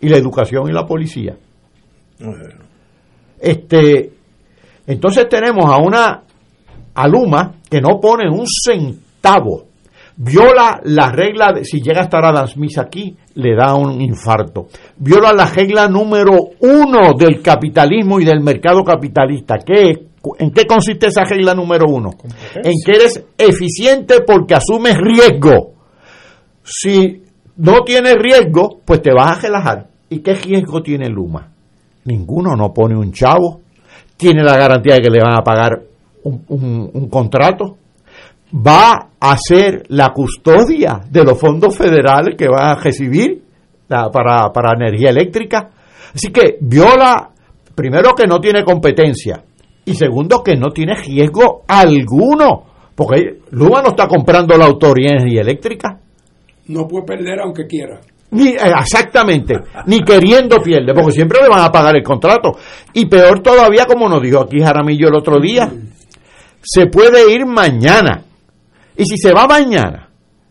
[0.00, 1.36] Y la educación y la policía.
[3.38, 4.10] Este,
[4.86, 6.22] entonces tenemos a una
[6.94, 9.64] Aluma que no pone un centavo.
[10.24, 14.68] Viola la regla, de, si llega a estar Adam Smith aquí, le da un infarto.
[14.98, 19.58] Viola la regla número uno del capitalismo y del mercado capitalista.
[19.58, 20.06] ¿Qué,
[20.38, 22.10] ¿En qué consiste esa regla número uno?
[22.54, 25.72] En que eres eficiente porque asumes riesgo.
[26.62, 27.22] Si
[27.56, 29.88] no tienes riesgo, pues te vas a relajar.
[30.08, 31.48] ¿Y qué riesgo tiene Luma?
[32.04, 33.60] Ninguno no pone un chavo.
[34.16, 35.82] Tiene la garantía de que le van a pagar
[36.22, 37.78] un, un- un contrato.
[38.54, 43.42] Va a ser la custodia de los fondos federales que va a recibir
[43.88, 45.70] para, para energía eléctrica.
[46.14, 47.30] Así que viola,
[47.74, 49.42] primero que no tiene competencia
[49.84, 52.64] y segundo que no tiene riesgo alguno,
[52.94, 55.98] porque Luma no está comprando la autoridad de energía eléctrica.
[56.68, 58.00] No puede perder aunque quiera.
[58.30, 59.56] Ni, eh, exactamente,
[59.86, 62.52] ni queriendo pierde, porque siempre le van a pagar el contrato.
[62.94, 65.70] Y peor todavía, como nos dijo aquí Jaramillo el otro día,
[66.62, 68.22] se puede ir mañana.
[68.96, 70.08] Y si se va mañana,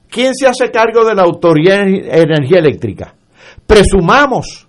[0.09, 3.13] ¿quién se hace cargo de la autoridad de energía eléctrica?
[3.65, 4.67] Presumamos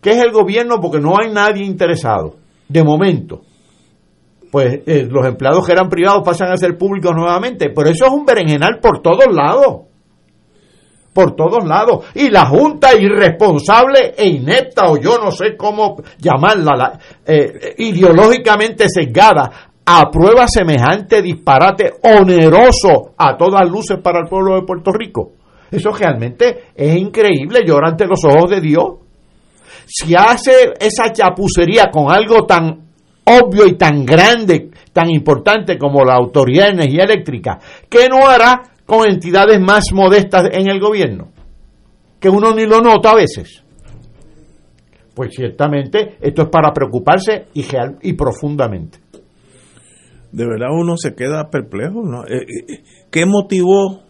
[0.00, 2.36] que es el gobierno porque no hay nadie interesado,
[2.68, 3.42] de momento.
[4.50, 8.12] Pues eh, los empleados que eran privados pasan a ser públicos nuevamente, pero eso es
[8.12, 9.86] un berenjenal por todos lados
[11.16, 12.04] por todos lados.
[12.14, 19.70] Y la Junta irresponsable e inepta, o yo no sé cómo llamarla, eh, ideológicamente sesgada,
[19.86, 25.32] aprueba semejante disparate oneroso a todas luces para el pueblo de Puerto Rico.
[25.70, 28.86] Eso realmente es increíble, llora ante los ojos de Dios.
[29.86, 32.86] Si hace esa chapucería con algo tan
[33.24, 37.58] obvio y tan grande, tan importante como la Autoridad de Energía Eléctrica,
[37.88, 41.32] ¿qué no hará con entidades más modestas en el gobierno,
[42.20, 43.62] que uno ni lo nota a veces.
[45.14, 47.64] Pues ciertamente esto es para preocuparse y,
[48.02, 48.98] y profundamente.
[50.36, 52.02] De verdad uno se queda perplejo.
[52.02, 52.26] ¿no?
[52.26, 54.02] Eh, eh, ¿Qué motivó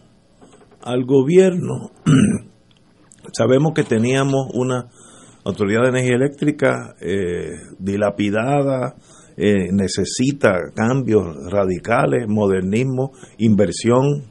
[0.81, 1.91] al gobierno?
[3.31, 4.89] Sabemos que teníamos una
[5.45, 8.95] autoridad de energía eléctrica eh, dilapidada,
[9.37, 14.23] necesita cambios radicales, modernismo, inversión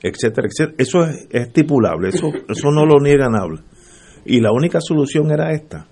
[0.00, 0.76] etcétera, etcétera.
[0.78, 3.58] Eso es estipulable, eso, eso no lo niega nadie.
[4.24, 5.88] Y la única solución era esta,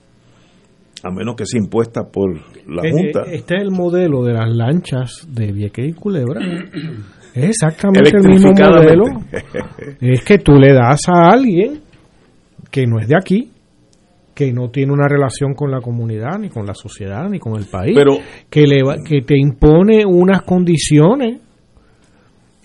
[1.05, 2.35] a menos que sea impuesta por
[2.66, 3.23] la eh, Junta.
[3.27, 6.41] Eh, este es el modelo de las lanchas de Vieques y Culebra.
[7.35, 9.05] Es exactamente el mismo modelo.
[10.03, 11.81] es que tú le das a alguien
[12.70, 13.51] que no es de aquí,
[14.35, 17.65] que no tiene una relación con la comunidad, ni con la sociedad, ni con el
[17.65, 18.19] país, Pero,
[18.51, 21.41] que, le que te impone unas condiciones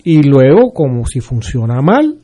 [0.04, 2.16] y luego, como si funciona mal,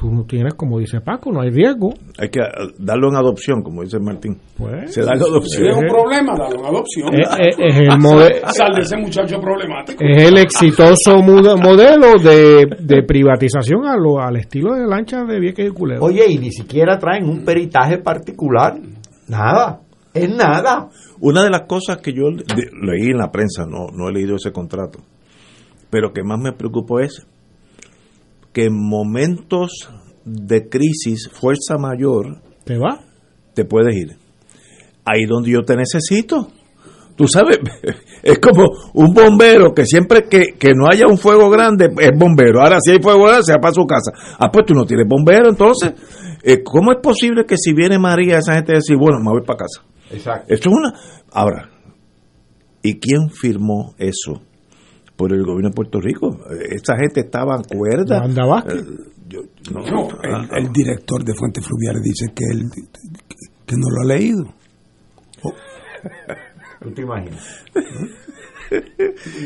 [0.00, 1.92] tú no tienes, como dice Paco, no hay riesgo.
[2.20, 4.38] Hay que uh, darlo en adopción, como dice Martín.
[4.56, 5.64] Pues, Se da en adopción.
[5.64, 7.08] Si es un problema, dalo en adopción.
[7.14, 10.04] Es, es- es el mode- Sal de ese muchacho problemático.
[10.04, 15.68] es el exitoso modelo de, de privatización a lo- al estilo de lancha de Vieques
[15.68, 16.04] y Culebra.
[16.06, 18.78] Oye, y ni siquiera traen un peritaje particular.
[19.26, 19.80] Nada.
[20.14, 20.88] Es nada.
[21.20, 24.52] Una de las cosas que yo leí en la prensa, no, no he leído ese
[24.52, 25.00] contrato,
[25.90, 27.26] pero que más me preocupó es
[28.58, 29.88] que en momentos
[30.24, 32.98] de crisis, fuerza mayor, ¿Te va?
[33.54, 34.16] te puedes ir.
[35.04, 36.48] Ahí donde yo te necesito.
[37.14, 37.60] Tú sabes,
[38.22, 38.64] es como
[38.94, 42.60] un bombero que siempre que, que no haya un fuego grande es bombero.
[42.60, 44.10] Ahora si hay fuego grande se va para su casa.
[44.40, 45.92] Ah, pues tú no tienes bombero, entonces,
[46.42, 49.58] eh, ¿cómo es posible que si viene María esa gente decir, bueno, me voy para
[49.58, 49.86] casa?
[50.10, 50.52] Exacto.
[50.52, 50.94] Esto es una...
[51.30, 51.70] Ahora,
[52.82, 54.42] ¿y quién firmó eso?
[55.18, 56.38] Por el gobierno de Puerto Rico.
[56.70, 58.24] Esa gente estaba en cuerda.
[58.46, 58.80] Vázquez.
[58.82, 58.84] Eh,
[59.28, 59.42] yo-
[59.74, 62.62] no, No, el, el director de Fuentes Fluviales dice que él
[63.66, 64.44] que no lo ha leído.
[66.80, 67.64] ¿Tú te imaginas?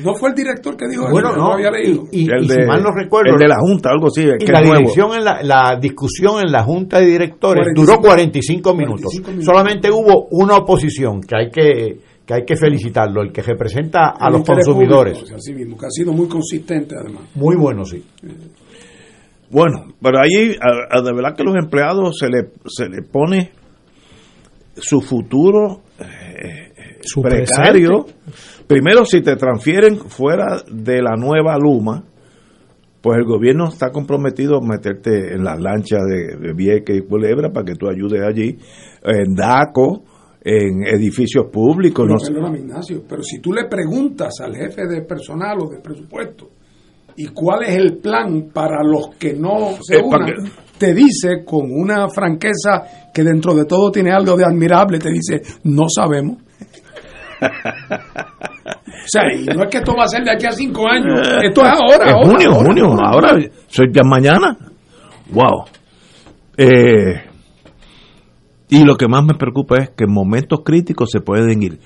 [0.04, 1.46] No fue el director que dijo Bueno, eso, no.
[1.48, 2.04] lo había leído.
[2.12, 4.22] Y, el y de- si mal no recuerdo, El de la Junta, algo así.
[4.22, 8.00] y que la dirección en la, la discusión en la junta de directores 45 duró
[8.00, 9.00] 45 minutos.
[9.12, 9.44] 45 minutos.
[9.46, 14.28] Solamente hubo una oposición que hay que que hay que felicitarlo, el que representa a
[14.28, 15.18] El los consumidores.
[15.18, 17.22] público, así mismo, que ha sido muy consistente además.
[17.34, 18.04] Muy bueno, sí.
[19.50, 23.50] Bueno, pero ahí a- a de verdad que los empleados se le, se le pone
[24.76, 28.06] su futuro eh, Su precario.
[28.66, 32.04] Primero, si te transfieren fuera de la nueva Luma,
[33.02, 37.50] pues el gobierno está comprometido a meterte en las lanchas de, de Vieques y Culebra
[37.52, 38.56] para que tú ayudes allí,
[39.04, 40.04] en DACO,
[40.44, 42.06] en edificios públicos.
[42.08, 46.50] No perdóname, Ignacio, pero si tú le preguntas al jefe de personal o de presupuesto
[47.16, 50.32] y cuál es el plan para los que no se Eh, unan,
[50.78, 55.40] te dice con una franqueza que dentro de todo tiene algo de admirable, te dice,
[55.64, 56.38] no sabemos.
[57.42, 57.46] o
[59.06, 61.62] sea, y no es que esto va a ser de aquí a cinco años, esto
[61.62, 62.12] es ahora.
[62.24, 63.30] Junio, ahora, junio, ahora.
[63.30, 64.56] ahora, soy ya mañana.
[65.30, 65.64] Wow.
[66.56, 67.31] Eh,
[68.80, 71.78] y lo que más me preocupa es que en momentos críticos se pueden ir.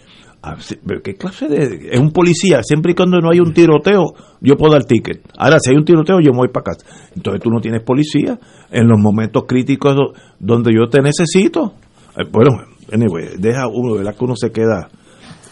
[1.02, 1.88] ¿Qué clase de.?
[1.90, 4.04] Es un policía, siempre y cuando no hay un tiroteo,
[4.40, 5.20] yo puedo dar ticket.
[5.36, 6.86] Ahora, si hay un tiroteo, yo me voy para casa.
[7.16, 8.38] Entonces tú no tienes policía
[8.70, 11.72] en los momentos críticos do- donde yo te necesito.
[12.16, 12.50] Eh, Bueno,
[12.92, 14.14] anyway, deja uno, ¿verdad?
[14.16, 14.88] Que uno se queda.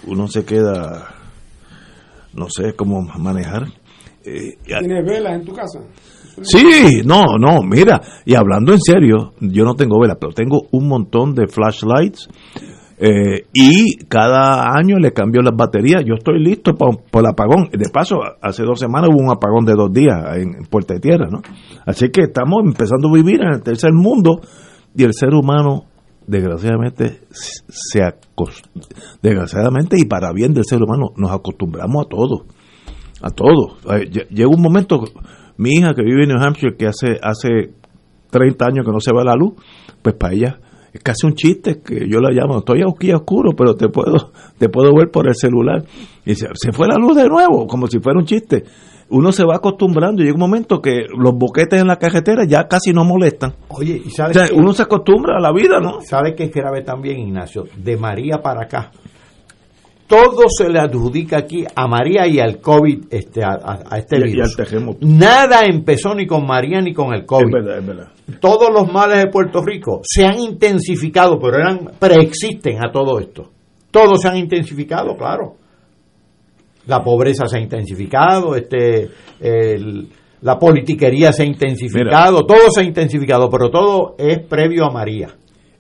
[0.07, 1.09] Uno se queda.
[2.35, 3.65] No sé cómo manejar.
[4.25, 5.81] eh, ¿Tienes velas en tu casa?
[6.43, 10.89] Sí, no, no, mira, y hablando en serio, yo no tengo velas, pero tengo un
[10.89, 12.29] montón de flashlights
[12.97, 16.05] eh, y cada año le cambio las baterías.
[16.07, 17.69] Yo estoy listo para el apagón.
[17.73, 21.27] De paso, hace dos semanas hubo un apagón de dos días en Puerta de Tierra,
[21.31, 21.43] ¿no?
[21.87, 24.41] Así que estamos empezando a vivir en el tercer mundo
[24.97, 25.85] y el ser humano
[26.27, 28.01] desgraciadamente se
[29.21, 32.47] desgraciadamente y para bien del ser humano nos acostumbramos a todo
[33.21, 33.77] a todo
[34.31, 35.05] llega un momento
[35.57, 37.73] mi hija que vive en New Hampshire que hace hace
[38.31, 39.55] 30 años que no se va la luz
[40.03, 40.59] pues para ella
[40.95, 44.69] es casi un chiste que yo la llamo, estoy aquí oscuro, pero te puedo, te
[44.69, 45.83] puedo ver por el celular.
[46.25, 48.63] Y se, se fue la luz de nuevo, como si fuera un chiste.
[49.11, 52.69] Uno se va acostumbrando y llega un momento que los boquetes en la carretera ya
[52.69, 53.55] casi no molestan.
[53.71, 56.01] Oye, y sabes uno se acostumbra a la vida, ¿no?
[56.01, 57.65] ¿Sabe qué es grave también, Ignacio?
[57.77, 58.93] De María para acá
[60.07, 64.57] todo se le adjudica aquí a María y al COVID, este, a, este virus.
[65.01, 67.47] Nada empezó ni con María ni con el COVID.
[67.47, 68.09] Es verdad, es verdad.
[68.41, 73.51] Todos los males de Puerto Rico se han intensificado, pero eran preexisten a todo esto.
[73.91, 75.57] Todos se han intensificado, claro.
[76.87, 79.09] La pobreza se ha intensificado, este,
[80.43, 85.29] la politiquería se ha intensificado, todo se ha intensificado, pero todo es previo a María.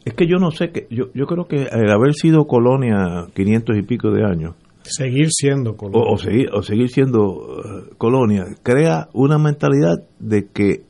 [0.05, 3.77] Es que yo no sé, que yo, yo creo que el haber sido colonia 500
[3.79, 4.55] y pico de años,
[4.85, 6.13] seguir siendo colonia.
[6.13, 10.83] O, seguir, o seguir siendo uh, colonia, crea una mentalidad de que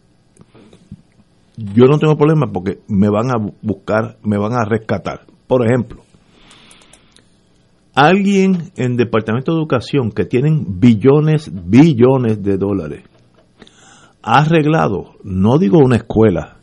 [1.57, 5.21] yo no tengo problema porque me van a buscar, me van a rescatar.
[5.47, 6.03] Por ejemplo,
[7.95, 13.05] alguien en Departamento de Educación que tienen billones, billones de dólares,
[14.23, 16.57] ha arreglado, no digo una escuela,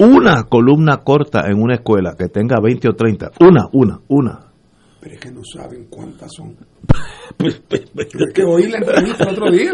[0.00, 4.40] una columna corta en una escuela que tenga 20 o 30, una, una, una.
[5.00, 6.56] Pero es que no saben cuántas son.
[7.38, 9.72] es que oí la entrevista el otro día.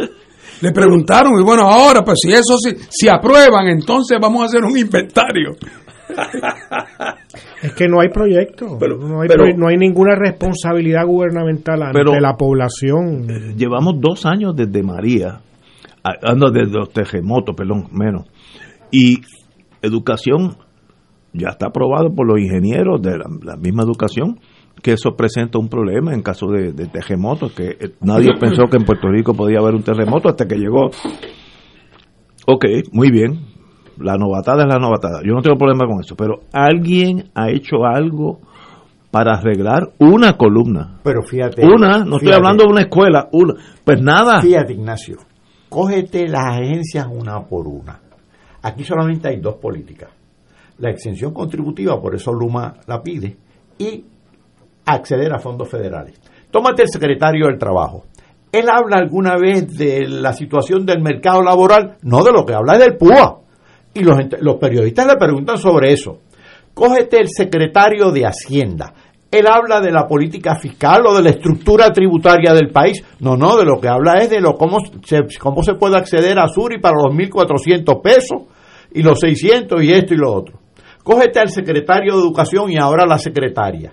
[0.63, 4.65] Le preguntaron, y bueno, ahora, pues si eso sí, si aprueban, entonces vamos a hacer
[4.65, 5.53] un inventario.
[7.63, 13.27] Es que no hay proyecto, no, hay no, hay ninguna responsabilidad gubernamental ante la población.
[13.29, 15.41] Eh, llevamos dos años desde María,
[16.23, 18.27] ando desde los terremotos, perdón, menos.
[18.91, 19.21] Y
[19.87, 20.57] educación
[21.37, 24.41] ya está aprobado por los ingenieros de la, misma educación
[24.83, 28.85] que eso presenta un problema en caso de, terremotos, que eh, nadie pensó que en
[28.85, 30.91] Puerto Rico podía haber un terremoto hasta que llegó.
[32.47, 33.41] Ok, muy bien,
[33.99, 37.85] la novatada es la novatada, yo no tengo problema con eso, pero alguien ha hecho
[37.85, 38.41] algo
[39.11, 41.01] para arreglar una columna.
[41.03, 41.65] Pero fíjate.
[41.65, 43.55] Una, no estoy hablando de una escuela, una.
[43.83, 44.43] Pues nada.
[44.43, 45.17] Fíjate, Ignacio,
[45.71, 48.06] cógete las agencias una por una
[48.67, 50.11] Aquí solamente hay dos políticas.
[50.79, 53.37] La exención contributiva, por eso Luma la pide,
[53.79, 54.05] y
[54.85, 56.21] acceder a fondos federales.
[56.51, 58.07] Tómate el secretario del Trabajo.
[58.51, 61.99] ¿Él habla alguna vez de la situación del mercado laboral?
[62.03, 63.39] No, de lo que habla es del PUA.
[63.95, 66.23] Y los, periodistas le preguntan sobre eso.
[66.75, 68.93] Cógete el secretario de Hacienda.
[69.31, 73.01] Él habla de la política fiscal o de la estructura tributaria del país.
[73.21, 76.37] No, no, de lo que habla es de lo cómo se, cómo se puede acceder
[76.41, 78.56] a Suri para los 1.400 pesos
[78.97, 80.59] y los 600 y esto y lo otro.
[81.05, 83.93] Cógete al secretario de Educación y ahora la secretaria.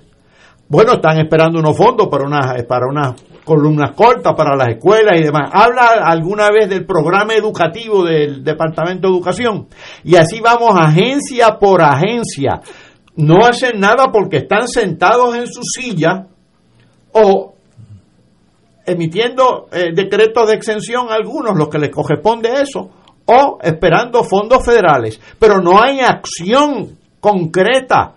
[0.70, 5.24] Bueno, están esperando unos fondos para unas, para unas columnas cortas para las escuelas y
[5.24, 5.50] demás.
[5.52, 9.68] Habla alguna vez del programa educativo del Departamento de Educación.
[10.06, 12.62] Y así vamos agencia por agencia.
[13.18, 16.28] No hacen nada porque están sentados en su silla
[17.12, 17.56] o
[18.86, 22.90] emitiendo eh, decretos de exención a algunos, los que les corresponde eso,
[23.26, 28.16] o esperando fondos federales, pero no hay acción concreta.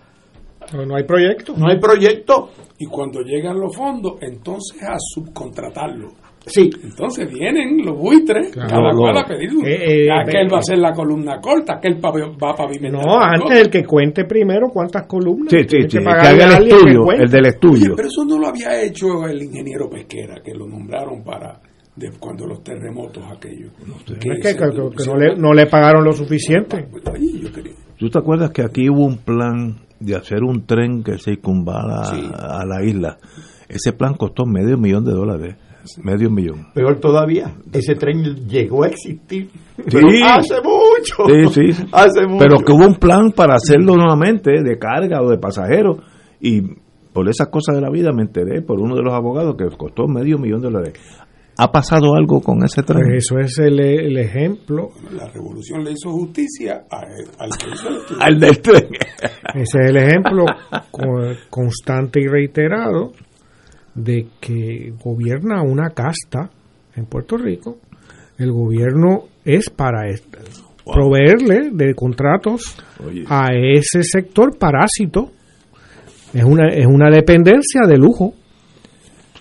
[0.72, 1.54] No, hay proyecto.
[1.56, 2.50] No hay proyecto.
[2.78, 6.08] Y cuando llegan los fondos, entonces a subcontratarlo.
[6.46, 6.70] Sí.
[6.82, 10.92] Entonces vienen los buitres, cada cual a pedir eh, eh, aquel va a ser la
[10.92, 13.04] columna corta, aquel va a pavimentar.
[13.04, 15.48] No, antes el que cuente primero cuántas columnas.
[15.50, 17.94] Sí, sí, sí, que, haga el estudio, el del estudio.
[17.96, 21.60] pero eso no lo había hecho el ingeniero Pesquera, que lo nombraron para
[21.96, 23.72] de cuando los terremotos aquellos.
[25.38, 26.86] no, le, pagaron lo suficiente.
[27.98, 32.02] ¿Tú te acuerdas que aquí hubo un plan de hacer un tren que circunvala
[32.38, 33.16] a la isla?
[33.68, 35.56] Ese plan costó medio millón de dólares.
[36.02, 36.66] Medio millón.
[36.74, 39.48] Peor todavía, ese tren llegó a existir.
[40.24, 41.52] hace mucho.
[41.52, 41.84] Sí, sí.
[41.92, 42.38] Hace mucho.
[42.40, 45.98] Pero que hubo un plan para hacerlo nuevamente de carga o de pasajeros.
[46.40, 46.60] Y
[47.12, 50.08] por esas cosas de la vida me enteré por uno de los abogados que costó
[50.08, 50.92] medio millón de dólares.
[51.58, 53.02] ¿Ha pasado algo con ese tren?
[53.08, 54.90] Pues eso es el, ejemplo.
[55.10, 58.88] La revolución le hizo justicia al que hizo el al del tren.
[59.54, 60.44] Ese es el ejemplo
[61.48, 63.12] constante y reiterado
[63.94, 66.50] de que gobierna una casta
[66.94, 67.78] en Puerto Rico
[68.36, 70.38] El gobierno es para esto,
[70.84, 72.76] proveerle de contratos
[73.28, 75.30] a ese sector parásito.
[76.34, 78.34] Es una, es una dependencia de lujo.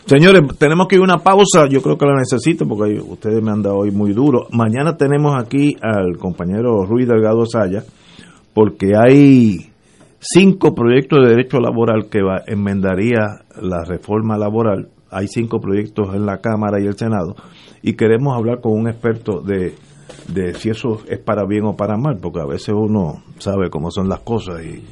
[0.05, 1.67] Señores, tenemos que ir una pausa.
[1.67, 4.45] Yo creo que la necesito porque ustedes me han dado hoy muy duro.
[4.51, 7.83] Mañana tenemos aquí al compañero Ruiz Delgado Saya
[8.53, 9.71] porque hay
[10.19, 14.89] cinco proyectos de derecho laboral que va, enmendaría la reforma laboral.
[15.09, 17.35] Hay cinco proyectos en la Cámara y el Senado
[17.81, 19.73] y queremos hablar con un experto de,
[20.31, 23.89] de si eso es para bien o para mal, porque a veces uno sabe cómo
[23.89, 24.83] son las cosas y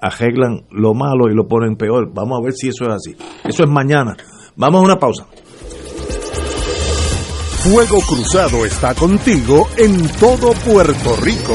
[0.00, 2.12] arreglan lo malo y lo ponen peor.
[2.12, 3.16] Vamos a ver si eso es así.
[3.44, 4.16] Eso es mañana.
[4.58, 5.24] Vamos a una pausa.
[7.62, 11.54] Fuego Cruzado está contigo en todo Puerto Rico.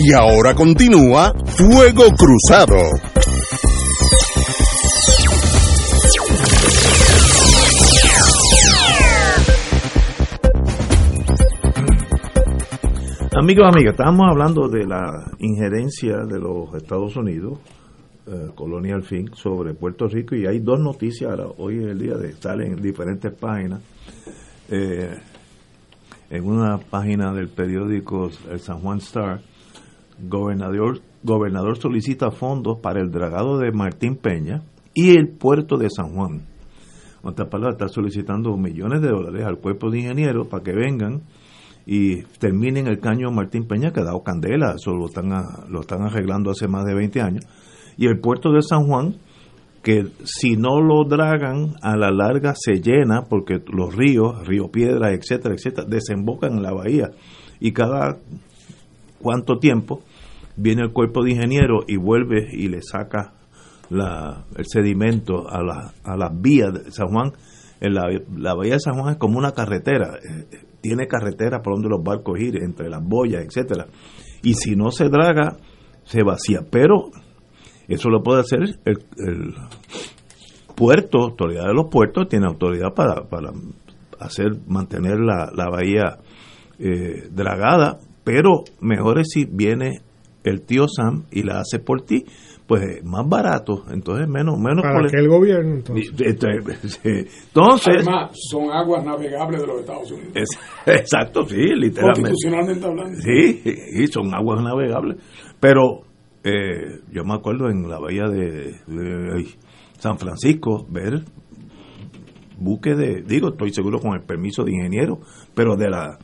[0.00, 2.76] Y ahora continúa Fuego Cruzado.
[13.36, 17.58] Amigos, amigas, estábamos hablando de la injerencia de los Estados Unidos,
[18.28, 22.14] eh, Colonial Fin, sobre Puerto Rico y hay dos noticias ahora, hoy es el día
[22.14, 23.80] de salen en diferentes páginas.
[24.70, 25.10] Eh,
[26.30, 29.40] en una página del periódico El San Juan Star,
[30.20, 34.62] gobernador, gobernador solicita fondos para el dragado de Martín Peña
[34.94, 36.42] y el puerto de San Juan.
[37.22, 41.22] Otras palabras, está solicitando millones de dólares al cuerpo de ingenieros para que vengan
[41.84, 45.30] y terminen el caño Martín Peña, que ha dado candela, eso lo están,
[45.70, 47.44] lo están arreglando hace más de 20 años.
[47.96, 49.16] Y el puerto de San Juan,
[49.82, 55.12] que si no lo dragan, a la larga se llena, porque los ríos, Río Piedra,
[55.12, 57.10] etcétera, etcétera, desembocan en la bahía.
[57.58, 58.18] Y cada
[59.20, 60.02] cuánto tiempo
[60.58, 63.34] viene el cuerpo de ingenieros y vuelve y le saca
[63.90, 67.32] la, el sedimento a, la, a las vías de San Juan.
[67.80, 70.46] La, la bahía de San Juan es como una carretera, eh,
[70.80, 73.86] tiene carretera por donde los barcos ir, entre las boyas, etcétera.
[74.42, 75.56] Y si no se draga,
[76.04, 76.60] se vacía.
[76.68, 77.10] Pero
[77.86, 79.54] eso lo puede hacer el, el
[80.74, 83.52] puerto, autoridad de los puertos, tiene autoridad para, para
[84.20, 86.18] hacer, mantener la, la bahía
[86.78, 90.02] eh, dragada, pero mejor es si viene
[90.44, 92.24] el tío Sam y la hace por ti,
[92.66, 96.12] pues más barato, entonces menos menos para que el gobierno entonces.
[97.04, 100.48] entonces Además, son aguas navegables de los Estados Unidos.
[100.86, 102.30] exacto, sí, literalmente.
[102.30, 103.18] Constitucionalmente hablando.
[103.20, 105.16] Sí, sí, son aguas navegables,
[105.58, 106.02] pero
[106.44, 109.46] eh, yo me acuerdo en la bahía de, de
[109.98, 111.24] San Francisco ver
[112.58, 115.20] buques de, digo, estoy seguro con el permiso de ingeniero,
[115.54, 116.18] pero de la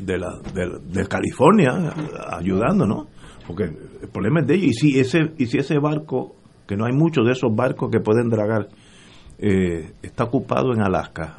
[0.00, 1.70] de la de, de California
[2.30, 3.06] ayudando, ¿no?
[3.46, 4.68] Porque el problema es de ellos.
[4.68, 6.34] Y si ese, y si ese barco,
[6.66, 8.68] que no hay muchos de esos barcos que pueden dragar,
[9.38, 11.36] eh, está ocupado en Alaska,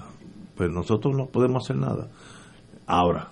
[0.56, 2.10] pues nosotros no podemos hacer nada.
[2.86, 3.30] Ahora,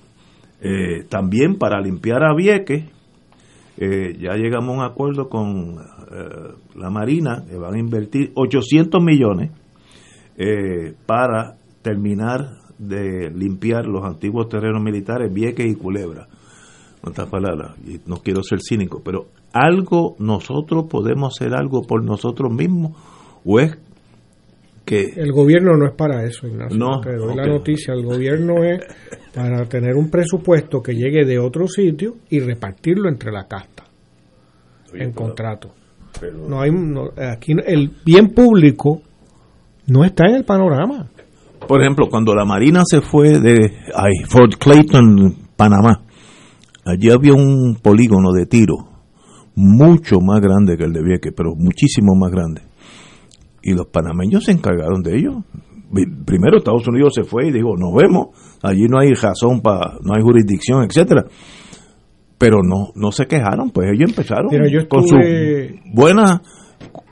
[0.62, 2.86] eh, también para limpiar a Vieques,
[3.78, 5.76] eh, ya llegamos a un acuerdo con
[6.76, 9.52] la Marina, que van a invertir 800 millones
[11.06, 16.28] para terminar de limpiar los antiguos terrenos militares, Vieques y Culebra.
[17.06, 22.52] Otras palabras, y no quiero ser cínico, pero algo nosotros podemos hacer algo por nosotros
[22.52, 22.94] mismos
[23.46, 23.78] o es
[24.86, 26.78] que el gobierno no es para eso, Ignacio.
[26.78, 27.94] No, te doy la noticia.
[27.94, 28.82] El gobierno es
[29.34, 33.84] para tener un presupuesto que llegue de otro sitio y repartirlo entre la casta
[34.94, 35.72] en contrato.
[36.48, 39.02] no hay, no- aquí el bien público
[39.88, 41.08] no está en el panorama.
[41.68, 43.58] Por ejemplo, cuando la Marina se fue de
[43.94, 46.04] ay, Fort Clayton, Panamá,
[46.86, 48.76] allí había un polígono de tiro
[49.56, 52.62] mucho más grande que el de Vieques, pero muchísimo más grande.
[53.64, 55.44] Y los panameños se encargaron de ello.
[56.26, 58.28] Primero Estados Unidos se fue y dijo, nos vemos,
[58.62, 61.24] allí no hay razón para, no hay jurisdicción, etcétera.
[62.38, 66.42] Pero no, no se quejaron, pues ellos empezaron yo con su estuve- buena,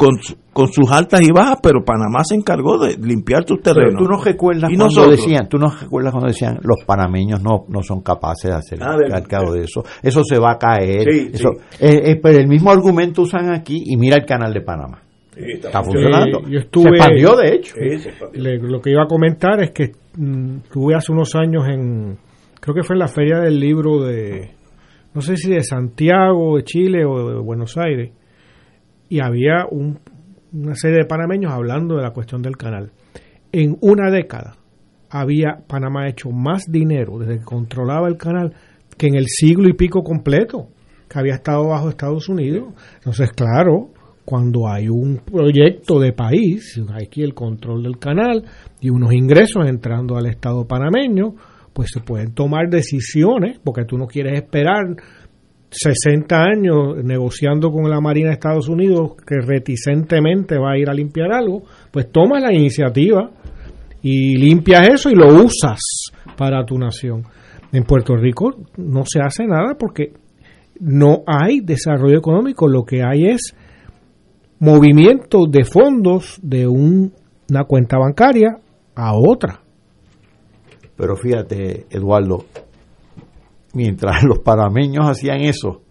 [0.03, 3.75] con, su- con sus altas y bajas, pero Panamá se encargó de limpiar sus Pero
[3.75, 4.01] terrenos.
[4.03, 5.17] tú no recuerdas Y cuando nosotros.
[5.17, 8.95] decían, tú no recuerdas cuando decían los panameños no, no son capaces de hacer Ah,
[8.97, 11.77] de- cargo de eso, eso se va a caer, Sí, eso, sí.
[11.85, 14.99] eh, eh, pero el mismo argumento usan aquí y mira el canal de Panamá.
[15.35, 16.41] está funcionando.
[16.47, 17.75] Yo estuve, se expandió de hecho.
[18.33, 22.17] Le- lo que iba a comentar es que mm, estuve hace unos años en,
[22.59, 24.51] creo que fue en la feria del libro de,
[25.15, 28.11] no sé si de Santiago, de Chile o de Buenos Aires,
[29.09, 29.99] y había un-
[30.53, 32.91] una serie de panameños hablando de la cuestión del canal.
[33.51, 34.55] En una década
[35.09, 38.53] había Panamá hecho más dinero desde que controlaba el canal
[38.97, 40.69] que en el siglo y pico completo
[41.09, 42.73] que había estado bajo Estados Unidos.
[42.95, 43.89] Entonces, claro,
[44.25, 48.43] cuando hay un proyecto de país, hay aquí el control del canal
[48.79, 51.35] y unos ingresos entrando al Estado panameño,
[51.73, 54.95] pues se pueden tomar decisiones, porque tú no quieres esperar
[55.73, 60.93] 60 años negociando con la Marina de Estados Unidos que reticentemente va a ir a
[60.93, 63.29] limpiar algo, pues tomas la iniciativa
[64.01, 65.79] y limpias eso y lo usas
[66.37, 67.23] para tu nación.
[67.71, 70.13] En Puerto Rico no se hace nada porque
[70.79, 73.55] no hay desarrollo económico, lo que hay es
[74.59, 77.13] movimiento de fondos de un-
[77.49, 78.57] una cuenta bancaria
[78.95, 79.59] a otra.
[80.95, 82.45] Pero fíjate, Eduardo,
[83.73, 85.81] mientras los panameños hacían eso,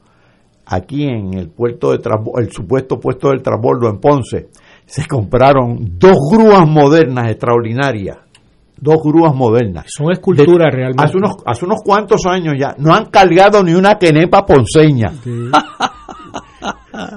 [0.67, 1.99] aquí en el puerto de
[2.39, 4.49] el supuesto puesto del transbordo en Ponce,
[4.87, 8.19] se compraron dos grúas modernas extraordinarias.
[8.77, 9.85] Dos grúas modernas.
[9.97, 11.05] Son esculturas realmente.
[11.05, 12.75] Hace unos, hace unos cuantos años ya.
[12.79, 15.13] No han cargado ni una quenepa ponceña.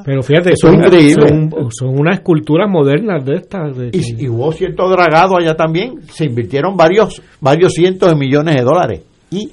[0.06, 1.28] Pero fíjate, Eso es son, increíble.
[1.28, 3.76] son, son unas esculturas modernas de estas.
[3.76, 6.02] de- Y, y hubo cierto dragado allá también.
[6.10, 9.02] Se invirtieron varios, varios cientos de millones de dólares.
[9.32, 9.52] ¿Y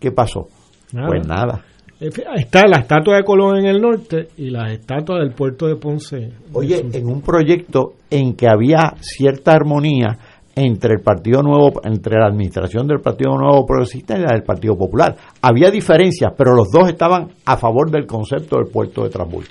[0.00, 0.48] qué pasó?
[0.92, 1.08] Nada.
[1.08, 1.64] Pues nada.
[1.98, 6.30] Está la estatua de Colón en el norte y las estatuas del puerto de Ponce.
[6.52, 10.18] Oye, en un proyecto en que había cierta armonía
[10.54, 14.76] entre el Partido Nuevo, entre la administración del Partido Nuevo Progresista y la del Partido
[14.76, 15.16] Popular.
[15.40, 19.48] Había diferencias, pero los dos estaban a favor del concepto del puerto de transbordo.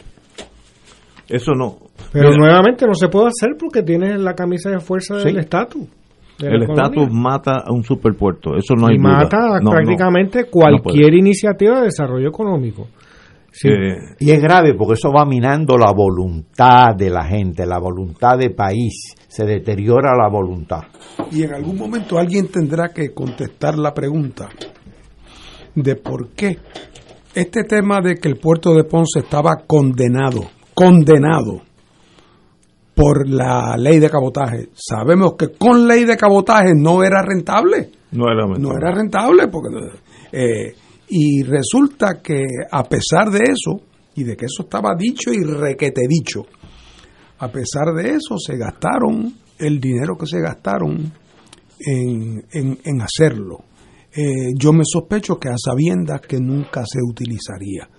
[1.27, 1.77] Eso no.
[2.11, 5.39] Pero Mira, nuevamente no se puede hacer porque tiene la camisa de fuerza del Sí.
[5.39, 5.84] estatus.
[6.40, 8.56] El estatus mata a un superpuerto.
[8.56, 9.12] Eso no hay y duda.
[9.12, 9.72] mata No, no.
[9.72, 12.88] prácticamente no cualquier iniciativa de desarrollo económico.
[13.52, 13.70] Sí.
[13.70, 18.38] Eh, Y es grave porque eso va minando la voluntad de la gente, la voluntad
[18.38, 19.14] de país.
[19.30, 20.82] Se deteriora la voluntad.
[21.32, 24.49] Y en algún momento alguien tendrá que contestar la pregunta
[25.74, 26.57] de por qué
[27.34, 30.41] este tema de que el puerto de Ponce estaba condenado,
[30.74, 31.62] condenado
[32.95, 34.69] por la ley de cabotaje.
[34.73, 37.91] Sabemos que con ley de cabotaje no era rentable.
[38.11, 39.76] no era No era rentable porque
[40.31, 40.73] eh,
[41.09, 43.81] y resulta que a pesar de eso
[44.15, 46.45] y de que eso estaba dicho y requete dicho,
[47.39, 51.11] a pesar de eso se gastaron el dinero que se gastaron
[51.80, 53.59] en, en- en hacerlo.
[54.15, 57.89] Eh, yo me sospecho que a sabiendas que nunca se utilizaría.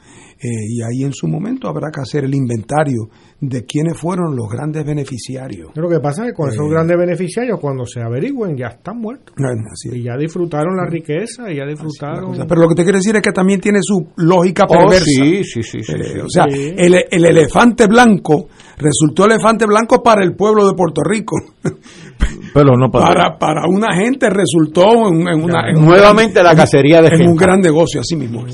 [0.47, 3.09] Eh, y ahí en su momento habrá que hacer el inventario
[3.41, 5.71] de quiénes fueron los grandes beneficiarios.
[5.75, 6.71] Lo que pasa es que con esos Eh.
[6.71, 9.35] grandes beneficiarios, cuando se averigüen, ya están muertos.
[9.39, 9.95] Así es.
[9.97, 12.37] Y ya disfrutaron la riqueza, y ya disfrutaron.
[12.47, 15.05] Pero lo que te quiero decir es que también tiene su lógica Oh, perversa.
[15.07, 16.19] sí, sí, sí, sí, Eh, sí.
[16.21, 16.75] o sea, Sí.
[16.77, 18.49] el, el elefante blanco
[18.79, 21.37] resultó elefante blanco para el pueblo de Puerto Rico.
[22.55, 23.07] Pero no para.
[23.09, 27.15] Para, para una gente resultó en, en una, en un Nuevamente la cacería de en
[27.23, 27.45] un gente.
[27.45, 28.45] gran negocio, así mismo.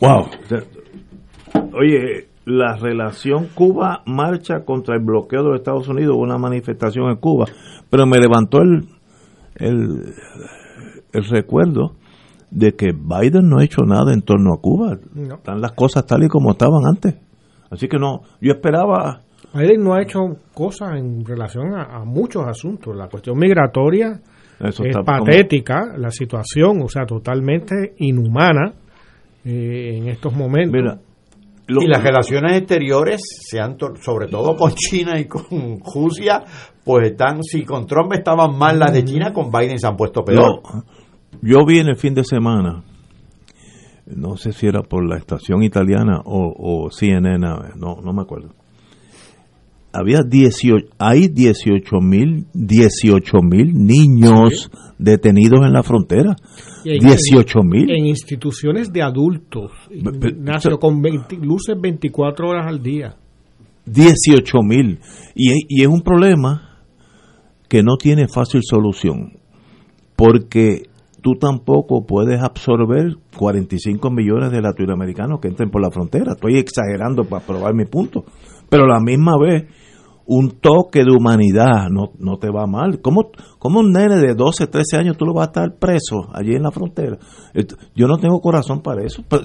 [0.00, 0.26] Wow.
[1.78, 7.16] Oye, la relación Cuba-marcha contra el bloqueo de los Estados Unidos, hubo una manifestación en
[7.16, 7.46] Cuba,
[7.90, 8.86] pero me levantó el,
[9.56, 10.14] el,
[11.12, 11.92] el recuerdo
[12.50, 14.96] de que Biden no ha hecho nada en torno a Cuba.
[15.14, 15.34] No.
[15.36, 17.16] Están las cosas tal y como estaban antes.
[17.70, 19.22] Así que no, yo esperaba
[19.52, 20.20] Biden no ha hecho
[20.54, 22.94] cosas en relación a, a muchos asuntos.
[22.96, 24.20] La cuestión migratoria
[24.60, 28.72] Eso es como- patética, la situación, o sea, totalmente inhumana
[29.44, 30.72] eh, en estos momentos.
[30.72, 30.98] Mira,
[31.68, 36.42] y las relaciones exteriores, se han sobre todo con China y con Rusia,
[36.84, 40.24] pues están, si con Trump estaban mal las de China, con Biden se han puesto
[40.24, 40.62] peor.
[40.62, 40.84] No,
[41.42, 42.84] yo vi en el fin de semana,
[44.06, 47.38] no sé si era por la estación italiana o, o CNN,
[47.76, 48.54] no, no me acuerdo.
[49.98, 56.36] Había 18, hay 18 mil 18 mil niños detenidos en la frontera.
[56.84, 57.90] En- 18 mil.
[57.90, 63.16] En instituciones de adultos, Ignacio, con 20 luces 24 horas al día.
[63.86, 64.98] 18 mil.
[65.34, 66.80] Y, es- y es un problema
[67.68, 69.32] que no tiene fácil solución.
[70.16, 70.82] Porque
[71.22, 76.32] tú tampoco puedes absorber 45 millones de latinoamericanos que entren por la frontera.
[76.32, 78.24] Estoy exagerando para probar mi punto.
[78.68, 79.64] Pero a la misma vez,
[80.26, 83.00] un toque de humanidad no, no te va mal.
[83.00, 86.54] ¿Cómo, ¿Cómo un nene de 12, 13 años tú lo vas a estar preso allí
[86.54, 87.16] en la frontera?
[87.94, 89.22] Yo no tengo corazón para eso.
[89.28, 89.44] Pero-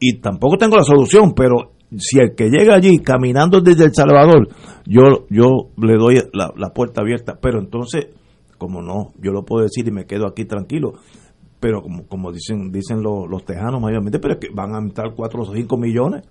[0.00, 4.48] Y tampoco tengo la solución, pero si el que llega allí caminando desde El Salvador,
[4.86, 7.38] yo, yo le doy la, la puerta abierta.
[7.40, 8.08] Pero entonces,
[8.58, 10.94] como no, yo lo puedo decir y me quedo aquí tranquilo.
[11.60, 15.14] Pero como, como dicen dicen los, los tejanos mayormente, pero es que van a entrar
[15.14, 16.24] 4 o 5 millones.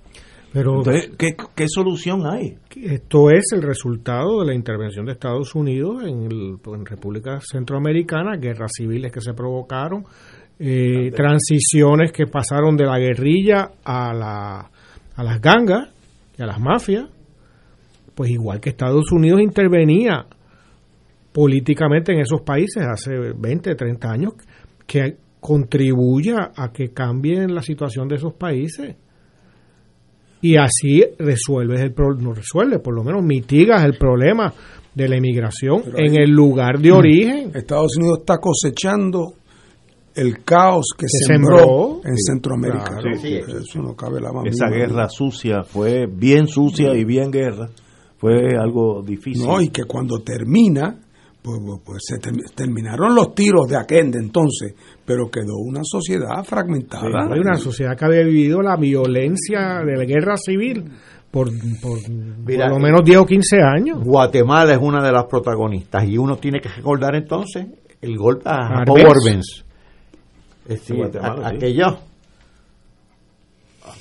[0.57, 2.57] Pero Entonces, ¿qué, ¿qué solución hay?
[2.75, 8.38] esto es el resultado de la intervención de Estados Unidos en, el- en República Centroamericana,
[8.38, 10.03] guerras civiles que se provocaron,
[10.59, 14.71] eh, transiciones que pasaron de la guerrilla a, la,
[15.15, 15.89] a las gangas
[16.38, 17.05] y a las mafias,
[18.15, 20.25] pues igual que Estados Unidos intervenía
[21.34, 24.34] políticamente en esos países hace 20, 30 años,
[24.88, 28.95] que contribuya a que cambien la situación de esos países.
[30.41, 34.53] Y así resuelves el problema, no resuelve, por lo menos mitigas el problema
[34.93, 37.51] de la inmigración Pero en ahí- el lugar de origen.
[37.55, 39.34] Estados Unidos está cosechando
[40.15, 42.01] el caos que, Que sembró, sembró.
[42.05, 42.23] en Sí.
[42.31, 42.84] Centroamérica.
[42.85, 43.09] Claro.
[43.11, 43.15] ¿no?
[43.22, 43.34] Sí.
[43.35, 47.69] Eso no cabe la más Esa guerra sucia fue bien sucia y bien guerra.
[48.18, 49.45] Fue algo difícil.
[49.45, 50.99] No, y que cuando termina,
[51.48, 54.76] pues, pues, pues se ter- terminaron los tiros de aquel de entonces,
[55.06, 57.06] pero quedó una sociedad fragmentada.
[57.32, 60.84] Hay una sociedad que había vivido la violencia de la guerra civil
[61.32, 61.48] por,
[61.82, 63.99] por, Mira, por lo menos 10 o 15 años.
[64.03, 67.65] Guatemala es una de las protagonistas y uno tiene que recordar entonces
[68.02, 68.80] el golpe a Arbenz.
[68.80, 69.64] Jacobo Arbenz.
[70.64, 71.56] Es decir, Guatemala, a- sí.
[71.56, 71.95] aquellos,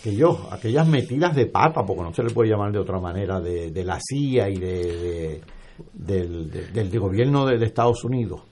[0.01, 3.71] aquellos, aquellas metidas de pata, porque no se le puede llamar de otra manera, de,
[3.71, 5.41] de la CIA y de, de-
[5.93, 8.43] del, de- del de gobierno de, de Estados Unidos,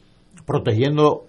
[0.46, 1.26] protegiendo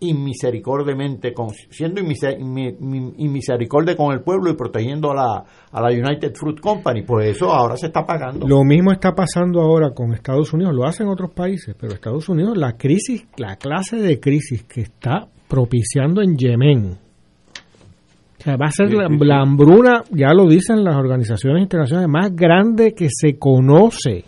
[0.00, 5.80] inmisericordiamente, con, siendo inmise- inmi- inmi- inmisericorde con el pueblo y protegiendo a la, a
[5.80, 7.02] la United Fruit Company.
[7.02, 8.46] Pues eso ahora se está pagando.
[8.48, 12.56] Lo mismo está pasando ahora con Estados Unidos, lo hacen otros países, pero Estados Unidos,
[12.56, 16.98] la crisis, la clase de crisis que está propiciando en Yemen,
[18.38, 19.24] o sea, va a ser Sí, la, sí, sí.
[19.24, 24.24] la hambruna, ya lo dicen las organizaciones internacionales, más grande que se conoce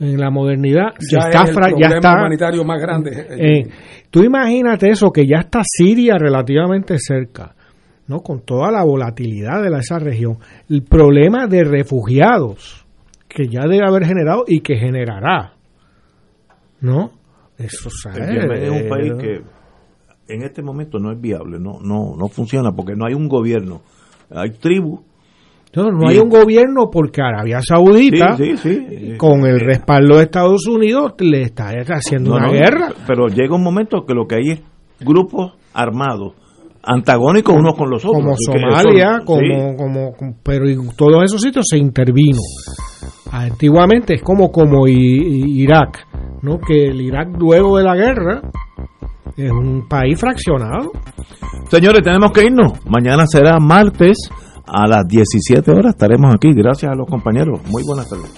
[0.00, 0.92] en la modernidad.
[1.10, 3.26] Ya está es el ya problema está, humanitario más grande.
[3.30, 3.68] eh,
[4.10, 7.54] tú imagínate eso, que ya está Siria relativamente cerca,
[8.06, 8.20] ¿no?
[8.20, 10.38] Con toda la volatilidad de la- esa región.
[10.70, 12.84] El problema de refugiados
[13.28, 15.52] que ya debe haber generado y que generará,
[16.80, 17.10] ¿no?
[17.58, 18.28] Eso, ¿sabes?
[18.28, 19.42] El Yemen es un país que
[20.32, 23.80] en este momento no es viable, no, no, no funciona porque no hay un gobierno.
[24.30, 25.00] Hay tribus.
[25.74, 29.16] No, no hay un gobierno porque Arabia Saudita, Sí, sí, sí.
[29.18, 32.88] con el respaldo de Estados Unidos, le está haciendo No, una no, guerra.
[33.06, 34.62] Pero llega un momento que lo que hay es
[35.00, 36.32] grupos armados,
[36.82, 38.22] antagónicos unos con los otros.
[38.22, 42.38] como Somalia, como, como, como- pero en todos esos sitios se intervino.
[43.30, 46.06] Antiguamente es como como Irak,
[46.42, 46.58] ¿no?
[46.58, 48.40] Que el Irak luego de la guerra
[49.36, 50.92] es un país fraccionado.
[51.68, 52.72] Señores, tenemos que irnos.
[52.86, 54.16] Mañana será martes
[54.70, 55.94] a las 17 horas.
[55.94, 56.52] Estaremos aquí.
[56.52, 57.60] Gracias a los compañeros.
[57.70, 58.32] Muy buenas tardes.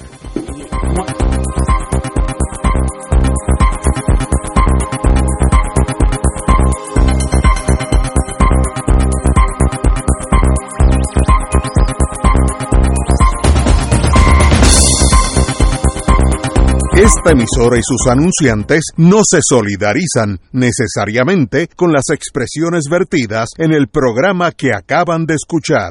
[17.02, 23.89] Esta emisora y sus anunciantes no se solidarizan necesariamente con las expresiones vertidas en el
[23.89, 25.89] programa que acaban de escuchar.